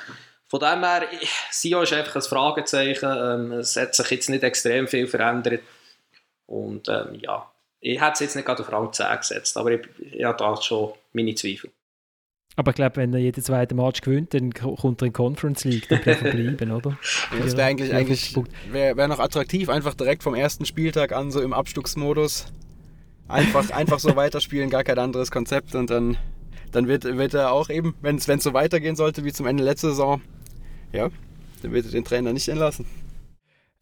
[0.55, 1.03] Von dem her,
[1.51, 3.09] Sion ist einfach ein Fragezeichen.
[3.13, 5.61] Ähm, es hat sich jetzt nicht extrem viel verändert.
[6.45, 7.51] Und ähm, ja,
[7.81, 10.55] ich hätte es jetzt nicht gerade auf Rang 10 gesetzt, aber ich, ich habe da
[10.61, 11.71] schon meine Zweifel.
[12.55, 15.89] Aber ich glaube, wenn er jeden zweiten Match gewinnt, dann kommt er in Conference League,
[15.89, 16.97] dann bleibt er bleiben, oder?
[17.37, 18.33] Das wäre eigentlich, eigentlich
[18.71, 22.45] wär, wär noch attraktiv, einfach direkt vom ersten Spieltag an so im Abstucksmodus.
[23.27, 26.17] Einfach, einfach so weiterspielen, gar kein anderes Konzept und dann,
[26.71, 29.89] dann wird, wird er auch eben, wenn es so weitergehen sollte wie zum Ende letzter
[29.89, 30.21] Saison,
[30.95, 31.09] ja,
[31.61, 32.85] dann wird er den Trainer nicht entlassen.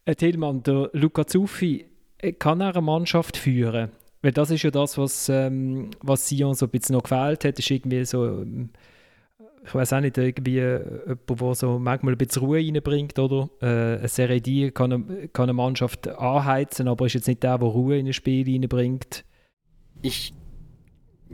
[0.05, 1.85] Herr Tillmann, der Luca Zuffi,
[2.17, 3.91] äh, kann er eine Mannschaft führen?
[4.21, 7.59] Weil das ist ja das, was, ähm, was Sion so ein bisschen noch gefehlt hat,
[7.59, 8.69] ist irgendwie so, ähm,
[9.65, 13.49] ich weiß auch nicht, irgendwie jemand, der so manchmal ein bisschen Ruhe reinbringt, oder?
[13.61, 17.57] Äh, eine Serie D kann eine, kann eine Mannschaft anheizen, aber ist jetzt nicht der,
[17.57, 19.23] der Ruhe in ein Spiel reinbringt.
[20.01, 20.33] Ich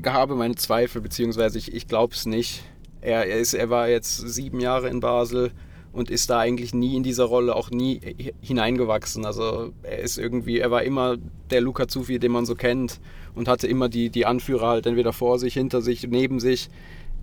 [0.05, 2.63] habe meine Zweifel, beziehungsweise ich, ich glaube es nicht.
[3.01, 5.51] Er, er, ist, er war jetzt sieben Jahre in Basel,
[5.91, 7.99] und ist da eigentlich nie in dieser Rolle auch nie
[8.41, 9.25] hineingewachsen.
[9.25, 11.17] Also er ist irgendwie, er war immer
[11.49, 12.99] der Luca Zufi, den man so kennt
[13.35, 16.69] und hatte immer die, die Anführer halt entweder vor sich, hinter sich, neben sich.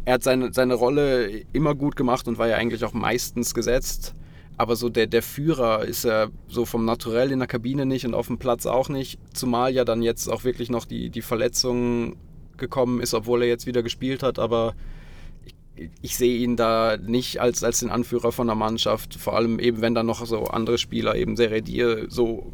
[0.04, 4.14] Er hat seine, seine Rolle immer gut gemacht und war ja eigentlich auch meistens gesetzt.
[4.56, 8.14] Aber so der, der Führer ist er so vom Naturell in der Kabine nicht und
[8.14, 9.18] auf dem Platz auch nicht.
[9.34, 12.16] Zumal ja dann jetzt auch wirklich noch die, die Verletzung
[12.56, 14.38] gekommen ist, obwohl er jetzt wieder gespielt hat.
[14.38, 14.74] Aber
[16.02, 19.80] ich sehe ihn da nicht als, als den Anführer von der Mannschaft, vor allem eben,
[19.80, 22.52] wenn dann noch so andere Spieler, eben Seredier, so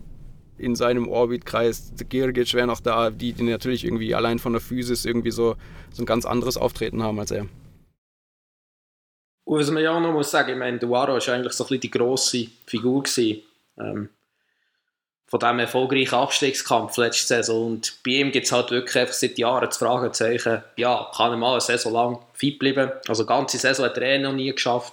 [0.59, 2.09] in seinem Orbit kreist.
[2.09, 5.57] Girgic wäre noch da, die, die natürlich irgendwie allein von der Physis irgendwie so,
[5.93, 7.47] so ein ganz anderes Auftreten haben als er.
[9.45, 11.81] Was man ja auch noch muss sagen, ich meine, Duaro war eigentlich so ein bisschen
[11.81, 13.43] die grosse Figur gewesen.
[13.79, 14.09] Ähm,
[15.33, 17.67] von diesem erfolgreichen Abstiegskampf letzte Saison.
[17.69, 21.39] Und bei ihm gibt es halt wirklich einfach seit Jahren das Fragezeichen, ja, kann er
[21.39, 22.93] mal eine Saison lang fit bleiben?
[23.09, 24.93] Also eine ganze Saison hat er eh noch nie geschafft,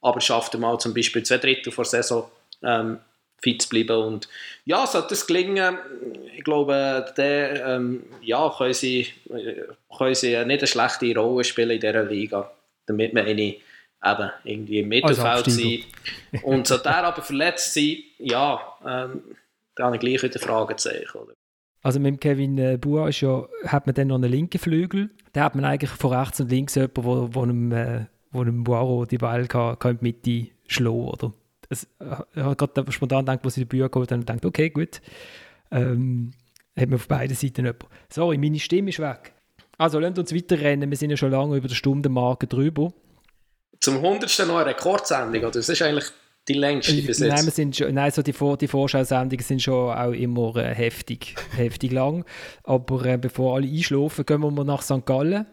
[0.00, 2.30] aber schafft er mal zum Beispiel zwei Drittel vor Saison
[2.62, 3.00] ähm,
[3.38, 3.96] fit zu bleiben.
[3.96, 4.28] Und
[4.66, 5.76] ja, sollte das gelingen,
[6.32, 9.08] ich glaube, dann ähm, ja, können, sie,
[9.98, 12.52] können sie nicht eine schlechte Rolle spielen in dieser Liga,
[12.86, 13.56] damit man eine
[14.04, 15.84] eben irgendwie im Mittelfeld sein.
[16.42, 19.22] Und sollte er aber verletzt sein, ja, ähm,
[19.76, 21.18] da habe ich gleich wieder Fragezeichen.
[21.18, 21.34] Oder?
[21.82, 25.10] Also mit Kevin äh, Bua ist ja, hat man dann noch einen linken Flügel.
[25.32, 28.64] Da hat man eigentlich von rechts und links jemanden, wo, wo einem, äh, wo einem
[28.64, 31.32] Buaro die Ball kann, kann in die Mitte schlagen oder?
[31.68, 34.44] Es, äh, ich habe gerade spontan gedacht, was ich die Bücher geholt habe, und gedacht,
[34.44, 35.00] okay, gut.
[35.70, 36.32] Ähm,
[36.76, 37.86] hat man auf beiden Seiten jemanden.
[38.08, 39.32] Sorry, meine Stimme ist weg.
[39.78, 40.90] Also, lasst uns weiterrennen.
[40.90, 42.92] Wir sind ja schon lange über die Stundenmarke drüber.
[43.80, 44.46] Zum 100.
[44.46, 45.50] noch eine Rekordsendung, oder?
[45.50, 46.12] Das ist eigentlich
[46.48, 47.28] die längste bis jetzt?
[47.28, 50.74] Nein, wir sind schon, nein so die, Vor die Vorschau-Sendungen sind schon auch immer äh,
[50.74, 52.24] heftig, heftig lang.
[52.64, 55.06] Aber äh, bevor alle einschlafen, gehen wir mal nach St.
[55.06, 55.46] Gallen.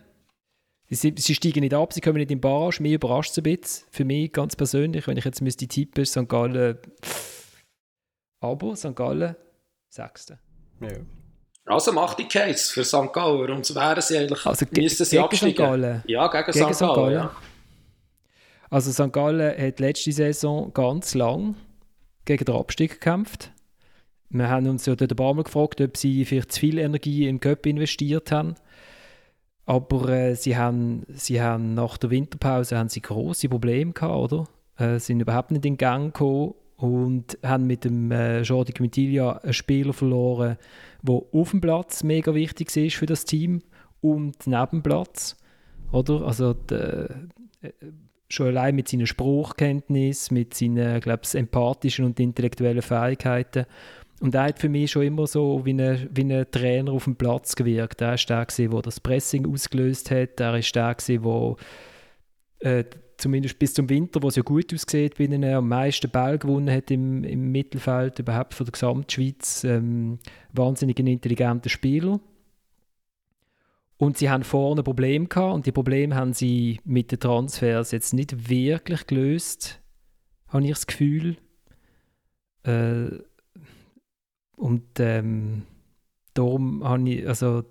[0.91, 2.81] Sie, sie, steigen nicht ab, sie kommen nicht in den Barrage.
[2.81, 3.87] Mir überrascht es ein bisschen.
[3.91, 6.27] Für mich ganz persönlich, wenn ich jetzt müsste tippen, St.
[6.27, 6.79] Gallen.
[8.41, 8.95] Aber St.
[8.95, 9.35] Gallen,
[9.89, 10.39] Sechste.
[10.81, 10.89] Ja.
[11.65, 13.13] Also macht die Case für St.
[13.13, 13.51] Gallen.
[13.51, 14.43] Und so wären sie eigentlich.
[14.43, 15.55] Also, müssten sie gegen St.
[15.55, 16.03] Gallen.
[16.07, 16.79] Ja, gegen, gegen St.
[16.79, 16.89] Gallen.
[16.89, 16.95] St.
[16.95, 17.13] Gallen.
[17.13, 17.35] Ja.
[18.69, 19.11] Also St.
[19.11, 21.55] Gallen hat letzte Saison ganz lang
[22.25, 23.51] gegen den Abstieg gekämpft.
[24.29, 27.27] Wir haben uns ja dort ein paar Mal gefragt, ob sie vielleicht zu viel Energie
[27.27, 28.53] im Cup investiert haben.
[29.65, 34.47] Aber äh, sie, haben, sie haben nach der Winterpause haben sie große Probleme gehabt, oder?
[34.77, 39.53] Äh, sind überhaupt nicht in Gang gekommen und haben mit dem äh, Jordi Quintilia einen
[39.53, 40.57] Spieler verloren,
[41.01, 43.61] der auf dem Platz mega wichtig ist für das Team
[44.01, 45.35] und neben dem Platz,
[45.91, 46.21] oder?
[46.21, 47.09] Also die, äh,
[48.29, 53.65] schon allein mit seiner Spruchkenntnis, mit seinen, glaube ich, empathischen und intellektuellen Fähigkeiten.
[54.21, 57.15] Und er hat für mich schon immer so wie ein, wie ein Trainer auf dem
[57.15, 58.01] Platz gewirkt.
[58.01, 60.39] Er ist der, der das Pressing ausgelöst hat.
[60.39, 61.55] Er ist der, der
[62.59, 62.83] äh,
[63.17, 66.69] zumindest bis zum Winter, wo es ja gut aussieht, bei ihnen am meisten Ball gewonnen
[66.69, 69.63] hat im, im Mittelfeld, überhaupt von der Gesamtschweiz.
[69.63, 70.19] Ähm,
[70.53, 72.19] wahnsinnig intelligenter Spieler.
[73.99, 78.13] Und sie haben vorne Probleme gehabt und die Probleme haben sie mit den Transfers jetzt
[78.13, 79.81] nicht wirklich gelöst,
[80.47, 81.35] habe ich das Gefühl.
[82.63, 83.09] Äh,
[84.55, 85.63] und ähm,
[86.33, 87.65] darum habe ich, also,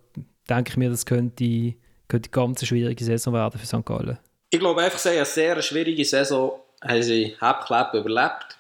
[0.51, 1.75] denke ich mir, das könnte,
[2.09, 3.87] könnte eine ganz schwierige Saison werden für St.
[3.87, 4.19] Gallen.
[4.51, 8.58] Ich glaube einfach, sie eine sehr schwierige Saison haben sie Halbklapp überlebt.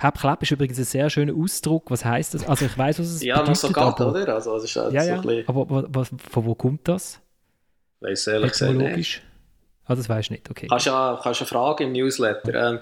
[0.00, 1.90] Halbklapp ist übrigens ein sehr schöner Ausdruck.
[1.90, 2.46] Was heißt das?
[2.46, 3.62] Also ich weiß, was es ja, bedeutet.
[3.62, 4.34] Ja, noch so Gatt, oder?
[4.34, 5.22] Also, es ist halt ja, ja.
[5.22, 7.20] So aber was, von wo kommt das?
[8.00, 9.22] Weiß ehrlich gesagt nicht.
[9.86, 10.66] Ah, das weiß ich nicht, okay.
[10.66, 12.54] Kannst du ja, kannst du fragen im Newsletter.
[12.54, 12.78] Ähm,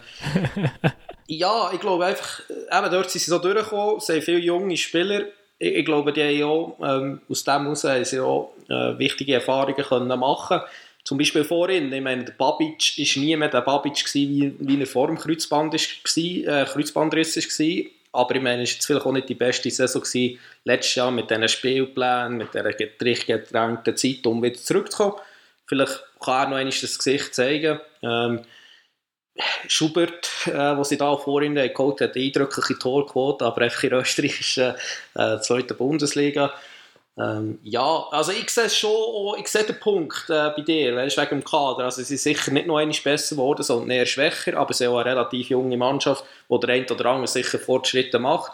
[1.26, 5.22] Ja, ich glaube einfach, eben dort sind sie so durchgekommen, es sind viele junge Spieler.
[5.58, 9.34] Ich, ich glaube, die haben auch, ähm, aus dem heraus haben sie auch äh, wichtige
[9.34, 10.60] Erfahrungen können machen
[11.04, 14.80] Zum Beispiel vorhin, ich meine, der Babic war nie mehr der Babic, gewesen, wie, wie
[14.80, 17.90] er vor dem Kreuzband war, äh, Kreuzbandriss war.
[18.14, 21.30] Aber ich meine, es war vielleicht auch nicht die beste Saison gewesen, letztes Jahr mit
[21.30, 25.14] diesen Spielplänen, mit dieser gedrängten Zeit, um wieder zurückzukommen.
[25.66, 27.80] Vielleicht kann er noch einmal das Gesicht zeigen.
[28.02, 28.40] Ähm,
[29.66, 34.40] Schubert, äh, was sie da vorhin geholt hat, eine eindrückliche Torquote, aber einfach in Österreich
[34.40, 34.74] ist äh,
[35.14, 36.52] äh, zweite Bundesliga.
[37.18, 41.28] Ähm, ja, also ich sehe schon, ich sehe den Punkt äh, bei dir, weißt, wegen
[41.28, 41.84] dem Kader.
[41.84, 44.94] Also sie sind sicher nicht noch einmal besser geworden, sondern eher schwächer, aber sie haben
[44.94, 48.52] auch eine relativ junge Mannschaft, wo der eine oder andere sicher Fortschritte macht.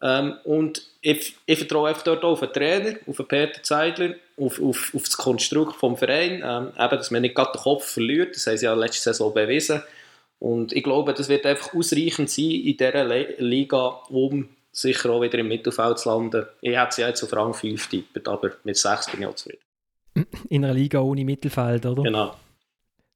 [0.00, 4.62] Ähm, und ich, ich vertraue einfach dort auf den Trainer, auf den Peter Zeidler, auf,
[4.62, 8.36] auf, auf das Konstrukt vom Verein, ähm, eben, dass man nicht gerade den Kopf verliert,
[8.36, 9.82] das haben sie ja letzte Saison bewiesen.
[10.38, 13.04] Und ich glaube, das wird einfach ausreichend sein in dieser
[13.38, 14.48] Liga, um
[14.80, 16.46] sicher auch wieder im Mittelfeld zu landen.
[16.60, 19.62] Ich hätte sie jetzt auf Rang 5 tippet, aber mit 6 bin ich auch zufrieden.
[20.48, 22.02] In einer Liga ohne Mittelfeld, oder?
[22.02, 22.34] Genau.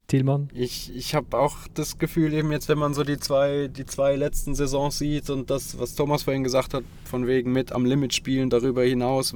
[0.09, 0.51] Tillmann?
[0.53, 4.17] Ich, ich habe auch das Gefühl, eben jetzt, wenn man so die zwei, die zwei
[4.17, 8.13] letzten Saisons sieht und das, was Thomas vorhin gesagt hat, von wegen mit am Limit
[8.13, 9.35] spielen, darüber hinaus,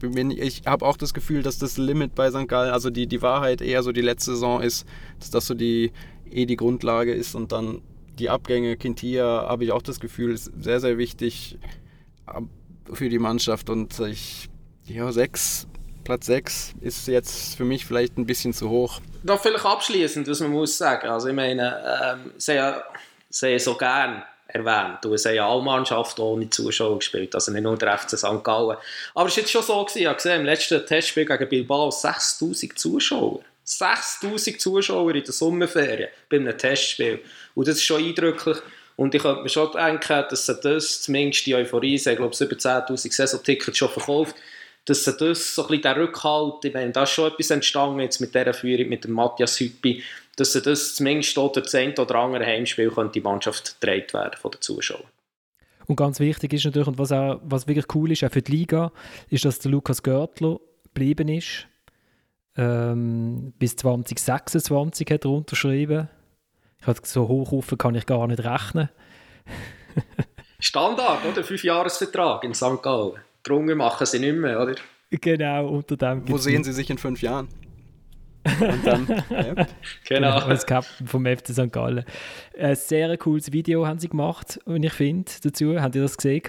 [0.00, 2.48] ich habe auch das Gefühl, dass das Limit bei St.
[2.48, 4.86] Gallen, also die, die Wahrheit eher so die letzte Saison ist,
[5.18, 5.92] dass das so die,
[6.30, 7.82] eh die Grundlage ist und dann
[8.18, 11.58] die Abgänge, Kintia, habe ich auch das Gefühl, ist sehr, sehr wichtig
[12.92, 14.48] für die Mannschaft und ich,
[14.84, 15.66] ja, sechs,
[16.04, 19.00] Platz 6 ist jetzt für mich vielleicht ein bisschen zu hoch.
[19.24, 21.06] Noch vielleicht abschließend, was man muss sagen.
[21.08, 22.80] Also ich meine, ähm, sie haben
[23.58, 25.04] so gern erwähnt.
[25.04, 28.42] Es haben ja alle Mannschaften ohne Zuschauer gespielt, also nicht nur der FC St.
[28.42, 28.78] Gallen.
[29.14, 31.90] Aber es war jetzt schon so, gewesen, ich habe gesehen, im letzten Testspiel gegen Bilbao
[31.90, 33.40] 6000 Zuschauer.
[33.68, 37.20] 6000 Zuschauer in der Sommerferien bei einem Testspiel.
[37.54, 38.56] Und das ist schon eindrücklich.
[38.96, 42.40] Und ich könnte mir schon denken, dass sie das, zumindest die Euphorie, haben glaube ich
[42.40, 44.34] über 10'000 Saisontickets schon verkauft,
[44.86, 48.00] dass sie das, so ein bisschen der Rückhalt, ich meine, da ist schon etwas entstanden
[48.00, 50.02] jetzt mit dieser Führung, mit dem Matthias Hüppi,
[50.36, 54.38] dass sie das zumindest durch das eine oder andere Heimspiel könnte die Mannschaft gedreht werden
[54.40, 55.04] von den Zuschauern.
[55.86, 58.52] Und ganz wichtig ist natürlich, und was, auch, was wirklich cool ist, auch für die
[58.52, 58.92] Liga,
[59.28, 61.67] ist, dass der Lukas Görtler geblieben ist.
[62.58, 66.08] Ähm, bis 2026 hat er unterschrieben.
[66.80, 68.88] Ich habe so hoch kann ich gar nicht rechnen.
[70.60, 71.44] Standard, oder?
[71.44, 72.82] Fünfjahresvertrag in St.
[72.82, 73.12] Gallen.
[73.44, 74.74] Drungen machen sie nicht mehr, oder?
[75.10, 76.28] Genau, unter dem.
[76.28, 77.48] Wo sehen Sie sich in fünf Jahren?
[78.60, 79.54] Und dann, ja.
[79.54, 79.66] Genau.
[80.08, 80.38] genau.
[80.38, 81.72] Als Captain vom FC St.
[81.72, 82.04] Gallen.
[82.58, 85.80] Ein sehr cooles Video haben sie gemacht, und ich finde, dazu.
[85.80, 86.42] Habt ihr das gesehen?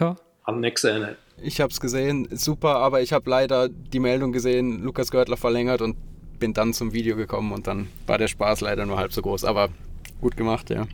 [0.45, 1.15] Haben nicht gesehen.
[1.41, 5.82] Ich habe es gesehen, super, aber ich habe leider die Meldung gesehen, Lukas Görtler verlängert
[5.82, 5.95] und
[6.40, 9.44] bin dann zum Video gekommen und dann war der Spaß leider nur halb so groß,
[9.44, 9.70] aber
[10.22, 10.88] gut gemacht, ja.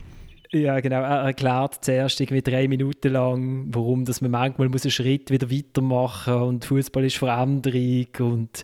[0.52, 1.00] Ja, genau.
[1.02, 5.50] Er erklärt zuerst irgendwie drei Minuten lang, warum dass man manchmal muss einen Schritt wieder
[5.50, 8.62] weitermachen und Fußball ist Veränderung und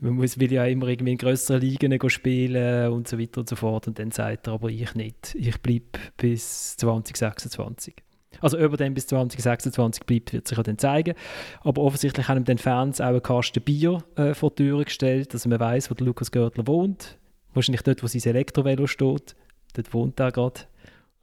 [0.00, 3.56] man muss, will ja immer irgendwie in größeren Ligen spielen und so weiter und so
[3.56, 3.88] fort.
[3.88, 5.34] Und dann sagt er, aber ich nicht.
[5.34, 7.94] Ich bleibe bis 2026.
[8.40, 11.14] Also über dem bis 2026 bleibt, wird sich ja dann zeigen.
[11.62, 15.46] Aber offensichtlich haben den Fans auch einen Kasten Bier äh, vor die Tür gestellt, dass
[15.46, 17.18] man weiß, wo der Lukas Görtler wohnt.
[17.54, 19.36] Wahrscheinlich dort, wo sein Elektrovelo steht.
[19.74, 20.62] Dort wohnt er gerade.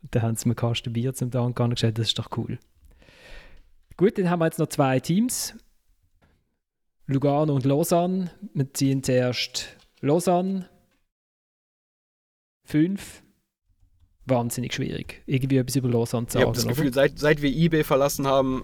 [0.02, 1.98] Und dann haben sie mir Kasten Bier zum Dank angestellt.
[1.98, 2.58] Das ist doch cool.
[3.98, 5.56] Gut, dann haben wir jetzt noch zwei Teams.
[7.06, 8.32] Lugano und Lausanne.
[8.54, 10.70] Wir ziehen zuerst Lausanne.
[12.64, 13.24] Fünf.
[14.30, 16.44] Wahnsinnig schwierig, irgendwie etwas über Lausanne zu sagen.
[16.44, 18.64] Ich habe das Gefühl, seit, seit wir eBay verlassen haben,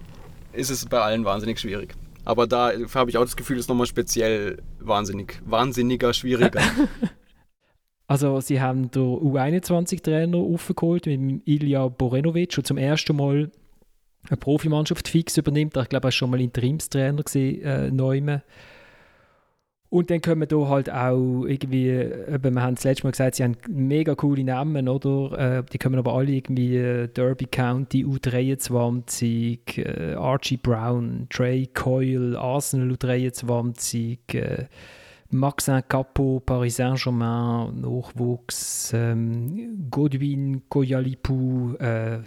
[0.52, 1.94] ist es bei allen wahnsinnig schwierig.
[2.24, 6.60] Aber da habe ich auch das Gefühl, es ist nochmal speziell wahnsinnig, wahnsinniger, schwieriger.
[8.08, 13.50] Also sie haben den U21-Trainer aufgeholt mit Ilja Borenovic und zum ersten Mal
[14.28, 15.76] eine Profimannschaft fix übernimmt.
[15.76, 18.42] Ich glaube, er war schon mal Interimstrainer äh, Neumann.
[19.96, 23.44] Und dann kommen da halt auch irgendwie, eben, wir haben das letzte Mal gesagt, sie
[23.44, 25.60] haben mega coole Namen, oder?
[25.60, 32.38] Äh, die kommen aber alle irgendwie äh, Derby County U23, äh, Archie Brown, Trey Coyle,
[32.38, 34.66] Arsenal U23, äh,
[35.30, 42.18] Maxin Capo, Paris Saint-Germain, Nachwuchs, ähm, Godwin Koyalipou, äh,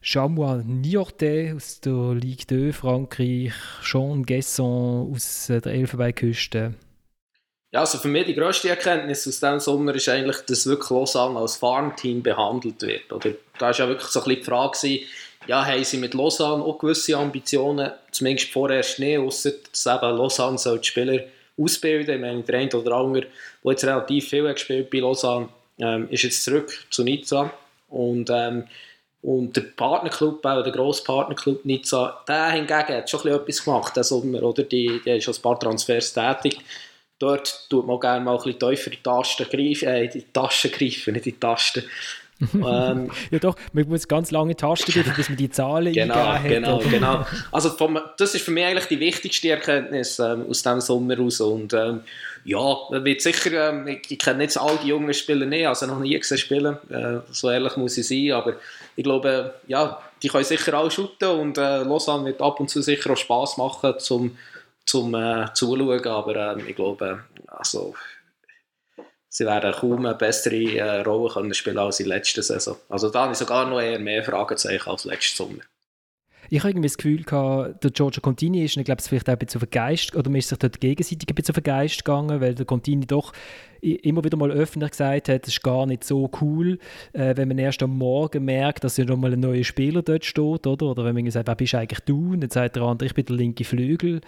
[0.00, 3.52] Chamois Niortais aus der Ligue 2 Frankreich,
[3.82, 6.74] Jean Guesson aus äh, der Elfenbeinküste.
[7.74, 11.40] Ja, also für mich die grösste Erkenntnis aus diesem Sommer ist eigentlich, dass wirklich Lausanne
[11.40, 13.12] als Farmteam behandelt wird.
[13.12, 15.00] Oder da war ja wirklich so ein bisschen die Frage,
[15.48, 20.56] ja, haben sie mit Lausanne auch gewisse Ambitionen, zumindest vorerst nicht, außer dass eben Lausanne
[20.56, 21.24] soll die Spieler
[21.58, 22.14] ausbilden.
[22.14, 23.26] Ich meine, der eine oder andere,
[23.64, 25.48] der jetzt relativ viel gespielt bei Lausanne,
[25.80, 27.52] ähm, ist jetzt zurück zu Nizza.
[27.88, 28.68] Und ähm,
[29.20, 34.04] Und der Partnerclub, auch der grosse Partnerclub Nizza, der hingegen hat schon etwas gemacht, der
[34.04, 34.62] Sommer, oder?
[34.62, 36.60] Die, die haben schon ein paar Transfers tätig.
[37.24, 40.24] Dort tut man gerne mal ein bisschen tiefer in die Tasten greifen, äh, in die
[40.30, 41.84] Taschen greifen, nicht in die Tasten.
[42.54, 46.66] ähm, ja doch, man muss ganz lange Tasten geben, bis man die Zahlen genau, eingeben
[46.66, 46.82] hat.
[46.82, 47.26] Genau, genau.
[47.50, 51.40] Also vom, das ist für mich eigentlich die wichtigste Erkenntnis ähm, aus diesem Sommer raus.
[51.40, 52.02] Und ähm,
[52.44, 56.00] ja, wird sicher, ähm, ich, ich kenne jetzt all die jungen Spieler nicht, also noch
[56.00, 58.56] nie gesehen spielen, äh, so ehrlich muss ich sein, aber
[58.96, 62.82] ich glaube, ja, die können sicher auch shooten und äh, Lausanne wird ab und zu
[62.82, 64.36] sicher auch Spass machen zum,
[64.86, 67.94] zum äh, Zuschauen, aber äh, ich glaube, also
[69.28, 72.76] sie werden kaum eine bessere äh, Rolle können spielen als in der letzten Saison.
[72.88, 75.62] Also da habe ich sogar noch eher mehr Fragezeichen als letzten Sommer.
[76.50, 79.38] Ich habe irgendwie das Gefühl gehabt, der Giorgio Contini ist, ich glaube, vielleicht auch ein
[79.38, 83.06] bisschen auf oder man ist sich dort gegenseitig ein bisschen auf gegangen, weil der Contini
[83.06, 83.32] doch
[83.80, 86.78] immer wieder mal öffentlich gesagt hat, es ist gar nicht so cool,
[87.12, 90.24] äh, wenn man erst am Morgen merkt, dass ja noch mal ein neuer Spieler dort
[90.24, 90.86] steht, oder?
[90.86, 92.32] Oder wenn man sagt, wer bist eigentlich du?
[92.32, 94.20] Und dann sagt der andere, ich bin der linke Flügel.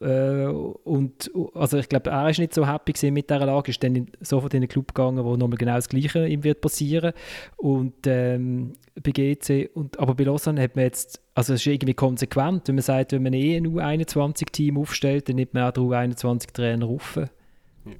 [0.00, 4.06] Äh, und also ich glaube, er ist nicht so happy mit dieser Lage, ist dann
[4.20, 7.12] sofort in den Club gegangen, wo nochmal genau das Gleiche ihm wird passieren
[7.56, 11.94] und ähm, bei GC und aber bei Lausanne hat man jetzt, also es ist irgendwie
[11.94, 15.84] konsequent, wenn man sagt, wenn man eh ein U21-Team aufstellt, dann nimmt man auch den
[15.84, 17.18] U21-Trainer rauf.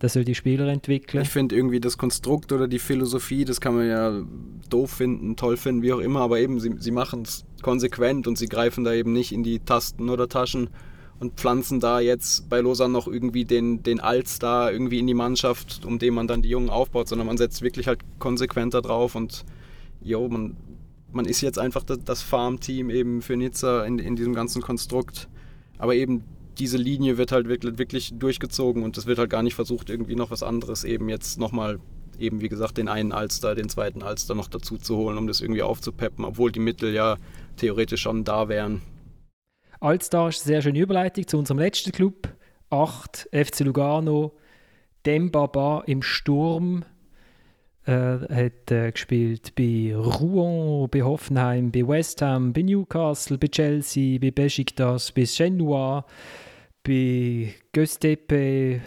[0.01, 1.23] Das soll die Spieler entwickeln.
[1.23, 4.23] Ich finde irgendwie das Konstrukt oder die Philosophie, das kann man ja
[4.69, 8.37] doof finden, toll finden, wie auch immer, aber eben, sie, sie machen es konsequent und
[8.37, 10.69] sie greifen da eben nicht in die Tasten oder Taschen
[11.21, 15.85] und pflanzen da jetzt bei Lausanne noch irgendwie den, den Allstar irgendwie in die Mannschaft,
[15.85, 19.45] um den man dann die Jungen aufbaut, sondern man setzt wirklich halt konsequenter drauf und
[20.01, 20.57] jo, man,
[21.13, 25.29] man ist jetzt einfach das, das Farmteam eben für Nizza in, in diesem ganzen Konstrukt.
[25.79, 26.23] Aber eben
[26.59, 30.17] diese Linie wird halt wirklich, wirklich durchgezogen und es wird halt gar nicht versucht, irgendwie
[30.17, 31.79] noch was anderes eben jetzt nochmal
[32.19, 35.41] eben wie gesagt den einen Alster, den zweiten Alster noch dazu zu holen, um das
[35.41, 37.17] irgendwie aufzupeppen, obwohl die Mittel ja
[37.57, 38.83] theoretisch schon da wären.
[39.81, 42.29] Altstar ist eine sehr schöne Überleitung zu unserem letzten Club.
[42.71, 44.33] 8, FC Lugano.
[45.07, 46.85] Dembaba im Sturm.
[47.85, 53.47] Er äh, hat äh, gespielt bei Rouen, bei Hoffenheim, bei West Ham, bei Newcastle, bei
[53.47, 56.05] Chelsea, bei Besiktas, bei Genoa,
[56.83, 58.83] bei Göztepe,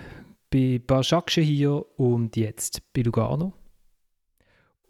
[0.52, 3.54] bei Başakşehir und jetzt bei Lugano.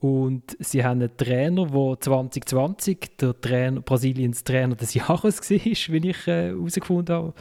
[0.01, 6.09] Und sie haben einen Trainer, der 2020 der Trainer, Brasiliens Trainer des Jahres war, wie
[6.09, 7.33] ich äh, herausgefunden habe,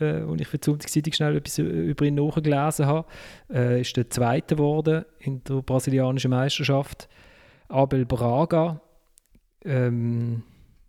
[0.00, 3.06] äh, und ich für die Sonntagszeitung schnell etwas über ihn nachgelesen habe.
[3.52, 7.06] Äh, ist der Zweite geworden in der brasilianischen Meisterschaft.
[7.68, 8.80] Abel Braga.
[9.62, 10.42] Ähm,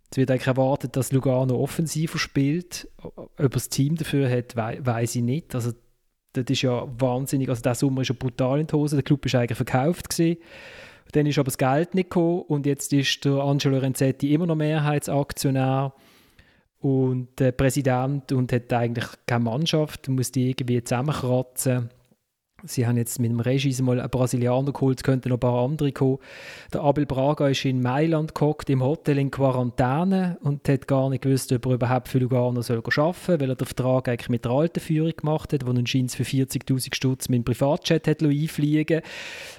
[0.09, 2.88] es wird eigentlich erwartet, dass Lugano offensiver spielt.
[3.01, 5.55] Ob das Team dafür hat, we weiß ich nicht.
[5.55, 5.73] Also,
[6.31, 7.49] das ist ja wahnsinnig.
[7.49, 8.95] Also, der Sommer ist ja brutal in die Hose.
[8.95, 10.38] Der Club ist eigentlich verkauft gewesen.
[11.11, 14.55] Dann ist aber das Geld nicht gekommen und jetzt ist der Angelo Renzetti immer noch
[14.55, 15.93] Mehrheitsaktionär
[16.79, 21.89] und äh, Präsident und hat eigentlich keine Mannschaft, muss die irgendwie zusammenkratzen.
[22.65, 25.63] Sie haben jetzt mit dem Regis mal einen Brasilianer geholt, es könnten noch ein paar
[25.63, 26.19] andere kommen.
[26.73, 31.23] Der Abel Braga ist in Mailand gehockt, im Hotel in Quarantäne und hat gar nicht
[31.23, 34.45] gewusst, ob er überhaupt für Lugano soll arbeiten soll, weil er den Vertrag eigentlich mit
[34.45, 38.21] der alten Führung gemacht hat, wo er scheint für 40'000 Stutz mit dem Privatjet hat
[38.21, 39.01] einfliegen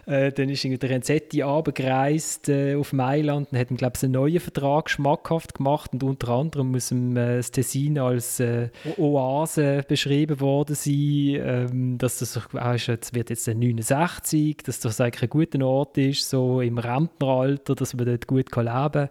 [0.06, 4.12] äh, Dann ist der Renzetti abgereist äh, auf Mailand und hat ihm, glaube ich, einen
[4.12, 9.84] neuen Vertrag schmackhaft gemacht und unter anderem muss ihm äh, das Tessin als äh, Oase
[9.86, 15.30] beschrieben worden sein, ähm, dass das auch jetzt wird jetzt 69, dass das eigentlich ein
[15.30, 19.08] guter Ort ist, so im Rentneralter, dass man dort gut leben kann.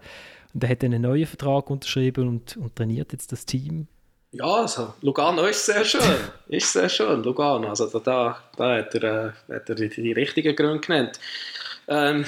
[0.53, 3.87] Und er hat dann einen neuen Vertrag unterschrieben und, und trainiert jetzt das Team.
[4.33, 6.01] Ja, also Lugano ist sehr schön.
[6.47, 7.69] ist sehr schön, Lugano.
[7.69, 11.19] Also da, da hat, er, äh, hat er die, die richtigen Gründe genannt.
[11.87, 12.25] Ähm,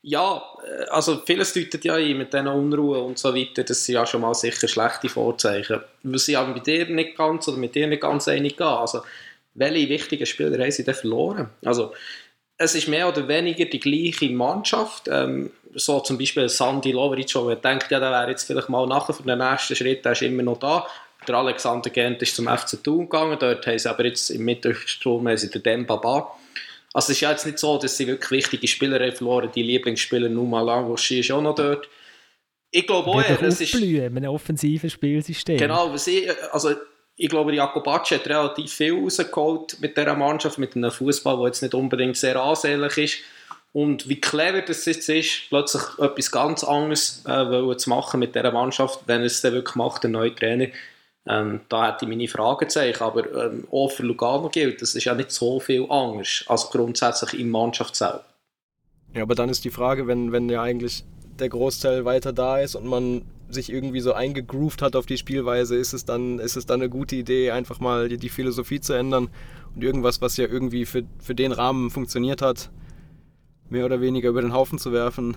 [0.00, 3.96] ja, äh, also vieles deutet ja ein mit diesen Unruhe und so weiter, das sind
[3.96, 5.80] ja schon mal sicher schlechte Vorzeichen.
[6.04, 8.66] Was ich aber mit dir nicht ganz oder mit dir nicht ganz einig gehe.
[8.66, 9.02] Also
[9.56, 11.50] welche wichtigen Spieler haben sie denn verloren?
[11.64, 11.92] Also,
[12.58, 15.08] es ist mehr oder weniger die gleiche Mannschaft.
[15.08, 18.86] Ähm, so zum Beispiel Sandy Lovric, wo man denkt, ja, der wäre jetzt vielleicht mal
[18.86, 20.86] nachher für den nächsten Schritt, der ist immer noch da.
[21.28, 25.28] Der Alexander Gent ist zum FC Thun gegangen, dort haben sie aber jetzt im Mittelsturm
[25.28, 26.34] haben sie den Dembaba.
[26.92, 29.62] Also es ist ja jetzt nicht so, dass sie wirklich wichtige Spieler haben verloren, die
[29.62, 31.88] Lieblingsspieler Numa Langoschi ist auch noch dort.
[32.70, 33.72] Ich glaube auch, es ist...
[33.72, 35.58] Blühen, ein offensives Spielsystem.
[35.58, 36.74] Genau, was ich, also
[37.16, 41.62] ich glaube, Jakobacci hat relativ viel rausgeholt mit dieser Mannschaft, mit einem Fußball, der jetzt
[41.62, 43.16] nicht unbedingt sehr ansehnlich ist.
[43.72, 48.52] Und wie clever das jetzt ist, plötzlich etwas ganz anderes äh, zu machen mit dieser
[48.52, 50.68] Mannschaft, wenn es dann wirklich macht, der neue Trainer.
[51.26, 53.02] Ähm, da hätte ich meine Fragezeichen.
[53.02, 57.38] Aber ähm, auch für Lugano gilt, das ist ja nicht so viel anders als grundsätzlich
[57.40, 61.04] im Mannschaft Ja, aber dann ist die Frage, wenn, wenn ja eigentlich
[61.38, 65.76] der Großteil weiter da ist und man sich irgendwie so eingegroovt hat auf die Spielweise,
[65.76, 68.92] ist es dann, ist es dann eine gute Idee, einfach mal die, die Philosophie zu
[68.92, 69.28] ändern
[69.74, 72.70] und irgendwas, was ja irgendwie für, für den Rahmen funktioniert hat,
[73.68, 75.36] mehr oder weniger über den Haufen zu werfen.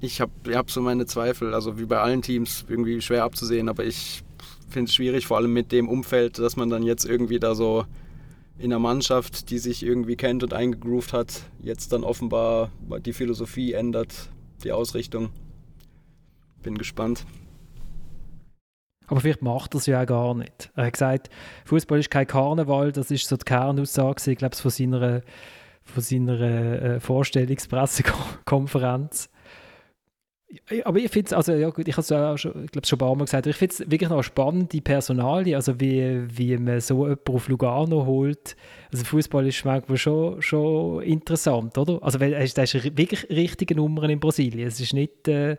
[0.00, 3.84] Ich habe hab so meine Zweifel, also wie bei allen Teams, irgendwie schwer abzusehen, aber
[3.84, 4.22] ich
[4.68, 7.84] finde es schwierig, vor allem mit dem Umfeld, dass man dann jetzt irgendwie da so
[8.58, 12.70] in einer Mannschaft, die sich irgendwie kennt und eingegroovt hat, jetzt dann offenbar
[13.04, 14.30] die Philosophie ändert,
[14.62, 15.30] die Ausrichtung.
[16.62, 17.26] Bin gespannt.
[19.06, 20.70] Aber vielleicht macht er es ja auch gar nicht.
[20.74, 21.28] Er hat gesagt,
[21.66, 25.20] Fußball ist kein Karneval, das ist so die Kernaussage, ich glaube, von seiner,
[25.82, 29.28] von seiner äh, Vorstellungspressekonferenz
[30.84, 32.96] aber ich finde es, also ja gut, ich habe es ja schon, ich glaube schon
[32.96, 36.56] ein paar Mal gesagt, ich finde es wirklich noch eine spannende Personalie, also wie, wie
[36.58, 38.56] man so jemanden auf Lugano holt.
[38.92, 42.02] Also Fußball ist manchmal schon, schon interessant, oder?
[42.02, 44.68] Also weil ist, ist wirklich richtige Nummern in Brasilien.
[44.68, 45.56] Es ist nicht, äh,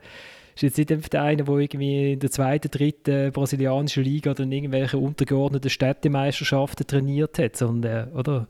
[0.55, 4.43] ist jetzt nicht einfach der eine, der irgendwie in der zweiten, dritten brasilianischen Liga oder
[4.43, 8.47] in irgendwelchen untergeordneten Städtemeisterschaften trainiert hat, sondern, äh, oder?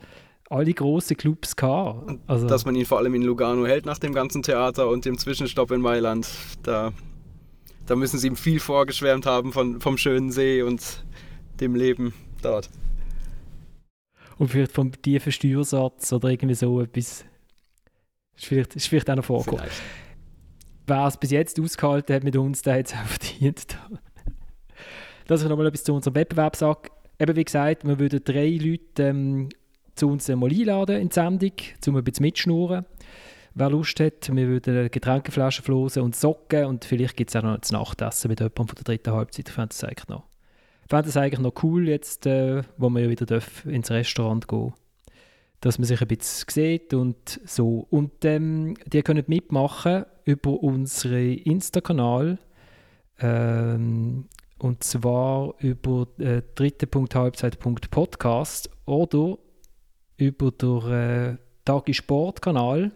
[0.49, 2.19] alle großen Clubs gehabt.
[2.27, 5.17] Also, Dass man ihn vor allem in Lugano hält nach dem ganzen Theater und dem
[5.17, 6.27] Zwischenstopp in Mailand,
[6.61, 6.93] da,
[7.87, 11.03] da müssen sie ihm viel vorgeschwärmt haben von, vom schönen See und
[11.59, 12.69] dem Leben dort.
[14.37, 17.25] Und vielleicht vom tiefen Steuersatz oder irgendwie so etwas.
[18.35, 19.65] Ist vielleicht, ist vielleicht auch noch vorgekommen.
[20.85, 23.77] Wer es bis jetzt ausgehalten hat mit uns, der hat es auch verdient.
[25.27, 26.89] Dass ich nochmal etwas zu unserem Wettbewerb sage.
[27.19, 29.49] Eben wie gesagt, wir würden drei Leute ähm,
[29.95, 31.51] zu uns mal einladen in die Sendung,
[31.87, 32.85] um ein bisschen mitschnurren.
[33.55, 37.59] Wer Lust hat, wir würden Getränkeflaschen flosen und Socken und vielleicht gibt es auch noch
[37.59, 39.47] das Nachtessen mit jemandem von der dritten Halbzeit.
[39.47, 40.23] Ich fände das eigentlich noch,
[40.89, 44.73] fände das eigentlich noch cool jetzt, äh, wo wir wieder dürfen, ins Restaurant gehen
[45.63, 47.87] dass man sich ein bisschen sieht und so.
[47.89, 52.39] Und ähm, die können mitmachen über unseren Insta-Kanal
[53.19, 54.25] ähm,
[54.59, 59.37] und zwar über äh, dritte.halbzeit.podcast oder
[60.17, 62.91] über den äh, Tagi Sport-Kanal.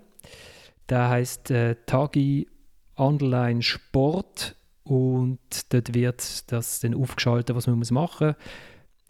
[0.89, 2.47] Der heißt äh, Tagi
[2.95, 5.39] Online Sport und
[5.69, 8.35] dort wird das dann aufgeschaltet, was man machen muss.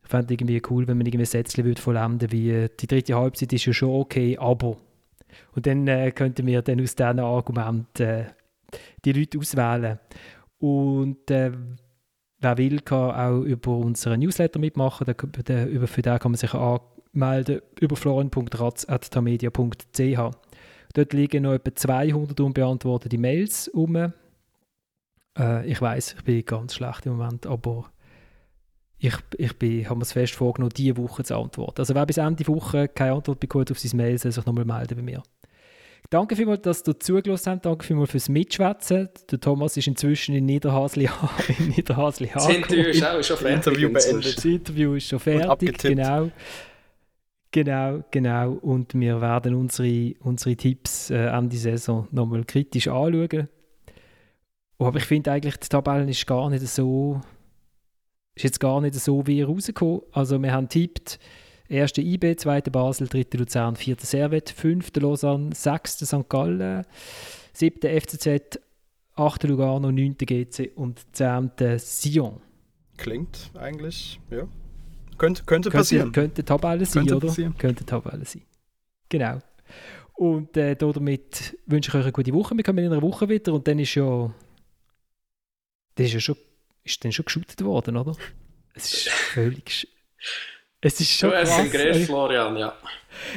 [0.03, 1.81] Ich fände es irgendwie cool, wenn man irgendwie Sätze würde
[2.31, 4.77] wie äh, die dritte Halbzeit ist ja schon okay, aber.
[5.53, 8.25] Und dann äh, könnten wir dann aus diesen Argumenten äh,
[9.05, 9.99] die Leute auswählen.
[10.59, 11.51] Und äh,
[12.39, 15.05] wer will, kann auch über unseren Newsletter mitmachen.
[15.05, 16.81] Da, da, für den kann man sich an
[17.13, 20.19] melden über florian.ratz.tamedia.ch.
[20.93, 24.13] Dort liegen noch etwa 200 unbeantwortete Mails um.
[25.37, 27.91] Äh, ich weiß, ich bin ganz schlecht im Moment, aber
[28.99, 31.79] ich, ich bin, habe mir es fest vorgenommen, diese Woche zu antworten.
[31.79, 34.65] Also wer bis Ende der Woche keine Antwort bekommt auf seine Mail, soll sich nochmal
[34.65, 35.23] melden bei mir.
[36.09, 37.65] Danke vielmals, dass du zugelassen hast.
[37.65, 39.09] Danke vielmals fürs Mitschwätzen.
[39.29, 41.09] Der Thomas ist inzwischen in Niederhasli
[41.59, 43.93] in Niederhasli Das Interview ist auch schon fertig.
[43.93, 46.31] Das Interview, das Interview ist schon fertig, genau.
[47.51, 48.51] Genau, genau.
[48.53, 53.49] Und wir werden unsere, unsere Tipps äh, Ende Saison nochmal kritisch anschauen.
[54.79, 57.21] Aber ich finde eigentlich, die Tabelle ist gar nicht so,
[58.37, 60.01] ist jetzt gar nicht so wie rausgekommen.
[60.11, 61.19] Also wir haben tippt,
[61.67, 66.29] erste IB, zweite Basel, dritte Luzern, vierte Servet, fünfte Lausanne, sechste St.
[66.29, 66.85] Gallen,
[67.51, 68.59] siebte FCZ,
[69.15, 72.39] achte Lugano, neunte GC und zehnte Sion.
[72.97, 74.47] Klingt eigentlich, ja,
[75.17, 76.11] könnte, könnte passieren.
[76.11, 77.27] Könnte Tabelle sein, könnte oder?
[77.27, 77.57] Passieren.
[77.57, 78.43] Könnte Tabelle sein.
[79.09, 79.39] Genau.
[80.13, 82.55] Und äh, damit wünsche ich euch eine gute Woche.
[82.55, 84.31] Wir kommen in einer Woche wieder und dann ist ja.
[85.95, 86.35] Das ist ja schon,
[86.87, 88.15] ist dann schon geshootet worden, oder?
[88.73, 89.87] Es ist völlig.
[90.81, 91.31] Es ist schon.
[91.31, 92.75] Du hast ihn geredet, Florian, ja.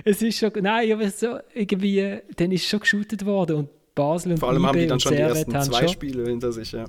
[0.04, 0.52] Es ist schon.
[0.60, 2.20] Nein, aber so irgendwie.
[2.36, 5.12] Dann ist schon geshootet worden und Basel und Vor allem IB haben die dann schon
[5.12, 6.84] die ersten zwei schon, Spiele hinter sich, ja.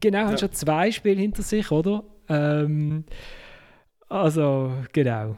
[0.00, 0.26] Genau, ja.
[0.26, 2.04] haben schon zwei Spiele hinter sich, oder?
[2.28, 3.04] Ähm,
[4.08, 5.36] also, genau.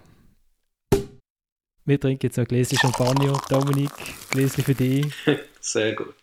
[1.85, 3.41] Wir trinken jetzt noch ein Gläschen Champagner.
[3.49, 3.91] Dominik,
[4.31, 5.07] Gläschen für dich.
[5.61, 6.15] Sehr gut.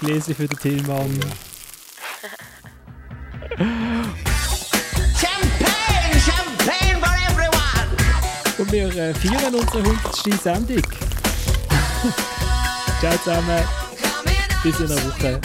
[0.00, 1.20] Gläschen für den Tillmann.
[3.58, 4.14] Champagne,
[6.20, 7.88] Champagne for everyone!
[8.56, 10.40] Und wir äh, feiern unsere 100.
[10.40, 10.82] Sendung.
[13.00, 13.64] Ciao zusammen.
[14.62, 15.40] Bis in einer Woche.